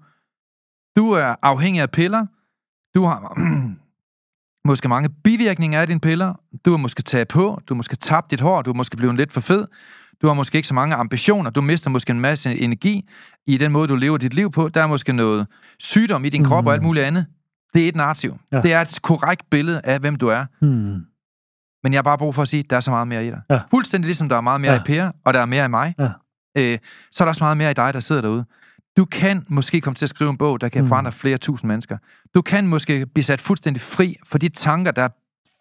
Du 0.97 1.12
er 1.12 1.36
afhængig 1.41 1.82
af 1.82 1.91
piller. 1.91 2.25
Du 2.95 3.04
har 3.04 3.38
måske 4.65 4.89
mange 4.89 5.10
bivirkninger 5.23 5.82
af 5.82 5.88
dine 5.88 5.99
piller. 5.99 6.34
Du 6.65 6.69
har 6.69 6.78
måske 6.78 7.01
taget 7.01 7.28
på. 7.28 7.62
Du 7.67 7.73
har 7.73 7.75
måske 7.75 7.95
tabt 7.95 8.32
dit 8.32 8.41
hår. 8.41 8.62
Du 8.62 8.69
har 8.69 8.75
måske 8.75 8.97
blevet 8.97 9.15
lidt 9.15 9.32
for 9.32 9.41
fed. 9.41 9.65
Du 10.21 10.28
har 10.28 10.34
måske 10.34 10.56
ikke 10.56 10.67
så 10.67 10.73
mange 10.73 10.95
ambitioner. 10.95 11.49
Du 11.49 11.62
mister 11.62 11.89
måske 11.89 12.12
en 12.12 12.19
masse 12.19 12.60
energi 12.60 13.10
i 13.47 13.58
den 13.58 13.71
måde, 13.71 13.88
du 13.88 13.95
lever 13.95 14.17
dit 14.17 14.34
liv 14.34 14.51
på. 14.51 14.69
Der 14.69 14.84
er 14.84 14.88
måske 14.88 15.13
noget 15.13 15.47
sygdom 15.80 16.25
i 16.25 16.30
din 16.30 16.43
krop 16.43 16.67
og 16.67 16.73
alt 16.73 16.84
muligt 16.84 17.06
andet. 17.06 17.25
Det 17.73 17.84
er 17.84 17.88
et 17.89 17.95
narrativ. 17.95 18.38
Ja. 18.51 18.62
Det 18.62 18.73
er 18.73 18.82
et 18.82 18.99
korrekt 19.04 19.49
billede 19.49 19.82
af, 19.84 19.99
hvem 19.99 20.15
du 20.15 20.28
er. 20.28 20.45
Hmm. 20.62 20.99
Men 21.84 21.93
jeg 21.93 21.97
har 21.97 22.04
bare 22.04 22.17
brug 22.17 22.36
for 22.36 22.41
at 22.41 22.47
sige, 22.47 22.60
at 22.60 22.69
der 22.69 22.75
er 22.75 22.80
så 22.80 22.91
meget 22.91 23.08
mere 23.08 23.28
i 23.28 23.30
dig. 23.30 23.41
Ja. 23.49 23.60
Fuldstændig 23.69 24.08
ligesom 24.08 24.30
der 24.30 24.36
er 24.36 24.41
meget 24.41 24.62
mere 24.62 24.71
Ja. 24.73 24.80
i 24.80 24.84
Per, 24.86 25.12
og 25.25 25.34
der 25.34 25.39
er 25.39 25.45
mere 25.45 25.65
i 25.65 25.67
mig. 25.67 25.95
Ja. 25.99 26.08
Øh, 26.58 26.78
så 27.12 27.23
er 27.23 27.25
der 27.25 27.30
også 27.30 27.43
meget 27.43 27.58
mere 27.58 27.71
i 27.71 27.73
dig, 27.73 27.93
der 27.93 27.99
sidder 27.99 28.21
derude. 28.21 28.45
Du 28.97 29.05
kan 29.05 29.45
måske 29.49 29.81
komme 29.81 29.95
til 29.95 30.05
at 30.05 30.10
skrive 30.10 30.29
en 30.29 30.38
bog, 30.38 30.62
der 30.62 30.69
kan 30.69 30.81
Mm. 30.84 30.88
forandre 30.88 31.12
flere 31.12 31.38
tusind 31.38 31.67
mennesker. 31.67 31.97
Du 32.36 32.41
kan 32.41 32.67
måske 32.67 33.05
blive 33.05 33.23
sat 33.23 33.41
fuldstændig 33.41 33.81
fri 33.81 34.15
for 34.27 34.38
de 34.38 34.49
tanker, 34.49 34.91
der 34.91 35.08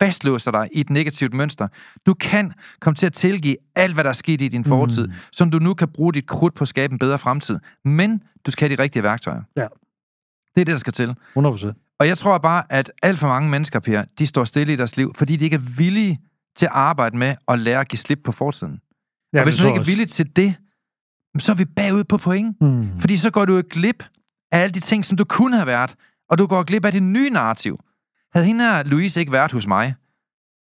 fastlåser 0.02 0.50
dig 0.50 0.68
i 0.72 0.80
et 0.80 0.90
negativt 0.90 1.34
mønster. 1.34 1.68
Du 2.06 2.14
kan 2.14 2.52
komme 2.80 2.94
til 2.94 3.06
at 3.06 3.12
tilgive 3.12 3.56
alt, 3.74 3.94
hvad 3.94 4.04
der 4.04 4.10
er 4.10 4.14
sket 4.14 4.42
i 4.42 4.48
din 4.48 4.64
fortid, 4.64 5.06
Mm. 5.06 5.12
som 5.32 5.50
du 5.50 5.58
nu 5.58 5.74
kan 5.74 5.88
bruge 5.88 6.12
dit 6.12 6.26
krudt 6.26 6.54
på 6.54 6.62
at 6.64 6.68
skabe 6.68 6.92
en 6.92 6.98
bedre 6.98 7.18
fremtid. 7.18 7.58
Men 7.84 8.22
du 8.46 8.50
skal 8.50 8.68
have 8.68 8.76
de 8.76 8.82
rigtige 8.82 9.02
værktøjer. 9.02 9.42
Ja. 9.56 9.66
Det 10.54 10.60
er 10.60 10.64
det, 10.64 10.66
der 10.66 10.76
skal 10.76 10.92
til. 10.92 11.14
100% 11.34 11.74
Og 11.98 12.08
jeg 12.08 12.18
tror 12.18 12.38
bare, 12.38 12.62
at 12.70 12.90
alt 13.02 13.18
for 13.18 13.26
mange 13.28 13.50
mennesker, 13.50 13.80
Per, 13.80 14.04
de 14.18 14.26
står 14.26 14.44
stille 14.44 14.72
i 14.72 14.76
deres 14.76 14.96
liv, 14.96 15.14
fordi 15.18 15.36
de 15.36 15.44
ikke 15.44 15.54
er 15.54 15.74
villige 15.76 16.18
til 16.56 16.66
at 16.66 16.72
arbejde 16.74 17.16
med 17.16 17.34
at 17.48 17.58
lære 17.58 17.80
at 17.80 17.88
give 17.88 17.98
slip 17.98 18.20
på 18.24 18.32
fortiden. 18.32 18.80
Ja, 19.32 19.38
og 19.38 19.44
hvis 19.44 19.56
du 19.56 19.66
ikke 19.66 19.80
er 19.80 19.84
villig 19.84 20.08
til 20.08 20.36
det, 20.36 20.54
så 21.38 21.52
er 21.52 21.56
vi 21.56 21.64
bagud 21.64 22.04
på 22.04 22.16
point. 22.16 22.56
Hmm. 22.60 23.00
Fordi 23.00 23.16
så 23.16 23.30
går 23.30 23.44
du 23.44 23.56
jo 23.56 23.62
glip 23.70 24.04
af 24.52 24.58
alle 24.58 24.72
de 24.72 24.80
ting, 24.80 25.04
som 25.04 25.16
du 25.16 25.24
kunne 25.24 25.56
have 25.56 25.66
været, 25.66 25.94
og 26.30 26.38
du 26.38 26.46
går 26.46 26.62
glip 26.62 26.84
af 26.84 26.92
det 26.92 27.02
nye 27.02 27.30
narrativ. 27.30 27.78
Havde 28.32 28.46
hende 28.46 28.64
her, 28.64 28.82
Louise, 28.82 29.20
ikke 29.20 29.32
været 29.32 29.52
hos 29.52 29.66
mig, 29.66 29.94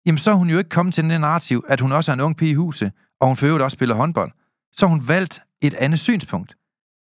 jamen 0.07 0.19
så 0.19 0.31
er 0.31 0.35
hun 0.35 0.51
jo 0.51 0.59
ikke 0.59 0.71
kommet 0.71 0.95
til 0.95 1.05
det 1.05 1.21
narrativ, 1.21 1.65
at 1.69 1.81
hun 1.81 1.93
også 1.93 2.11
er 2.11 2.15
en 2.15 2.21
ung 2.21 2.37
pige 2.37 2.51
i 2.51 2.55
huset, 2.55 2.93
og 3.21 3.27
hun 3.27 3.37
for 3.37 3.47
øvrigt 3.47 3.65
også 3.65 3.75
spiller 3.75 3.95
håndbold. 3.95 4.31
Så 4.73 4.87
hun 4.87 5.09
valgt 5.09 5.43
et 5.63 5.75
andet 5.75 6.01
synspunkt, 6.01 6.57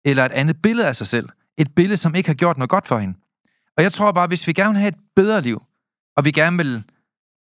eller 0.06 0.26
et 0.26 0.32
andet 0.32 0.62
billede 0.62 0.88
af 0.88 0.95
sig 0.95 1.08
selv. 1.08 1.30
Et 1.58 1.76
billede, 1.76 1.97
som 1.97 2.15
ikke 2.15 2.30
har 2.30 2.34
gjort 2.34 2.58
noget 2.58 2.69
godt 2.69 2.88
for 2.88 2.97
hende. 2.97 3.17
Og 3.78 3.84
jeg 3.84 3.93
tror 3.93 4.12
bare, 4.12 4.28
hvis 4.28 4.47
vi 4.47 4.54
gerne 4.54 4.74
vil 4.74 4.80
have 4.80 4.88
et 4.88 5.00
bedre 5.15 5.41
liv, 5.41 5.62
og 6.17 6.26
vi 6.26 6.32
gerne 6.32 6.58
vil 6.58 6.84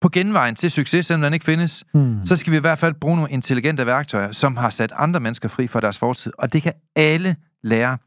på 0.00 0.08
genvejen 0.08 0.54
til 0.54 0.70
succes, 0.70 1.06
selvom 1.06 1.22
den 1.22 1.32
ikke 1.34 1.44
findes, 1.44 1.84
Hmm. 1.92 2.26
så 2.26 2.37
skal 2.37 2.50
vi 2.52 2.56
i 2.56 2.61
hvert 2.61 2.78
fald 2.78 2.94
bruge 2.94 3.16
nogle 3.16 3.30
intelligente 3.30 3.87
værktøjer, 3.87 4.32
som 4.32 4.56
har 4.56 4.70
sat 4.70 4.92
andre 4.96 5.20
mennesker 5.20 5.48
fri 5.48 5.66
fra 5.66 5.80
deres 5.80 5.98
fortid. 5.98 6.32
Og 6.38 6.52
det 6.52 6.62
kan 6.62 6.72
alle 6.96 7.37
lære. 7.62 7.98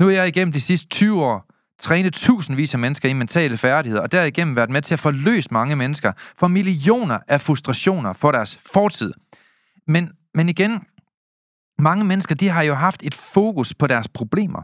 Nu 0.00 0.06
er 0.08 0.12
jeg 0.12 0.28
igennem 0.28 0.52
de 0.52 0.60
sidste 0.60 0.88
20 0.88 1.24
år 1.24 1.46
trænet 1.80 2.14
tusindvis 2.14 2.74
af 2.74 2.80
mennesker 2.80 3.08
i 3.08 3.12
mentale 3.12 3.56
færdigheder, 3.56 4.02
og 4.02 4.12
derigennem 4.12 4.56
været 4.56 4.70
med 4.70 4.82
til 4.82 4.94
at 4.94 5.00
forløse 5.00 5.48
mange 5.50 5.76
mennesker 5.76 6.12
for 6.38 6.48
millioner 6.48 7.18
af 7.28 7.40
frustrationer 7.40 8.12
for 8.12 8.32
deres 8.32 8.58
fortid. 8.72 9.12
Men, 9.86 10.10
men 10.34 10.48
igen, 10.48 10.80
mange 11.78 12.04
mennesker, 12.04 12.34
de 12.34 12.48
har 12.48 12.62
jo 12.62 12.74
haft 12.74 13.02
et 13.02 13.14
fokus 13.14 13.74
på 13.74 13.86
deres 13.86 14.08
problemer. 14.08 14.62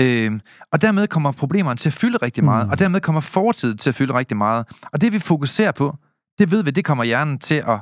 Øhm, 0.00 0.40
og 0.72 0.82
dermed 0.82 1.08
kommer 1.08 1.32
problemerne 1.32 1.76
til 1.76 1.88
at 1.88 1.92
fylde 1.92 2.16
rigtig 2.16 2.44
meget, 2.44 2.66
Mm. 2.66 2.70
og 2.70 2.78
dermed 2.78 3.00
kommer 3.00 3.20
fortiden 3.20 3.78
til 3.78 3.88
at 3.90 3.94
fylde 3.94 4.14
rigtig 4.14 4.36
meget. 4.36 4.66
Og 4.92 5.00
det 5.00 5.12
vi 5.12 5.18
fokuserer 5.18 5.72
på, 5.72 5.96
det 6.38 6.50
ved 6.50 6.62
vi, 6.62 6.70
det 6.70 6.84
kommer 6.84 7.04
hjernen 7.04 7.38
til 7.38 7.54
at, 7.54 7.78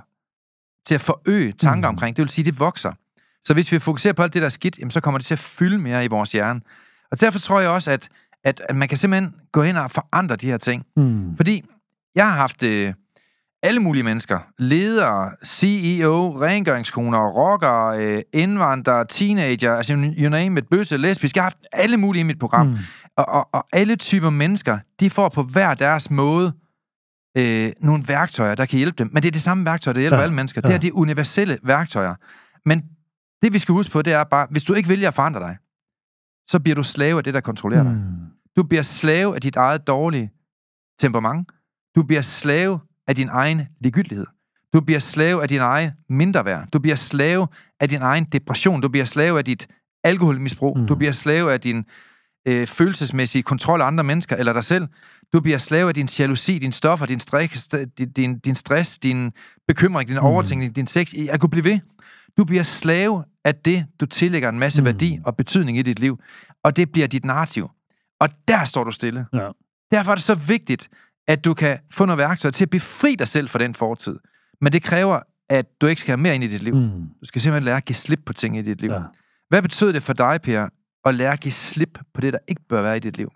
til 0.86 0.94
at 0.94 1.00
forøge 1.00 1.52
tanker 1.52 1.88
Mm. 1.90 1.94
omkring. 1.94 2.16
Det 2.16 2.22
vil 2.22 2.30
sige, 2.30 2.44
det 2.44 2.58
vokser. 2.60 2.92
Så 3.44 3.54
hvis 3.54 3.72
vi 3.72 3.78
fokuserer 3.78 4.12
på 4.12 4.22
alt 4.22 4.34
det, 4.34 4.42
der 4.42 4.46
er 4.46 4.50
skidt, 4.50 4.78
jamen, 4.78 4.90
så 4.90 5.00
kommer 5.00 5.18
det 5.18 5.26
til 5.26 5.34
at 5.34 5.38
fylde 5.38 5.78
mere 5.78 6.04
i 6.04 6.08
vores 6.08 6.32
hjerne. 6.32 6.60
Og 7.10 7.20
derfor 7.20 7.38
tror 7.38 7.60
jeg 7.60 7.70
også, 7.70 7.90
at, 7.90 8.08
at, 8.44 8.62
at 8.68 8.76
man 8.76 8.88
kan 8.88 8.98
simpelthen 8.98 9.34
gå 9.52 9.62
hen 9.62 9.76
og 9.76 9.90
forandre 9.90 10.36
de 10.36 10.46
her 10.46 10.56
ting. 10.56 10.86
Hmm. 10.96 11.36
Fordi 11.36 11.64
jeg 12.14 12.26
har 12.26 12.36
haft 12.36 12.62
øh, 12.62 12.94
alle 13.62 13.80
mulige 13.80 14.02
mennesker. 14.02 14.38
Ledere, 14.58 15.30
CEO, 15.46 16.30
rengøringskoner, 16.40 17.18
rockere, 17.28 18.04
øh, 18.04 18.22
indvandrere, 18.32 19.04
teenager, 19.04 19.74
altså 19.74 19.92
you 20.18 20.28
name 20.28 20.58
it, 20.60 20.68
bøsse, 20.70 20.96
lesbisk. 20.96 21.36
Jeg 21.36 21.42
har 21.42 21.46
haft 21.46 21.66
alle 21.72 21.96
mulige 21.96 22.20
i 22.20 22.24
mit 22.24 22.38
program. 22.38 22.66
Hmm. 22.66 22.78
Og, 23.16 23.28
og, 23.28 23.48
og 23.52 23.66
alle 23.72 23.96
typer 23.96 24.30
mennesker, 24.30 24.78
de 25.00 25.10
får 25.10 25.28
på 25.28 25.42
hver 25.42 25.74
deres 25.74 26.10
måde 26.10 26.52
øh, 27.38 27.72
nogle 27.80 28.02
værktøjer, 28.08 28.54
der 28.54 28.66
kan 28.66 28.76
hjælpe 28.76 28.96
dem. 28.98 29.10
Men 29.12 29.22
det 29.22 29.28
er 29.28 29.32
det 29.32 29.42
samme 29.42 29.64
værktøj, 29.64 29.92
der 29.92 30.00
hjælper 30.00 30.16
Ja, 30.18 30.22
alle 30.22 30.34
mennesker. 30.34 30.60
ja. 30.64 30.68
Det 30.68 30.74
er 30.74 30.78
de 30.78 30.94
universelle 30.94 31.58
værktøjer. 31.62 32.14
Men 32.68 32.82
det, 33.42 33.52
vi 33.52 33.58
skal 33.58 33.72
huske 33.72 33.92
på, 33.92 34.02
det 34.02 34.12
er 34.12 34.24
bare, 34.24 34.46
hvis 34.50 34.64
du 34.64 34.74
ikke 34.74 34.88
vælger 34.88 35.08
at 35.08 35.14
forandre 35.14 35.40
dig, 35.40 35.56
så 36.50 36.60
bliver 36.60 36.74
du 36.74 36.82
slave 36.82 37.18
af 37.18 37.24
det, 37.24 37.34
der 37.34 37.40
kontrollerer 37.40 37.82
dig. 37.82 37.92
Hmm. 37.92 38.02
Du 38.56 38.62
bliver 38.62 38.82
slave 38.82 39.34
af 39.34 39.40
dit 39.40 39.56
eget 39.56 39.86
dårlige 39.86 40.30
temperament. 41.00 41.48
Du 41.96 42.02
bliver 42.02 42.22
slave 42.22 42.80
af 43.08 43.16
din 43.16 43.28
egen 43.28 43.66
ligegyldighed. 43.80 44.26
Du 44.74 44.80
bliver 44.80 45.00
slave 45.00 45.42
af 45.42 45.48
din 45.48 45.60
egen 45.60 45.90
mindreværd. 46.08 46.68
Du 46.72 46.78
bliver 46.78 46.94
slave 46.96 47.48
af 47.80 47.88
din 47.88 48.02
egen 48.02 48.24
depression. 48.24 48.80
Du 48.80 48.88
bliver 48.88 49.04
slave 49.04 49.38
af 49.38 49.44
dit 49.44 49.66
alkoholmisbrug. 50.04 50.78
Mm. 50.78 50.86
Du 50.86 50.94
bliver 50.94 51.12
slave 51.12 51.52
af 51.52 51.60
din 51.60 51.84
øh, 52.48 52.66
følelsesmæssige 52.66 53.42
kontrol 53.42 53.80
af 53.80 53.86
andre 53.86 54.04
mennesker 54.04 54.36
eller 54.36 54.52
dig 54.52 54.64
selv. 54.64 54.86
Du 55.32 55.40
bliver 55.40 55.58
slave 55.58 55.88
af 55.88 55.94
din 55.94 56.08
jalousi, 56.18 56.58
din 56.58 56.72
stoffer, 56.72 57.06
din 57.06 57.20
stress, 57.20 57.68
din, 57.68 58.12
din, 58.12 58.38
din 58.38 58.54
stress, 58.54 58.98
din 58.98 59.32
bekymring, 59.68 60.08
din 60.08 60.16
Mm. 60.18 60.24
overtænkning, 60.24 60.76
din 60.76 60.86
sex. 60.86 61.12
Jeg 61.14 61.40
kunne 61.40 61.50
blive 61.50 61.64
ved. 61.64 61.78
Du 62.38 62.44
bliver 62.44 62.62
slave 62.62 63.24
af 63.44 63.54
det, 63.54 63.86
du 64.00 64.06
tillægger 64.06 64.48
en 64.48 64.58
masse 64.58 64.80
Mm. 64.82 64.86
værdi 64.86 65.18
og 65.24 65.36
betydning 65.36 65.78
i 65.78 65.82
dit 65.82 65.98
liv. 65.98 66.18
Og 66.64 66.76
det 66.76 66.92
bliver 66.92 67.06
dit 67.06 67.24
narrativ. 67.24 67.70
Og 68.20 68.28
der 68.48 68.64
står 68.64 68.84
du 68.84 68.90
stille. 68.90 69.26
Ja. 69.32 69.48
Derfor 69.92 70.10
er 70.10 70.14
det 70.14 70.24
så 70.24 70.34
vigtigt, 70.34 70.88
at 71.32 71.44
du 71.44 71.54
kan 71.54 71.78
få 71.92 72.04
nogle 72.04 72.22
værktøjer 72.22 72.52
til 72.52 72.64
at 72.64 72.70
befri 72.70 73.14
dig 73.14 73.28
selv 73.28 73.48
fra 73.48 73.58
den 73.58 73.74
fortid. 73.74 74.18
Men 74.60 74.72
det 74.72 74.82
kræver 74.82 75.20
at 75.50 75.66
du 75.80 75.86
ikke 75.86 76.00
skal 76.00 76.12
have 76.12 76.22
mere 76.22 76.34
ind 76.34 76.44
i 76.44 76.46
dit 76.46 76.62
liv. 76.62 76.74
Mm. 76.74 76.90
Du 77.20 77.26
skal 77.26 77.40
simpelthen 77.40 77.64
lære 77.64 77.76
at 77.76 77.84
give 77.84 77.96
slip 77.96 78.20
på 78.26 78.32
ting 78.32 78.58
i 78.58 78.62
dit 78.62 78.80
liv. 78.80 78.90
Ja. 78.90 79.00
Hvad 79.48 79.62
betød 79.62 79.92
det 79.92 80.02
for 80.02 80.12
dig, 80.12 80.40
Per, 80.42 80.68
at 81.04 81.14
lære 81.14 81.32
at 81.32 81.40
give 81.40 81.52
slip 81.52 81.98
på 82.14 82.20
det, 82.20 82.32
der 82.32 82.38
ikke 82.48 82.62
bør 82.68 82.82
være 82.82 82.96
i 82.96 83.00
dit 83.00 83.16
liv? 83.16 83.30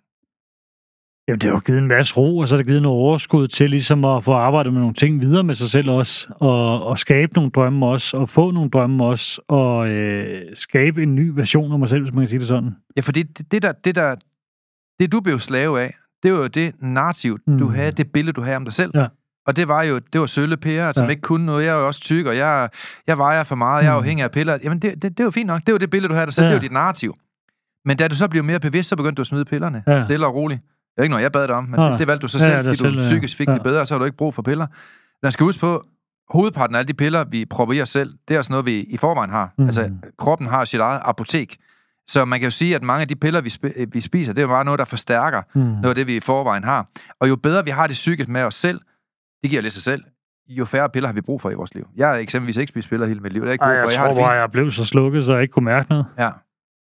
Jamen, 1.28 1.40
det 1.40 1.50
har 1.50 1.56
jo 1.56 1.60
givet 1.66 1.78
en 1.78 1.88
masse 1.88 2.16
ro, 2.16 2.38
og 2.38 2.48
så 2.48 2.54
har 2.54 2.56
det 2.56 2.66
givet 2.66 2.82
noget 2.82 2.98
overskud 2.98 3.46
til 3.46 3.70
ligesom 3.70 4.04
at 4.04 4.24
få 4.24 4.32
arbejdet 4.32 4.72
med 4.72 4.80
nogle 4.80 4.94
ting 4.94 5.22
videre 5.22 5.44
med 5.44 5.54
sig 5.54 5.68
selv 5.68 5.90
også, 5.90 6.28
og, 6.40 6.86
og 6.86 6.98
skabe 6.98 7.34
nogle 7.34 7.50
drømme 7.50 7.86
også, 7.86 8.16
og 8.16 8.28
få 8.28 8.50
nogle 8.50 8.70
drømme 8.70 9.04
også, 9.04 9.40
og 9.48 9.88
øh, 9.88 10.56
skabe 10.56 11.02
en 11.02 11.14
ny 11.14 11.28
version 11.28 11.72
af 11.72 11.78
mig 11.78 11.88
selv, 11.88 12.02
hvis 12.02 12.14
man 12.14 12.22
kan 12.22 12.28
sige 12.28 12.40
det 12.40 12.48
sådan. 12.48 12.70
Ja, 12.96 13.00
fordi 13.00 13.22
det, 13.22 13.52
det, 13.52 13.62
der, 13.62 13.72
det, 13.72 13.94
der, 13.94 14.16
det 15.00 15.12
du 15.12 15.20
blev 15.20 15.38
slave 15.38 15.80
af, 15.80 15.90
det 16.24 16.32
var 16.32 16.38
jo 16.38 16.46
det 16.46 16.74
narrativ, 16.82 17.38
mm. 17.46 17.58
du 17.58 17.68
havde, 17.68 17.92
det 17.92 18.12
billede, 18.12 18.32
du 18.32 18.40
havde 18.42 18.56
om 18.56 18.64
dig 18.64 18.72
selv. 18.74 18.90
Ja. 18.94 19.06
Og 19.46 19.56
det 19.56 19.68
var 19.68 19.82
jo, 19.82 19.98
det 20.12 20.20
var 20.20 20.26
Sølle 20.26 20.56
Per, 20.56 20.92
som 20.92 21.02
ja. 21.02 21.04
Ja. 21.04 21.10
ikke 21.10 21.20
kunne 21.22 21.46
noget. 21.46 21.64
Jeg 21.64 21.74
er 21.76 21.80
jo 21.80 21.86
også 21.86 22.00
tyk, 22.00 22.26
og 22.26 22.36
jeg, 22.36 22.68
jeg 23.06 23.18
vejer 23.18 23.44
for 23.44 23.54
meget, 23.54 23.84
jeg 23.84 23.90
er 23.90 23.94
Mm. 23.94 23.98
afhængig 23.98 24.24
af 24.24 24.30
piller. 24.30 24.58
Jamen, 24.64 24.78
det, 24.78 25.02
det, 25.02 25.18
det 25.18 25.24
var 25.24 25.30
fint 25.30 25.46
nok. 25.46 25.60
Det 25.66 25.72
var 25.72 25.78
det 25.78 25.90
billede, 25.90 26.08
du 26.08 26.14
havde 26.14 26.26
dig 26.26 26.34
selv. 26.34 26.44
Ja. 26.44 26.48
Ja. 26.48 26.54
Det 26.54 26.62
var 26.62 26.68
dit 26.68 26.72
narrativ. 26.72 27.14
Men 27.84 27.96
da 27.96 28.08
du 28.08 28.14
så 28.14 28.28
blev 28.28 28.44
mere 28.44 28.60
bevidst, 28.60 28.88
så 28.88 28.96
begyndte 28.96 29.16
du 29.16 29.20
at 29.22 29.26
smide 29.26 29.44
pillerne. 29.44 29.82
Ja. 29.86 29.92
Ja. 29.92 30.04
Stille 30.04 30.26
og 30.26 30.34
roligt. 30.34 30.60
Det 30.60 30.98
er 30.98 31.02
ikke 31.02 31.10
noget, 31.12 31.22
jeg 31.22 31.32
bad 31.32 31.48
dig 31.48 31.56
om, 31.56 31.64
men 31.64 31.74
Nej. 31.80 31.90
det, 31.90 31.98
det 31.98 32.06
valgte 32.08 32.22
du 32.22 32.28
så 32.28 32.38
Ja, 32.38 32.44
selv, 32.44 32.52
ja, 32.52 32.58
fordi 32.58 32.70
du 32.70 32.74
selv, 32.74 32.94
ja. 32.94 33.00
psykisk 33.00 33.36
fik 33.36 33.48
Ja. 33.48 33.54
det 33.54 33.62
bedre, 33.62 33.86
så 33.86 33.94
har 33.94 33.98
du 33.98 34.04
ikke 34.04 34.16
brug 34.16 34.34
for 34.34 34.42
piller. 34.42 34.66
Man 35.22 35.32
skal 35.32 35.44
huske 35.44 35.60
på, 35.60 35.82
hovedparten 36.30 36.74
af 36.74 36.78
alle 36.78 36.88
de 36.88 36.94
piller, 36.94 37.24
vi 37.30 37.44
propper 37.44 37.74
i 37.74 37.82
os 37.82 37.88
selv, 37.88 38.12
det 38.28 38.34
er 38.34 38.38
også 38.38 38.52
noget, 38.52 38.66
vi 38.66 38.80
i 38.80 38.96
forvejen 38.96 39.30
har. 39.30 39.52
Mm. 39.58 39.64
Altså, 39.64 39.90
kroppen 40.18 40.46
har 40.46 40.64
sit 40.64 40.80
eget 40.80 41.00
apotek. 41.04 41.56
Så 42.10 42.24
man 42.24 42.38
kan 42.40 42.46
jo 42.46 42.50
sige, 42.50 42.74
at 42.74 42.82
mange 42.82 43.02
af 43.02 43.08
de 43.08 43.16
piller, 43.16 43.40
vi, 43.40 43.48
sp- 43.48 43.84
vi 43.92 44.00
spiser, 44.00 44.32
det 44.32 44.40
er 44.42 44.46
jo 44.46 44.52
bare 44.52 44.64
noget, 44.64 44.78
der 44.78 44.84
forstærker 44.84 45.42
Mm. 45.54 45.60
noget 45.60 45.88
af 45.88 45.94
det, 45.94 46.06
vi 46.06 46.16
i 46.16 46.20
forvejen 46.20 46.64
har. 46.64 46.86
Og 47.20 47.28
jo 47.28 47.36
bedre 47.36 47.64
vi 47.64 47.70
har 47.70 47.86
det 47.86 47.94
psykisk 47.94 48.28
med 48.28 48.42
os 48.42 48.54
selv, 48.54 48.80
det 49.42 49.50
giver 49.50 49.62
lidt 49.62 49.72
sig 49.74 49.82
selv, 49.82 50.04
jo 50.48 50.64
færre 50.64 50.88
piller 50.90 51.08
har 51.08 51.14
vi 51.14 51.20
brug 51.20 51.40
for 51.40 51.50
i 51.50 51.54
vores 51.54 51.74
liv. 51.74 51.88
Jeg 51.96 52.08
har 52.08 52.14
eksempelvis 52.16 52.56
ikke 52.56 52.68
spist 52.70 52.88
piller 52.88 53.06
hele 53.06 53.20
mit 53.20 53.32
liv. 53.32 53.42
Det 53.42 53.48
er 53.48 53.52
ikke 53.52 53.64
Ej, 53.64 53.68
brug 53.70 53.76
for. 53.84 53.90
jeg 53.90 53.92
Jeg 53.92 54.00
har 54.00 54.06
tror 54.06 54.14
det 54.14 54.22
bare, 54.22 54.30
jeg 54.40 54.50
blev 54.50 54.70
så 54.70 54.84
slukket, 54.84 55.24
så 55.24 55.32
jeg 55.32 55.42
ikke 55.42 55.52
kunne 55.52 55.64
mærke 55.64 55.88
noget. 55.90 56.06
Ja. 56.18 56.30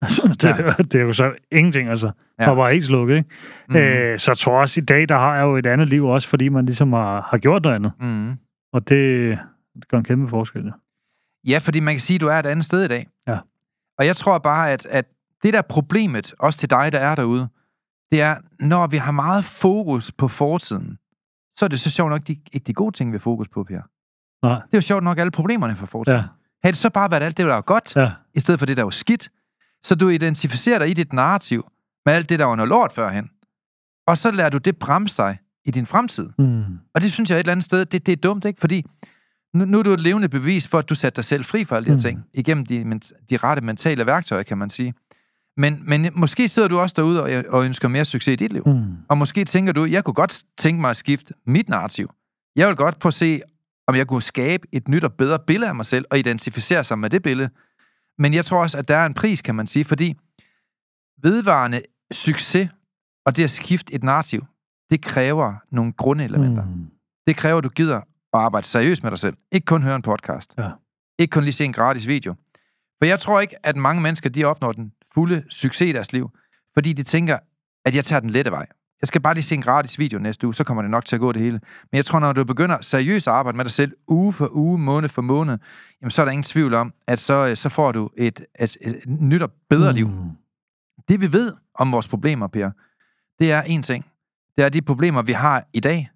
Altså, 0.02 0.22
det, 0.42 0.44
ja. 0.44 0.82
det 0.82 0.94
er 0.94 1.00
jo 1.04 1.12
så 1.12 1.32
ingenting, 1.52 1.88
altså. 1.88 2.10
Ja. 2.40 2.50
Og 2.50 2.56
bare 2.56 2.72
helt 2.72 2.84
slukket, 2.84 3.16
ikke? 3.16 3.28
Mm. 3.68 3.76
Øh, 3.76 4.18
så 4.18 4.30
jeg 4.30 4.38
tror 4.38 4.60
også, 4.60 4.80
i 4.80 4.84
dag, 4.84 5.08
der 5.08 5.18
har 5.18 5.34
jeg 5.36 5.42
jo 5.42 5.56
et 5.56 5.66
andet 5.66 5.88
liv 5.88 6.04
også, 6.04 6.28
fordi 6.28 6.48
man 6.48 6.66
ligesom 6.66 6.92
har, 6.92 7.26
har 7.30 7.38
gjort 7.38 7.62
noget 7.62 7.74
andet. 7.74 7.92
Mm. 8.00 8.30
Og 8.72 8.88
det, 8.88 9.38
det 9.74 9.88
gør 9.88 9.98
en 9.98 10.04
kæmpe 10.04 10.28
forskel, 10.30 10.64
ja. 10.64 10.70
Ja, 11.52 11.58
fordi 11.58 11.80
man 11.80 11.94
kan 11.94 12.00
sige, 12.00 12.14
at 12.14 12.20
du 12.20 12.26
er 12.26 12.38
et 12.38 12.46
andet 12.46 12.64
sted 12.64 12.84
i 12.84 12.88
dag. 12.88 13.06
Ja. 13.28 13.38
Og 13.98 14.06
jeg 14.06 14.16
tror 14.16 14.38
bare, 14.38 14.70
at, 14.70 14.86
at 14.86 15.04
det 15.42 15.52
der 15.52 15.58
er 15.58 15.62
problemet, 15.68 16.34
også 16.38 16.58
til 16.58 16.70
dig, 16.70 16.92
der 16.92 16.98
er 16.98 17.14
derude, 17.14 17.48
det 18.12 18.20
er, 18.20 18.36
når 18.60 18.86
vi 18.86 18.96
har 18.96 19.12
meget 19.12 19.44
fokus 19.44 20.12
på 20.12 20.28
fortiden, 20.28 20.98
så 21.58 21.64
er 21.64 21.68
det 21.68 21.80
så 21.80 21.90
sjovt 21.90 22.10
nok 22.10 22.26
de, 22.26 22.36
ikke 22.52 22.64
de 22.66 22.74
gode 22.74 22.96
ting, 22.96 23.12
vi 23.12 23.14
har 23.14 23.20
fokus 23.20 23.48
på, 23.48 23.64
Per. 23.64 23.80
Nej. 24.46 24.54
Det 24.54 24.72
er 24.72 24.78
jo 24.78 24.80
sjovt 24.80 25.04
nok 25.04 25.18
alle 25.18 25.30
problemerne 25.30 25.76
fra 25.76 25.86
fortiden. 25.86 26.16
Ja, 26.16 26.22
Ja. 26.22 26.28
Havde 26.68 26.72
det 26.72 26.80
så 26.80 26.90
bare 26.90 27.10
været 27.10 27.22
alt 27.22 27.36
det, 27.36 27.46
der 27.46 27.54
var 27.54 27.60
godt, 27.60 27.96
ja. 27.96 28.10
i 28.34 28.40
stedet 28.40 28.58
for 28.58 28.66
det, 28.66 28.76
der 28.76 28.82
var 28.82 28.90
skidt, 28.90 29.28
så 29.82 29.94
du 29.94 30.08
identificerer 30.08 30.78
dig 30.78 30.90
i 30.90 30.94
dit 30.94 31.12
narrativ 31.12 31.70
med 32.06 32.14
alt 32.14 32.28
det, 32.28 32.38
der 32.38 32.44
var 32.44 32.56
noget 32.56 32.68
lort 32.68 32.92
førhen. 32.92 33.30
Og 34.06 34.18
så 34.18 34.30
lader 34.30 34.50
du 34.50 34.58
det 34.58 34.78
bremse 34.78 35.22
dig 35.22 35.38
i 35.64 35.70
din 35.70 35.86
fremtid. 35.86 36.30
Mm. 36.38 36.64
Og 36.94 37.00
det 37.00 37.12
synes 37.12 37.30
jeg 37.30 37.36
et 37.36 37.40
eller 37.40 37.52
andet 37.52 37.64
sted, 37.64 37.84
det, 37.84 38.06
det 38.06 38.12
er 38.12 38.16
dumt, 38.16 38.44
ikke? 38.44 38.60
Fordi 38.60 38.84
nu, 39.54 39.64
nu 39.64 39.78
er 39.78 39.82
du 39.82 39.90
et 39.92 40.00
levende 40.00 40.28
bevis 40.28 40.68
for, 40.68 40.78
at 40.78 40.88
du 40.88 40.94
satte 40.94 41.16
dig 41.16 41.24
selv 41.24 41.44
fri 41.44 41.64
for 41.64 41.76
alle 41.76 41.86
de 41.86 41.90
her 41.90 41.96
Mm. 41.96 42.02
ting, 42.02 42.24
igennem 42.34 42.66
de, 42.66 42.84
men- 42.84 42.98
de 43.30 43.36
rette 43.36 43.62
mentale 43.64 44.06
værktøjer, 44.06 44.42
kan 44.42 44.58
man 44.58 44.70
sige. 44.70 44.94
Men, 45.56 45.82
men 45.88 46.08
måske 46.14 46.48
sidder 46.48 46.68
du 46.68 46.78
også 46.78 46.94
derude 46.98 47.22
og, 47.22 47.44
og 47.48 47.64
ønsker 47.64 47.88
mere 47.88 48.04
succes 48.04 48.32
i 48.32 48.36
dit 48.36 48.52
liv. 48.52 48.62
Mm. 48.66 48.82
Og 49.08 49.18
måske 49.18 49.44
tænker 49.44 49.72
du, 49.72 49.84
jeg 49.84 50.04
kunne 50.04 50.14
godt 50.14 50.42
tænke 50.58 50.80
mig 50.80 50.90
at 50.90 50.96
skifte 50.96 51.34
mit 51.46 51.68
narrativ. 51.68 52.10
Jeg 52.56 52.68
vil 52.68 52.76
godt 52.76 52.98
prøve 52.98 53.10
at 53.10 53.14
se, 53.14 53.40
om 53.86 53.94
jeg 53.96 54.06
kunne 54.06 54.22
skabe 54.22 54.66
et 54.72 54.88
nyt 54.88 55.04
og 55.04 55.12
bedre 55.12 55.38
billede 55.46 55.68
af 55.68 55.74
mig 55.74 55.86
selv, 55.86 56.04
og 56.10 56.18
identificere 56.18 56.84
sig 56.84 56.98
med 56.98 57.10
det 57.10 57.22
billede. 57.22 57.50
Men 58.18 58.34
jeg 58.34 58.44
tror 58.44 58.60
også, 58.62 58.78
at 58.78 58.88
der 58.88 58.96
er 58.96 59.06
en 59.06 59.14
pris, 59.14 59.42
kan 59.42 59.54
man 59.54 59.66
sige, 59.66 59.84
fordi 59.84 60.14
vedvarende 61.22 61.80
succes 62.12 62.68
og 63.26 63.36
det 63.36 63.44
at 63.44 63.50
skifte 63.50 63.94
et 63.94 64.02
narrativ, 64.04 64.44
det 64.90 65.02
kræver 65.02 65.54
nogle 65.72 65.92
grundelementer. 65.92 66.64
Mm. 66.64 66.86
Det 67.26 67.36
kræver, 67.36 67.58
at 67.58 67.64
du 67.64 67.68
gider 67.68 68.00
at 68.34 68.40
arbejde 68.40 68.66
seriøst 68.66 69.02
med 69.02 69.10
dig 69.10 69.18
selv. 69.18 69.36
Ikke 69.52 69.64
kun 69.64 69.82
høre 69.82 69.96
en 69.96 70.02
podcast. 70.02 70.54
Ja. 70.58 70.70
Ikke 71.18 71.30
kun 71.30 71.42
lige 71.42 71.52
se 71.52 71.64
en 71.64 71.72
gratis 71.72 72.08
video. 72.08 72.34
For 72.98 73.04
jeg 73.04 73.20
tror 73.20 73.40
ikke, 73.40 73.66
at 73.66 73.76
mange 73.76 74.02
mennesker, 74.02 74.30
de 74.30 74.44
opnår 74.44 74.72
den 74.72 74.92
fulde 75.14 75.44
succes 75.50 75.88
i 75.88 75.92
deres 75.92 76.12
liv, 76.12 76.30
fordi 76.74 76.92
de 76.92 77.02
tænker, 77.02 77.38
at 77.84 77.96
jeg 77.96 78.04
tager 78.04 78.20
den 78.20 78.30
lette 78.30 78.50
vej. 78.50 78.66
Jeg 79.00 79.08
skal 79.08 79.20
bare 79.20 79.34
lige 79.34 79.44
se 79.44 79.54
en 79.54 79.62
gratis 79.62 79.98
video 79.98 80.18
næste 80.18 80.46
uge, 80.46 80.54
så 80.54 80.64
kommer 80.64 80.82
det 80.82 80.90
nok 80.90 81.04
til 81.04 81.16
at 81.16 81.20
gå 81.20 81.32
det 81.32 81.42
hele. 81.42 81.60
Men 81.92 81.96
jeg 81.96 82.04
tror, 82.04 82.18
når 82.18 82.32
du 82.32 82.44
begynder 82.44 82.78
seriøst 82.80 83.28
at 83.28 83.34
arbejde 83.34 83.56
med 83.56 83.64
dig 83.64 83.72
selv, 83.72 83.92
uge 84.08 84.32
for 84.32 84.48
uge, 84.52 84.78
måned 84.78 85.08
for 85.08 85.22
måned, 85.22 85.58
jamen, 86.00 86.10
så 86.10 86.22
er 86.22 86.24
der 86.24 86.32
ingen 86.32 86.42
tvivl 86.42 86.74
om, 86.74 86.92
at 87.06 87.18
så, 87.18 87.54
så 87.54 87.68
får 87.68 87.92
du 87.92 88.10
et, 88.16 88.44
et, 88.60 88.76
et 88.80 89.02
nyt 89.06 89.42
og 89.42 89.52
bedre 89.70 89.92
liv. 89.92 90.08
Mm. 90.08 90.30
Det 91.08 91.20
vi 91.20 91.32
ved 91.32 91.52
om 91.74 91.92
vores 91.92 92.08
problemer, 92.08 92.46
Per, 92.46 92.70
det 93.38 93.52
er 93.52 93.62
en 93.62 93.82
ting. 93.82 94.06
Det 94.56 94.64
er 94.64 94.68
de 94.68 94.82
problemer, 94.82 95.22
vi 95.22 95.32
har 95.32 95.64
i 95.72 95.80
dag. 95.80 96.10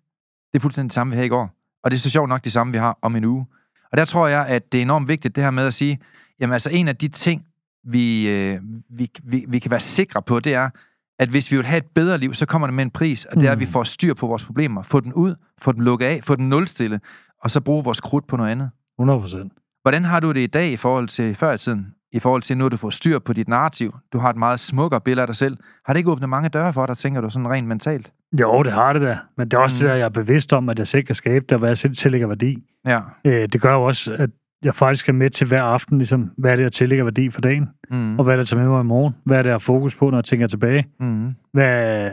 Det 0.53 0.59
er 0.59 0.61
fuldstændig 0.61 0.89
det 0.89 0.95
samme, 0.95 1.11
vi 1.11 1.15
havde 1.15 1.27
i 1.27 1.31
går. 1.31 1.58
Og 1.85 1.91
det 1.91 1.97
er 1.97 2.01
så 2.01 2.11
sjovt 2.11 2.29
nok 2.29 2.45
det 2.45 2.53
samme, 2.53 2.73
vi 2.73 2.79
har 2.79 2.99
om 3.03 3.17
en 3.17 3.25
uge. 3.25 3.47
Og 3.93 3.99
der 3.99 4.05
tror 4.05 4.27
jeg, 4.27 4.47
at 4.47 4.73
det 4.73 4.79
er 4.79 4.83
enormt 4.83 5.09
vigtigt, 5.09 5.37
det 5.37 5.45
her 5.45 5.51
med 5.51 5.67
at 5.67 5.75
sige, 5.75 5.99
jamen 6.41 6.53
altså 6.53 6.71
en 6.73 6.89
af 6.89 6.97
de 6.97 7.09
ting, 7.09 7.47
vi, 7.85 8.29
øh, 8.29 8.61
vi, 8.91 9.11
vi, 9.25 9.45
vi 9.49 9.59
kan 9.59 9.71
være 9.71 9.81
sikre 9.81 10.23
på, 10.23 10.41
det 10.41 10.55
er, 10.55 10.71
at 11.19 11.29
hvis 11.29 11.51
vi 11.51 11.57
vil 11.57 11.67
have 11.67 11.79
et 11.79 11.87
bedre 11.95 12.19
liv, 12.19 12.35
så 12.35 12.47
kommer 12.47 12.67
det 12.69 12.75
med 12.75 12.85
en 12.85 12.91
pris, 12.91 13.25
og 13.25 13.41
det 13.41 13.49
er, 13.49 13.53
at 13.53 13.61
vi 13.61 13.65
Mm. 13.65 13.71
får 13.71 13.85
styr 13.85 14.15
på 14.15 14.27
vores 14.27 14.45
problemer. 14.45 14.83
Få 14.83 15.01
den 15.01 15.13
ud, 15.13 15.35
få 15.63 15.73
den 15.73 15.83
lukket 15.85 16.07
af, 16.07 16.21
få 16.25 16.37
den 16.37 16.49
nulstille, 16.49 17.01
og 17.43 17.51
så 17.51 17.61
bruge 17.61 17.85
vores 17.85 18.01
krudt 18.01 18.27
på 18.27 18.37
noget 18.37 18.51
andet. 18.51 18.71
100 18.99 19.21
procent. 19.21 19.53
Hvordan 19.83 20.05
har 20.05 20.21
du 20.21 20.33
det 20.33 20.41
i 20.41 20.47
dag 20.47 20.73
i 20.73 20.77
forhold 20.77 21.09
til 21.09 21.35
før 21.35 21.53
i 21.53 21.59
tiden? 21.59 21.95
I 22.13 22.19
forhold 22.19 22.43
til, 22.43 22.57
nu 22.59 22.67
at 22.67 22.73
du 22.73 22.77
får 22.77 22.91
styr 22.91 23.19
på 23.19 23.33
dit 23.33 23.49
narrativ. 23.49 23.95
Du 24.13 24.19
har 24.19 24.31
et 24.31 24.37
meget 24.37 24.61
smukkere 24.61 25.01
billede 25.01 25.21
af 25.23 25.27
dig 25.27 25.37
selv. 25.37 25.57
Har 25.87 25.93
det 25.93 25.99
ikke 25.99 26.11
åbnet 26.11 26.29
mange 26.29 26.49
døre 26.49 26.73
for 26.73 26.87
dig, 26.87 26.97
tænker 26.97 27.21
du, 27.21 27.31
sådan 27.31 27.49
rent 27.49 27.69
mentalt? 27.69 28.13
Jo, 28.41 28.63
det 28.63 28.73
har 28.73 28.93
det 28.93 29.03
da. 29.03 29.19
Men 29.37 29.49
det 29.49 29.57
er 29.57 29.61
også 29.61 29.85
Mm. 29.85 29.87
det, 29.87 29.91
der, 29.93 29.97
jeg 29.99 30.05
er 30.05 30.09
bevidst 30.09 30.53
om, 30.53 30.69
at 30.69 30.79
jeg 30.79 30.87
selv 30.87 31.03
kan 31.05 31.15
skabe 31.15 31.45
det, 31.45 31.53
og 31.53 31.59
hvad 31.59 31.69
jeg 31.69 31.79
selv 31.79 31.95
tillægger 31.95 32.27
værdi. 32.27 32.63
Ja. 32.87 33.01
Øh, 33.25 33.33
det 33.53 33.61
gør 33.61 33.73
jo 33.75 33.83
også, 33.83 34.15
at 34.19 34.31
jeg 34.63 34.75
faktisk 34.75 35.09
er 35.09 35.13
med 35.13 35.31
til 35.31 35.47
hver 35.47 35.63
aften, 35.63 35.99
ligesom, 35.99 36.31
hvad 36.39 36.53
er 36.53 36.57
det, 36.57 36.63
jeg 36.63 36.73
tillægger 36.73 37.05
værdi 37.05 37.31
for 37.31 37.41
dagen, 37.41 37.69
Mm. 37.91 38.19
og 38.19 38.25
hvad 38.25 38.35
er 38.35 38.37
det, 38.37 38.43
jeg 38.43 38.47
tager 38.47 38.63
med 38.63 38.71
mig 38.73 38.81
i 38.81 38.85
morgen, 38.85 39.15
hvad 39.25 39.39
er 39.39 39.43
det, 39.43 39.49
jeg 39.49 39.55
har 39.55 39.59
fokus 39.59 39.97
på, 39.97 40.11
når 40.11 40.19
jeg 40.19 40.25
tænker 40.25 40.47
tilbage. 40.47 40.85
Mm. 41.01 41.35
Hvad, 41.53 42.11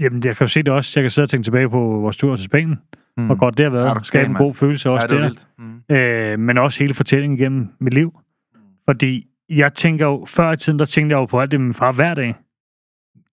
jamen, 0.00 0.24
jeg 0.24 0.36
kan 0.36 0.44
jo 0.44 0.48
se 0.48 0.62
det 0.62 0.68
også, 0.72 1.00
jeg 1.00 1.02
kan 1.04 1.10
sidde 1.10 1.26
og 1.26 1.30
tænke 1.30 1.44
tilbage 1.44 1.68
på 1.68 1.78
vores 1.80 2.16
tur 2.16 2.36
til 2.36 2.44
Spanien, 2.44 2.78
Mm. 3.16 3.26
hvor 3.26 3.34
godt 3.34 3.58
det 3.58 3.64
har 3.66 3.70
været, 3.70 4.06
skabe 4.06 4.28
en 4.28 4.34
god 4.34 4.54
følelse 4.54 4.90
også 4.90 5.06
ja, 5.10 5.14
det 5.16 5.24
er 5.24 5.28
der. 5.28 5.34
Mm. 5.58 5.94
øh, 5.96 6.38
men 6.46 6.58
også 6.58 6.78
hele 6.84 6.94
fortællingen 6.94 7.38
igennem 7.38 7.68
mit 7.80 7.94
liv. 7.94 8.14
Fordi 8.88 9.26
jeg 9.48 9.74
tænker 9.74 10.06
jo, 10.06 10.24
før 10.28 10.52
i 10.52 10.56
tiden, 10.56 10.78
der 10.78 10.84
tænkte 10.84 11.14
jeg 11.14 11.20
jo 11.20 11.26
på 11.26 11.40
alt 11.40 11.50
det 11.50 11.60
med 11.60 11.66
min 11.66 11.74
far 11.74 11.92
hver 11.92 12.14
dag. 12.14 12.34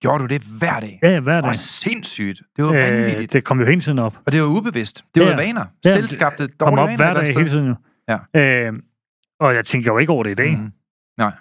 Gjorde 0.02 0.20
du 0.20 0.26
det 0.26 0.42
hver 0.60 0.80
dag? 0.80 1.00
Ja, 1.04 1.20
hver 1.20 1.34
Det 1.36 1.44
dag. 1.44 1.48
var 1.50 1.54
sindssygt. 1.54 2.42
Det 2.56 2.66
var 2.66 2.72
vanvittigt. 2.72 3.22
Øh, 3.22 3.28
det 3.34 3.44
kom 3.44 3.60
jo 3.60 3.66
hele 3.66 3.82
tiden 3.82 4.00
op. 4.00 4.20
Og 4.26 4.32
det 4.32 4.42
var 4.42 4.48
ubevidst. 4.48 5.06
Det 5.16 5.24
var 5.24 5.30
Ja. 5.30 5.36
vaner. 5.36 5.66
Ja, 5.86 5.94
Selvskabte, 5.94 6.48
Kom 6.48 6.76
dårlige 6.76 6.82
op 6.84 6.88
vaner. 6.88 6.98
hver 6.98 7.06
et 7.06 7.10
eller 7.10 7.26
dag 7.26 7.34
hele 7.36 7.50
tiden 7.50 7.68
jo. 7.68 8.40
Øh, 8.40 8.74
og 9.40 9.56
jeg 9.56 9.66
tænker 9.66 9.92
jo 9.92 9.98
ikke 9.98 10.12
over 10.12 10.24
det 10.24 10.32
i 10.32 10.36
dag. 10.36 10.52
Mm. 10.58 10.64
Mm. 10.64 10.72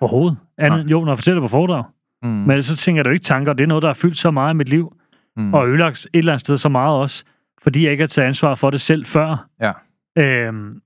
Overhovedet. 0.00 0.38
Andet, 0.58 0.90
jo, 0.90 1.00
når 1.04 1.12
jeg 1.12 1.18
fortæller 1.18 1.40
på 1.42 1.48
foredrag. 1.48 1.84
Mm. 2.22 2.28
Men 2.28 2.62
så 2.62 2.76
tænker 2.76 2.98
jeg 2.98 3.06
jo 3.06 3.10
ikke 3.10 3.24
tanker. 3.24 3.52
Det 3.52 3.64
er 3.64 3.68
noget, 3.68 3.82
der 3.82 3.88
har 3.88 3.94
fyldt 3.94 4.18
så 4.18 4.30
meget 4.30 4.54
i 4.54 4.56
mit 4.56 4.68
liv. 4.68 4.92
Mm. 5.36 5.54
Og 5.54 5.68
ødelagt 5.68 5.98
et 6.12 6.18
eller 6.18 6.32
andet 6.32 6.40
sted 6.40 6.56
så 6.58 6.68
meget 6.68 6.96
også. 6.96 7.24
Fordi 7.62 7.82
jeg 7.84 7.90
ikke 7.92 8.02
har 8.02 8.06
taget 8.08 8.26
ansvar 8.26 8.54
for 8.54 8.70
det 8.70 8.80
selv 8.80 9.06
før. 9.06 9.46
Ja. 9.62 9.72
Øhm, 10.18 10.80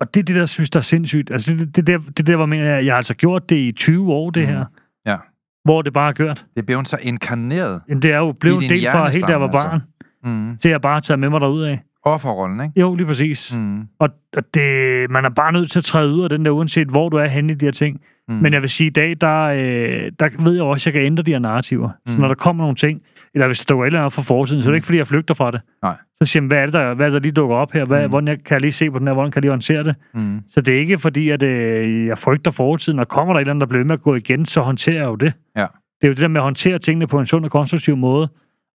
og 0.00 0.14
det 0.14 0.20
er 0.20 0.24
det, 0.24 0.36
der 0.36 0.46
synes, 0.46 0.70
der 0.70 0.80
er 0.80 0.82
sindssygt. 0.82 1.30
Altså, 1.30 1.52
det, 1.56 1.76
det, 1.76 1.86
det, 1.86 2.00
det, 2.06 2.18
det 2.18 2.26
der, 2.26 2.36
hvor 2.36 2.44
jeg, 2.44 2.48
mener, 2.48 2.64
jeg, 2.64 2.84
jeg 2.84 2.92
har 2.92 2.96
altså 2.96 3.14
gjort 3.14 3.50
det 3.50 3.56
i 3.56 3.72
20 3.72 4.12
år, 4.12 4.30
det 4.30 4.42
Mhm. 4.42 4.52
her. 4.52 4.64
Ja. 5.06 5.16
Hvor 5.64 5.82
det 5.82 5.92
bare 5.92 6.08
er 6.08 6.12
gjort. 6.12 6.44
Det 6.56 6.66
blev 6.66 6.84
så 6.84 6.98
inkarneret. 7.02 7.80
Jamen, 7.88 8.02
det 8.02 8.12
er 8.12 8.18
jo 8.18 8.32
blevet 8.40 8.62
en 8.64 8.70
del 8.70 8.86
fra 8.90 9.08
helt 9.08 9.28
jeg 9.28 9.40
var 9.40 9.48
hjernestamme, 9.50 9.80
barn, 10.24 10.50
Mm. 10.50 10.56
til 10.58 10.68
jeg 10.70 10.80
bare 10.80 11.00
taget 11.00 11.18
med 11.18 11.30
mig 11.30 11.40
derud 11.40 11.62
af. 11.62 11.82
Offerrollen, 12.04 12.60
ikke? 12.60 12.80
Jo, 12.80 12.94
lige 12.94 13.06
præcis. 13.06 13.56
Mm. 13.56 13.62
Mm. 13.62 13.82
Og, 14.00 14.08
og 14.36 14.42
det, 14.54 15.10
man 15.10 15.24
er 15.24 15.28
bare 15.28 15.52
nødt 15.52 15.70
til 15.70 15.78
at 15.80 15.84
træde 15.84 16.12
ud 16.14 16.22
af 16.22 16.28
den 16.30 16.44
der, 16.44 16.50
uanset 16.50 16.88
hvor 16.88 17.08
du 17.08 17.16
er 17.16 17.26
henne 17.26 17.52
i 17.52 17.56
de 17.56 17.64
her 17.66 17.72
ting. 17.72 18.00
Mm. 18.28 18.34
Mm. 18.34 18.42
Men 18.42 18.52
jeg 18.52 18.62
vil 18.62 18.70
sige, 18.70 18.86
i 18.86 18.90
dag, 18.90 19.16
der, 19.20 19.42
øh, 19.42 20.12
der 20.20 20.42
ved 20.42 20.52
jeg 20.54 20.62
også, 20.62 20.82
at 20.90 20.94
jeg 20.94 21.00
kan 21.00 21.06
ændre 21.06 21.22
de 21.22 21.30
her 21.30 21.38
narrativer. 21.38 21.88
Mm. 21.88 22.10
Så 22.12 22.14
Mm. 22.16 22.20
når 22.20 22.28
der 22.28 22.34
kommer 22.34 22.64
nogle 22.64 22.76
ting, 22.76 23.00
eller 23.36 23.46
hvis 23.46 23.58
der 23.60 23.64
dukker 23.74 23.84
et 23.84 23.86
eller 23.86 24.00
andet 24.00 24.12
fra 24.12 24.22
fortiden, 24.22 24.62
så 24.62 24.68
er 24.68 24.70
det 24.70 24.74
Mm. 24.74 24.76
ikke, 24.76 24.84
fordi 24.86 24.98
jeg 24.98 25.06
flygter 25.06 25.34
fra 25.34 25.50
det. 25.50 25.60
Nej. 25.82 25.96
Så 26.22 26.26
siger 26.32 26.42
jeg, 26.42 26.46
hvad 26.48 26.58
er 26.58 26.64
det, 26.66 26.72
der, 26.72 26.94
hvad 26.94 27.06
er 27.06 27.10
det, 27.10 27.14
der 27.14 27.20
lige 27.20 27.32
dukker 27.32 27.56
op 27.56 27.72
her? 27.72 27.84
Hvad, 27.84 27.98
Mm. 27.98 28.04
mm. 28.04 28.10
Hvordan 28.10 28.28
jeg, 28.28 28.44
kan 28.44 28.54
jeg 28.54 28.60
lige 28.60 28.72
se 28.72 28.90
på 28.90 28.98
den 28.98 29.06
her? 29.06 29.14
Hvordan 29.14 29.30
kan 29.30 29.38
jeg 29.38 29.42
lige 29.42 29.50
håndtere 29.50 29.84
det? 29.84 29.94
Mm. 30.14 30.40
Så 30.50 30.60
det 30.60 30.74
er 30.74 30.78
ikke 30.78 30.98
fordi, 30.98 31.30
at 31.30 31.42
øh, 31.42 32.06
jeg 32.06 32.18
frygter 32.18 32.50
fortiden, 32.50 32.98
og 32.98 33.08
kommer 33.08 33.32
der 33.34 33.38
et 33.38 33.42
eller 33.42 33.52
andet, 33.52 33.60
der 33.60 33.66
bliver 33.66 33.78
ved 33.78 33.86
med 33.86 33.94
at 33.94 34.02
gå 34.02 34.14
igen, 34.14 34.46
så 34.46 34.60
håndterer 34.60 34.96
jeg 34.96 35.04
jo 35.06 35.14
det. 35.14 35.32
Ja. 35.56 35.60
Det 36.00 36.02
er 36.02 36.08
jo 36.08 36.12
det 36.12 36.20
der 36.20 36.28
med 36.28 36.40
at 36.40 36.44
håndtere 36.44 36.78
tingene 36.78 37.06
på 37.06 37.18
en 37.20 37.26
sund 37.26 37.44
og 37.44 37.50
konstruktiv 37.50 37.96
måde, 37.96 38.28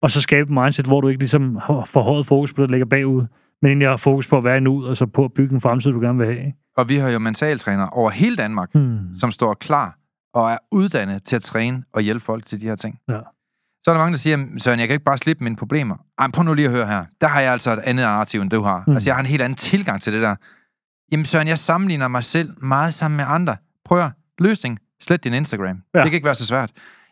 og 0.03 0.11
så 0.11 0.21
skabe 0.21 0.49
en 0.51 0.55
mindset, 0.55 0.87
hvor 0.87 1.01
du 1.01 1.09
ikke 1.09 1.21
ligesom 1.21 1.57
har 1.63 1.85
forhøjet 1.87 2.27
fokus 2.27 2.53
på 2.55 2.63
det, 2.63 2.69
der 2.69 2.73
ligger 2.73 2.87
bagud, 2.87 3.23
men 3.63 3.69
egentlig 3.69 3.89
har 3.89 3.97
fokus 3.97 4.27
på 4.29 4.37
at 4.39 4.45
være 4.45 4.61
nu, 4.61 4.87
og 4.87 4.97
så 4.97 5.07
på 5.07 5.25
at 5.25 5.33
bygge 5.33 5.55
en 5.55 5.61
fremtid, 5.61 5.91
du 5.93 6.01
gerne 6.01 6.19
vil 6.19 6.27
have. 6.27 6.39
ikke? 6.39 6.59
Og 6.77 6.89
vi 6.89 6.97
har 6.97 7.11
jo 7.11 7.19
mentaltrænere 7.19 7.89
over 7.93 8.11
hele 8.11 8.37
Danmark, 8.37 8.73
Hmm. 8.75 8.99
som 9.17 9.31
står 9.31 9.55
klar 9.55 9.97
og 10.35 10.51
er 10.51 10.57
uddannet 10.73 11.23
til 11.25 11.37
at 11.37 11.43
træne 11.43 11.83
og 11.93 12.03
hjælpe 12.03 12.25
folk 12.25 12.47
til 12.47 12.61
de 12.61 12.67
her 12.67 12.75
ting. 12.77 12.99
Ja. 13.09 13.19
Så 13.83 13.91
er 13.91 13.95
der 13.95 14.01
mange, 14.01 14.13
der 14.13 14.19
siger, 14.19 14.47
Søren, 14.59 14.81
jeg 14.81 14.89
kan 14.89 14.95
ikke 14.95 15.05
bare 15.05 15.19
slippe 15.19 15.45
mine 15.45 15.57
problemer. 15.57 15.97
Ej, 16.19 16.29
prøv 16.31 16.45
nu 16.45 16.55
lige 16.55 16.67
at 16.67 16.73
høre 16.73 16.87
her. 16.87 17.05
Der 17.21 17.29
har 17.29 17.41
jeg 17.41 17.53
altså 17.53 17.73
et 17.73 17.79
andet 17.79 18.05
narrativ, 18.05 18.41
end 18.41 18.51
du 18.51 18.63
har. 18.63 18.85
Mm. 18.87 18.93
Altså, 18.93 19.11
jeg 19.11 19.15
har 19.15 19.21
en 19.21 19.27
helt 19.27 19.43
anden 19.43 19.57
tilgang 19.57 20.03
til 20.03 20.13
det 20.13 20.23
der. 20.23 20.37
Jamen 21.13 21.25
Søren, 21.25 21.49
jeg 21.49 21.59
sammenligner 21.59 22.09
mig 22.09 22.25
selv 22.25 22.65
meget 22.65 22.95
sammen 22.95 23.17
med 23.17 23.25
andre. 23.29 23.57
Prøv 23.85 23.99
at 23.99 24.11
løsning. 24.39 24.79
Slet 25.03 25.25
din 25.25 25.35
Instagram. 25.35 25.67
Ja. 25.67 25.73
Ja. 25.99 26.05
Det 26.05 26.11
kan 26.11 26.15
ikke 26.15 26.25
være 26.25 26.35
så 26.35 26.47
svært. 26.47 26.71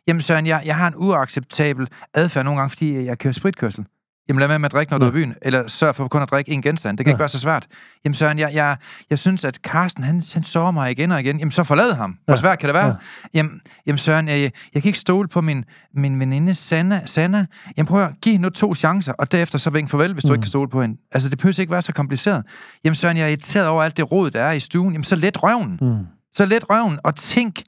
Jamen 0.08 0.20
Søren, 0.20 0.46
jeg, 0.46 0.62
jeg 0.64 0.76
har 0.76 0.86
en 0.88 0.94
uacceptabel 0.96 1.88
adfærd 2.14 2.44
nogle 2.44 2.60
gange, 2.60 2.70
fordi 2.70 3.04
jeg 3.04 3.18
kører 3.18 3.32
spritkørsel. 3.32 3.84
Jamen 4.28 4.38
lad 4.40 4.48
være 4.48 4.58
med 4.58 4.66
at 4.66 4.72
drikke, 4.72 4.90
når 4.92 4.98
du 4.98 5.04
er 5.04 5.08
i 5.08 5.12
byen. 5.12 5.34
Eller 5.42 5.68
sørg 5.68 5.94
for 5.94 6.08
kun 6.08 6.22
at 6.22 6.30
drikke 6.30 6.50
en 6.52 6.62
genstand. 6.62 6.98
Det 6.98 7.06
kan 7.06 7.10
Ja. 7.10 7.14
ikke 7.14 7.20
være 7.20 7.28
så 7.28 7.40
svært. 7.40 7.66
Jamen 8.04 8.14
Søren, 8.14 8.38
jeg, 8.38 8.50
jeg, 8.54 8.76
jeg 9.10 9.18
synes, 9.18 9.44
at 9.44 9.54
Carsten, 9.56 10.04
han, 10.04 10.22
han 10.34 10.44
sover 10.44 10.70
mig 10.70 10.90
igen 10.90 11.12
og 11.12 11.20
igen. 11.20 11.38
Jamen 11.38 11.50
så 11.52 11.64
forlad 11.64 11.92
ham. 11.94 12.18
Hvor 12.24 12.32
Ja. 12.34 12.40
svært 12.40 12.58
kan 12.58 12.66
det 12.68 12.74
være? 12.74 12.86
Ja. 12.86 12.92
Jamen, 13.34 13.60
jamen 13.86 13.98
Søren, 13.98 14.28
jeg, 14.28 14.40
jeg 14.74 14.82
kan 14.82 14.84
ikke 14.84 14.98
stole 14.98 15.28
på 15.28 15.40
min, 15.40 15.64
min 15.94 16.20
veninde 16.20 16.54
Sanna. 16.54 17.02
Sanna. 17.06 17.46
Jamen 17.76 17.86
prøv 17.86 18.02
at 18.04 18.10
give 18.22 18.38
nu 18.38 18.50
to 18.50 18.74
chancer, 18.74 19.12
og 19.12 19.32
derefter 19.32 19.58
så 19.58 19.70
vink 19.70 19.90
farvel, 19.90 20.12
hvis 20.12 20.24
du 20.24 20.28
Mm. 20.28 20.34
ikke 20.34 20.42
kan 20.42 20.48
stole 20.48 20.68
på 20.70 20.82
hende. 20.82 20.96
Altså 21.12 21.28
det 21.28 21.38
behøver 21.38 21.60
ikke 21.60 21.72
være 21.72 21.82
så 21.82 21.92
kompliceret. 21.92 22.44
Jamen 22.84 22.94
Søren, 22.94 23.16
jeg 23.16 23.24
er 23.24 23.28
irriteret 23.28 23.66
over 23.68 23.82
alt 23.82 23.96
det 23.96 24.12
råd, 24.12 24.30
der 24.30 24.42
er 24.42 24.52
i 24.52 24.60
stuen. 24.60 24.92
Jamen 24.92 25.04
så 25.04 25.16
let 25.16 25.42
røven. 25.42 25.78
Mm. 25.80 26.06
Så 26.34 26.44
let 26.46 26.70
røven, 26.70 26.98
og 27.04 27.14
tænk 27.14 27.62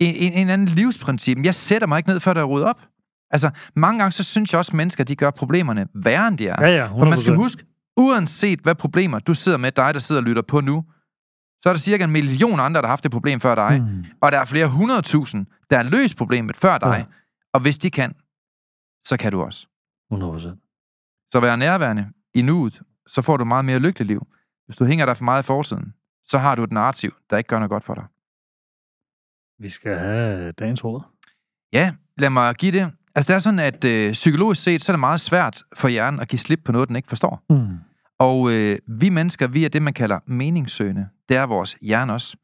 en, 0.00 0.14
en, 0.14 0.32
en 0.32 0.50
anden 0.50 0.66
livsprincip. 0.68 1.38
Jeg 1.44 1.54
sætter 1.54 1.88
mig 1.88 1.98
ikke 1.98 2.08
ned, 2.08 2.20
før 2.20 2.32
der 2.34 2.40
er 2.40 2.44
ryddet 2.44 2.68
op. 2.68 2.80
Altså, 3.32 3.50
mange 3.76 3.98
gange, 3.98 4.12
så 4.12 4.24
synes 4.24 4.52
jeg 4.52 4.58
også, 4.58 4.70
at 4.70 4.76
mennesker, 4.76 5.04
de 5.04 5.16
gør 5.16 5.30
problemerne 5.30 5.88
værre, 5.94 6.28
end 6.28 6.38
de 6.38 6.48
er. 6.48 6.66
Ja, 6.66 6.76
ja, 6.76 6.88
100%. 6.88 6.98
For 6.98 7.04
man 7.04 7.18
skal 7.18 7.36
huske, 7.36 7.64
uanset 7.96 8.60
hvad 8.60 8.74
problemer 8.74 9.18
du 9.18 9.34
sidder 9.34 9.58
med, 9.58 9.72
dig, 9.72 9.94
der 9.94 10.00
sidder 10.00 10.20
og 10.20 10.26
lytter 10.26 10.42
på 10.42 10.60
nu, 10.60 10.84
så 11.62 11.68
er 11.68 11.72
der 11.72 11.78
cirka 11.78 12.04
en 12.04 12.10
million 12.10 12.60
andre, 12.60 12.80
der 12.80 12.86
har 12.86 12.92
haft 12.92 13.02
det 13.02 13.10
problem 13.10 13.40
før 13.40 13.54
dig. 13.54 13.82
Mm. 13.82 14.04
Og 14.20 14.32
der 14.32 14.38
er 14.38 14.44
flere 14.44 14.68
hundredtusind, 14.68 15.46
der 15.70 15.76
har 15.76 15.84
løst 15.84 16.16
problemet 16.16 16.56
før 16.56 16.78
dig. 16.78 16.96
Ja. 16.98 17.04
Og 17.54 17.60
hvis 17.60 17.78
de 17.78 17.90
kan, 17.90 18.14
så 19.06 19.16
kan 19.16 19.32
du 19.32 19.42
også. 19.42 19.66
100%. 20.12 21.28
Så 21.32 21.40
vær 21.40 21.56
nærværende 21.56 22.08
i 22.34 22.42
nuet, 22.42 22.82
så 23.06 23.22
får 23.22 23.36
du 23.36 23.44
meget 23.44 23.64
mere 23.64 23.78
lykkeligt 23.78 24.08
liv. 24.08 24.26
Hvis 24.66 24.76
du 24.76 24.84
hænger 24.84 25.06
dig 25.06 25.16
for 25.16 25.24
meget 25.24 25.42
i 25.42 25.46
forsiden, 25.46 25.94
så 26.24 26.38
har 26.38 26.54
du 26.54 26.64
et 26.64 26.72
narrativ, 26.72 27.10
der 27.30 27.36
ikke 27.36 27.48
gør 27.48 27.58
noget 27.58 27.70
godt 27.70 27.84
for 27.84 27.94
dig. 27.94 28.04
Vi 29.58 29.68
skal 29.68 29.98
have 29.98 30.52
dagens 30.52 30.84
råd. 30.84 31.02
Ja, 31.72 31.94
lad 32.16 32.30
mig 32.30 32.54
give 32.54 32.72
det. 32.72 32.92
Altså, 33.14 33.32
det 33.32 33.36
er 33.36 33.40
sådan, 33.40 33.58
at 33.58 33.84
øh, 33.84 34.12
psykologisk 34.12 34.62
set, 34.62 34.82
så 34.82 34.92
er 34.92 34.94
det 34.94 35.00
meget 35.00 35.20
svært 35.20 35.62
for 35.76 35.88
hjernen 35.88 36.20
at 36.20 36.28
give 36.28 36.38
slip 36.38 36.60
på 36.64 36.72
noget, 36.72 36.88
den 36.88 36.96
ikke 36.96 37.08
forstår. 37.08 37.42
Mm. 37.50 37.66
Og 38.18 38.52
øh, 38.52 38.78
vi 38.88 39.08
mennesker, 39.08 39.46
vi 39.46 39.64
er 39.64 39.68
det, 39.68 39.82
man 39.82 39.92
kalder 39.92 40.18
meningssøgende. 40.26 41.06
Det 41.28 41.36
er 41.36 41.46
vores 41.46 41.76
hjerne 41.80 42.12
også. 42.12 42.36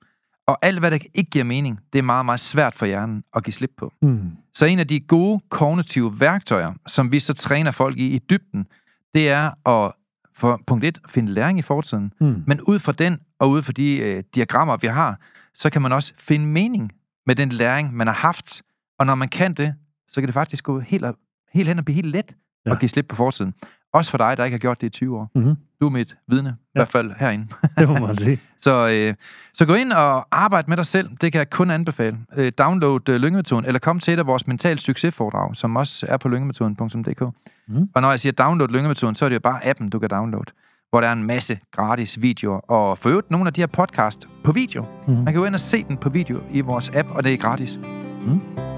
Og 0.46 0.58
alt, 0.62 0.78
hvad 0.78 0.90
der 0.90 0.98
ikke 1.14 1.30
giver 1.30 1.44
mening, 1.44 1.80
det 1.92 1.98
er 1.98 2.02
meget, 2.02 2.24
meget 2.24 2.40
svært 2.40 2.74
for 2.74 2.86
hjernen 2.86 3.22
at 3.36 3.44
give 3.44 3.54
slip 3.54 3.70
på. 3.76 3.92
Mm. 4.02 4.20
Så 4.54 4.66
en 4.66 4.78
af 4.78 4.86
de 4.86 5.00
gode 5.00 5.40
kognitive 5.50 6.20
værktøjer, 6.20 6.72
som 6.86 7.12
vi 7.12 7.18
så 7.18 7.34
træner 7.34 7.70
folk 7.70 7.98
i 7.98 8.14
i 8.14 8.18
dybden, 8.18 8.66
det 9.14 9.30
er 9.30 9.68
at, 9.68 9.92
for 10.38 10.60
punkt 10.66 10.84
1, 10.84 10.98
finde 11.08 11.32
læring 11.32 11.58
i 11.58 11.62
fortiden. 11.62 12.12
Mm. 12.20 12.42
Men 12.46 12.60
ud 12.60 12.78
fra 12.78 12.92
den, 12.92 13.18
og 13.40 13.50
ud 13.50 13.62
fra 13.62 13.72
de 13.72 13.98
øh, 13.98 14.22
diagrammer, 14.34 14.76
vi 14.76 14.86
har, 14.86 15.20
så 15.54 15.70
kan 15.70 15.82
man 15.82 15.92
også 15.92 16.12
finde 16.16 16.46
mening 16.46 16.92
med 17.26 17.36
den 17.36 17.48
læring, 17.48 17.94
man 17.96 18.06
har 18.06 18.14
haft. 18.14 18.62
Og 18.98 19.06
når 19.06 19.14
man 19.14 19.28
kan 19.28 19.54
det, 19.54 19.74
så 20.08 20.20
kan 20.20 20.26
det 20.26 20.34
faktisk 20.34 20.64
gå 20.64 20.80
helt, 20.80 21.04
op, 21.04 21.14
helt 21.52 21.68
hen 21.68 21.78
og 21.78 21.84
blive 21.84 21.94
helt 21.94 22.06
let 22.06 22.16
ja. 22.16 22.70
Ja. 22.70 22.74
at 22.74 22.80
give 22.80 22.88
slip 22.88 23.06
på 23.08 23.16
fortiden. 23.16 23.54
Også 23.92 24.10
for 24.10 24.18
dig, 24.18 24.36
der 24.36 24.44
ikke 24.44 24.54
har 24.54 24.58
gjort 24.58 24.80
det 24.80 24.86
i 24.86 24.90
20 24.90 25.18
år. 25.18 25.30
Mm-hmm. 25.34 25.54
Du 25.80 25.86
er 25.86 25.90
mit 25.90 26.16
vidne, 26.28 26.56
i 26.60 26.68
hvert 26.74 26.88
fald 26.88 27.12
herinde. 27.18 27.46
Det 27.78 27.88
må 27.88 27.94
man 27.94 28.16
sige. 28.16 28.40
Så, 28.60 28.88
øh, 28.88 29.14
så 29.54 29.66
gå 29.66 29.74
ind 29.74 29.92
og 29.92 30.26
arbejde 30.30 30.68
med 30.68 30.76
dig 30.76 30.86
selv. 30.86 31.08
Det 31.20 31.32
kan 31.32 31.38
jeg 31.38 31.50
kun 31.50 31.70
anbefale. 31.70 32.18
Øh, 32.36 32.52
download 32.58 33.08
øh, 33.08 33.16
Lyngemetoden, 33.16 33.64
eller 33.64 33.78
kom 33.78 34.00
til 34.00 34.14
et 34.14 34.18
af 34.18 34.26
vores 34.26 34.46
mental 34.46 34.78
succesforedrag, 34.78 35.56
som 35.56 35.76
også 35.76 36.06
er 36.08 36.16
på 36.16 36.28
lyngemetoden.dk. 36.28 37.22
Mhm. 37.68 37.88
Og 37.94 38.02
når 38.02 38.10
jeg 38.10 38.20
siger 38.20 38.32
download 38.32 38.68
Lyngemetoden, 38.68 39.14
så 39.14 39.24
er 39.24 39.28
det 39.28 39.34
jo 39.34 39.40
bare 39.40 39.66
appen, 39.66 39.88
du 39.88 39.98
kan 39.98 40.10
downloade, 40.10 40.52
hvor 40.90 41.00
der 41.00 41.08
er 41.08 41.12
en 41.12 41.26
masse 41.26 41.58
gratis 41.72 42.22
videoer, 42.22 42.58
og 42.58 42.98
for 42.98 43.08
øvrigt 43.08 43.30
nogle 43.30 43.46
af 43.46 43.52
de 43.52 43.60
her 43.60 43.66
podcast 43.66 44.28
på 44.44 44.52
video. 44.52 44.84
Mm. 45.08 45.14
Man 45.14 45.24
kan 45.24 45.34
gå 45.34 45.44
ind 45.44 45.54
og 45.54 45.60
se 45.60 45.84
den 45.84 45.96
på 45.96 46.08
video 46.08 46.40
i 46.50 46.60
vores 46.60 46.90
app, 46.94 47.10
og 47.10 47.24
det 47.24 47.32
er 47.32 47.36
gratis. 47.36 47.78
Mhm. 48.26 48.77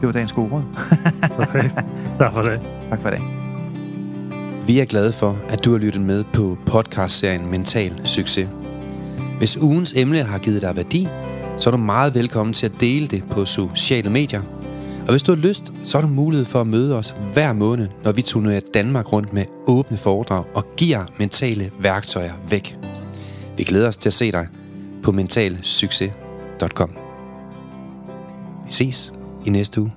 Det 0.00 0.06
var 0.06 0.12
dagens 0.12 0.32
gode 0.32 0.48
råd. 0.52 0.62
Perfekt. 1.20 1.74
Tak 2.18 2.32
for 2.32 2.42
det. 2.42 2.60
Tak 2.90 3.00
for 3.00 3.10
dag. 3.10 3.22
Vi 4.66 4.80
er 4.80 4.84
glade 4.84 5.12
for, 5.12 5.38
at 5.48 5.64
du 5.64 5.72
har 5.72 5.78
lyttet 5.78 6.02
med 6.02 6.24
på 6.32 6.58
podcastserien 6.66 7.50
Mental 7.50 8.00
Succes. 8.04 8.48
Hvis 9.38 9.56
ugens 9.56 9.94
emne 9.96 10.22
har 10.22 10.38
givet 10.38 10.62
dig 10.62 10.76
værdi, 10.76 11.08
så 11.58 11.70
er 11.70 11.72
du 11.72 11.78
meget 11.78 12.14
velkommen 12.14 12.54
til 12.54 12.66
at 12.66 12.72
dele 12.80 13.06
det 13.06 13.24
på 13.30 13.44
sociale 13.44 14.10
medier. 14.10 14.42
Og 15.00 15.10
hvis 15.10 15.22
du 15.22 15.34
har 15.34 15.36
lyst, 15.36 15.72
så 15.84 15.98
har 15.98 16.06
du 16.06 16.12
mulighed 16.12 16.44
for 16.44 16.60
at 16.60 16.66
møde 16.66 16.98
os 16.98 17.14
hver 17.32 17.52
måned, 17.52 17.88
når 18.04 18.12
vi 18.12 18.22
turnerer 18.22 18.60
Danmark 18.74 19.12
rundt 19.12 19.32
med 19.32 19.44
åbne 19.66 19.96
foredrag 19.96 20.44
og 20.54 20.64
giver 20.76 21.04
mentale 21.18 21.70
værktøjer 21.80 22.32
væk. 22.48 22.76
Vi 23.56 23.64
glæder 23.64 23.88
os 23.88 23.96
til 23.96 24.08
at 24.08 24.14
se 24.14 24.32
dig 24.32 24.48
på 25.02 25.12
mentalsucces.com. 25.12 26.90
Vi 28.66 28.72
ses 28.72 29.12
i 29.46 29.50
næste 29.50 29.80
uge. 29.80 29.92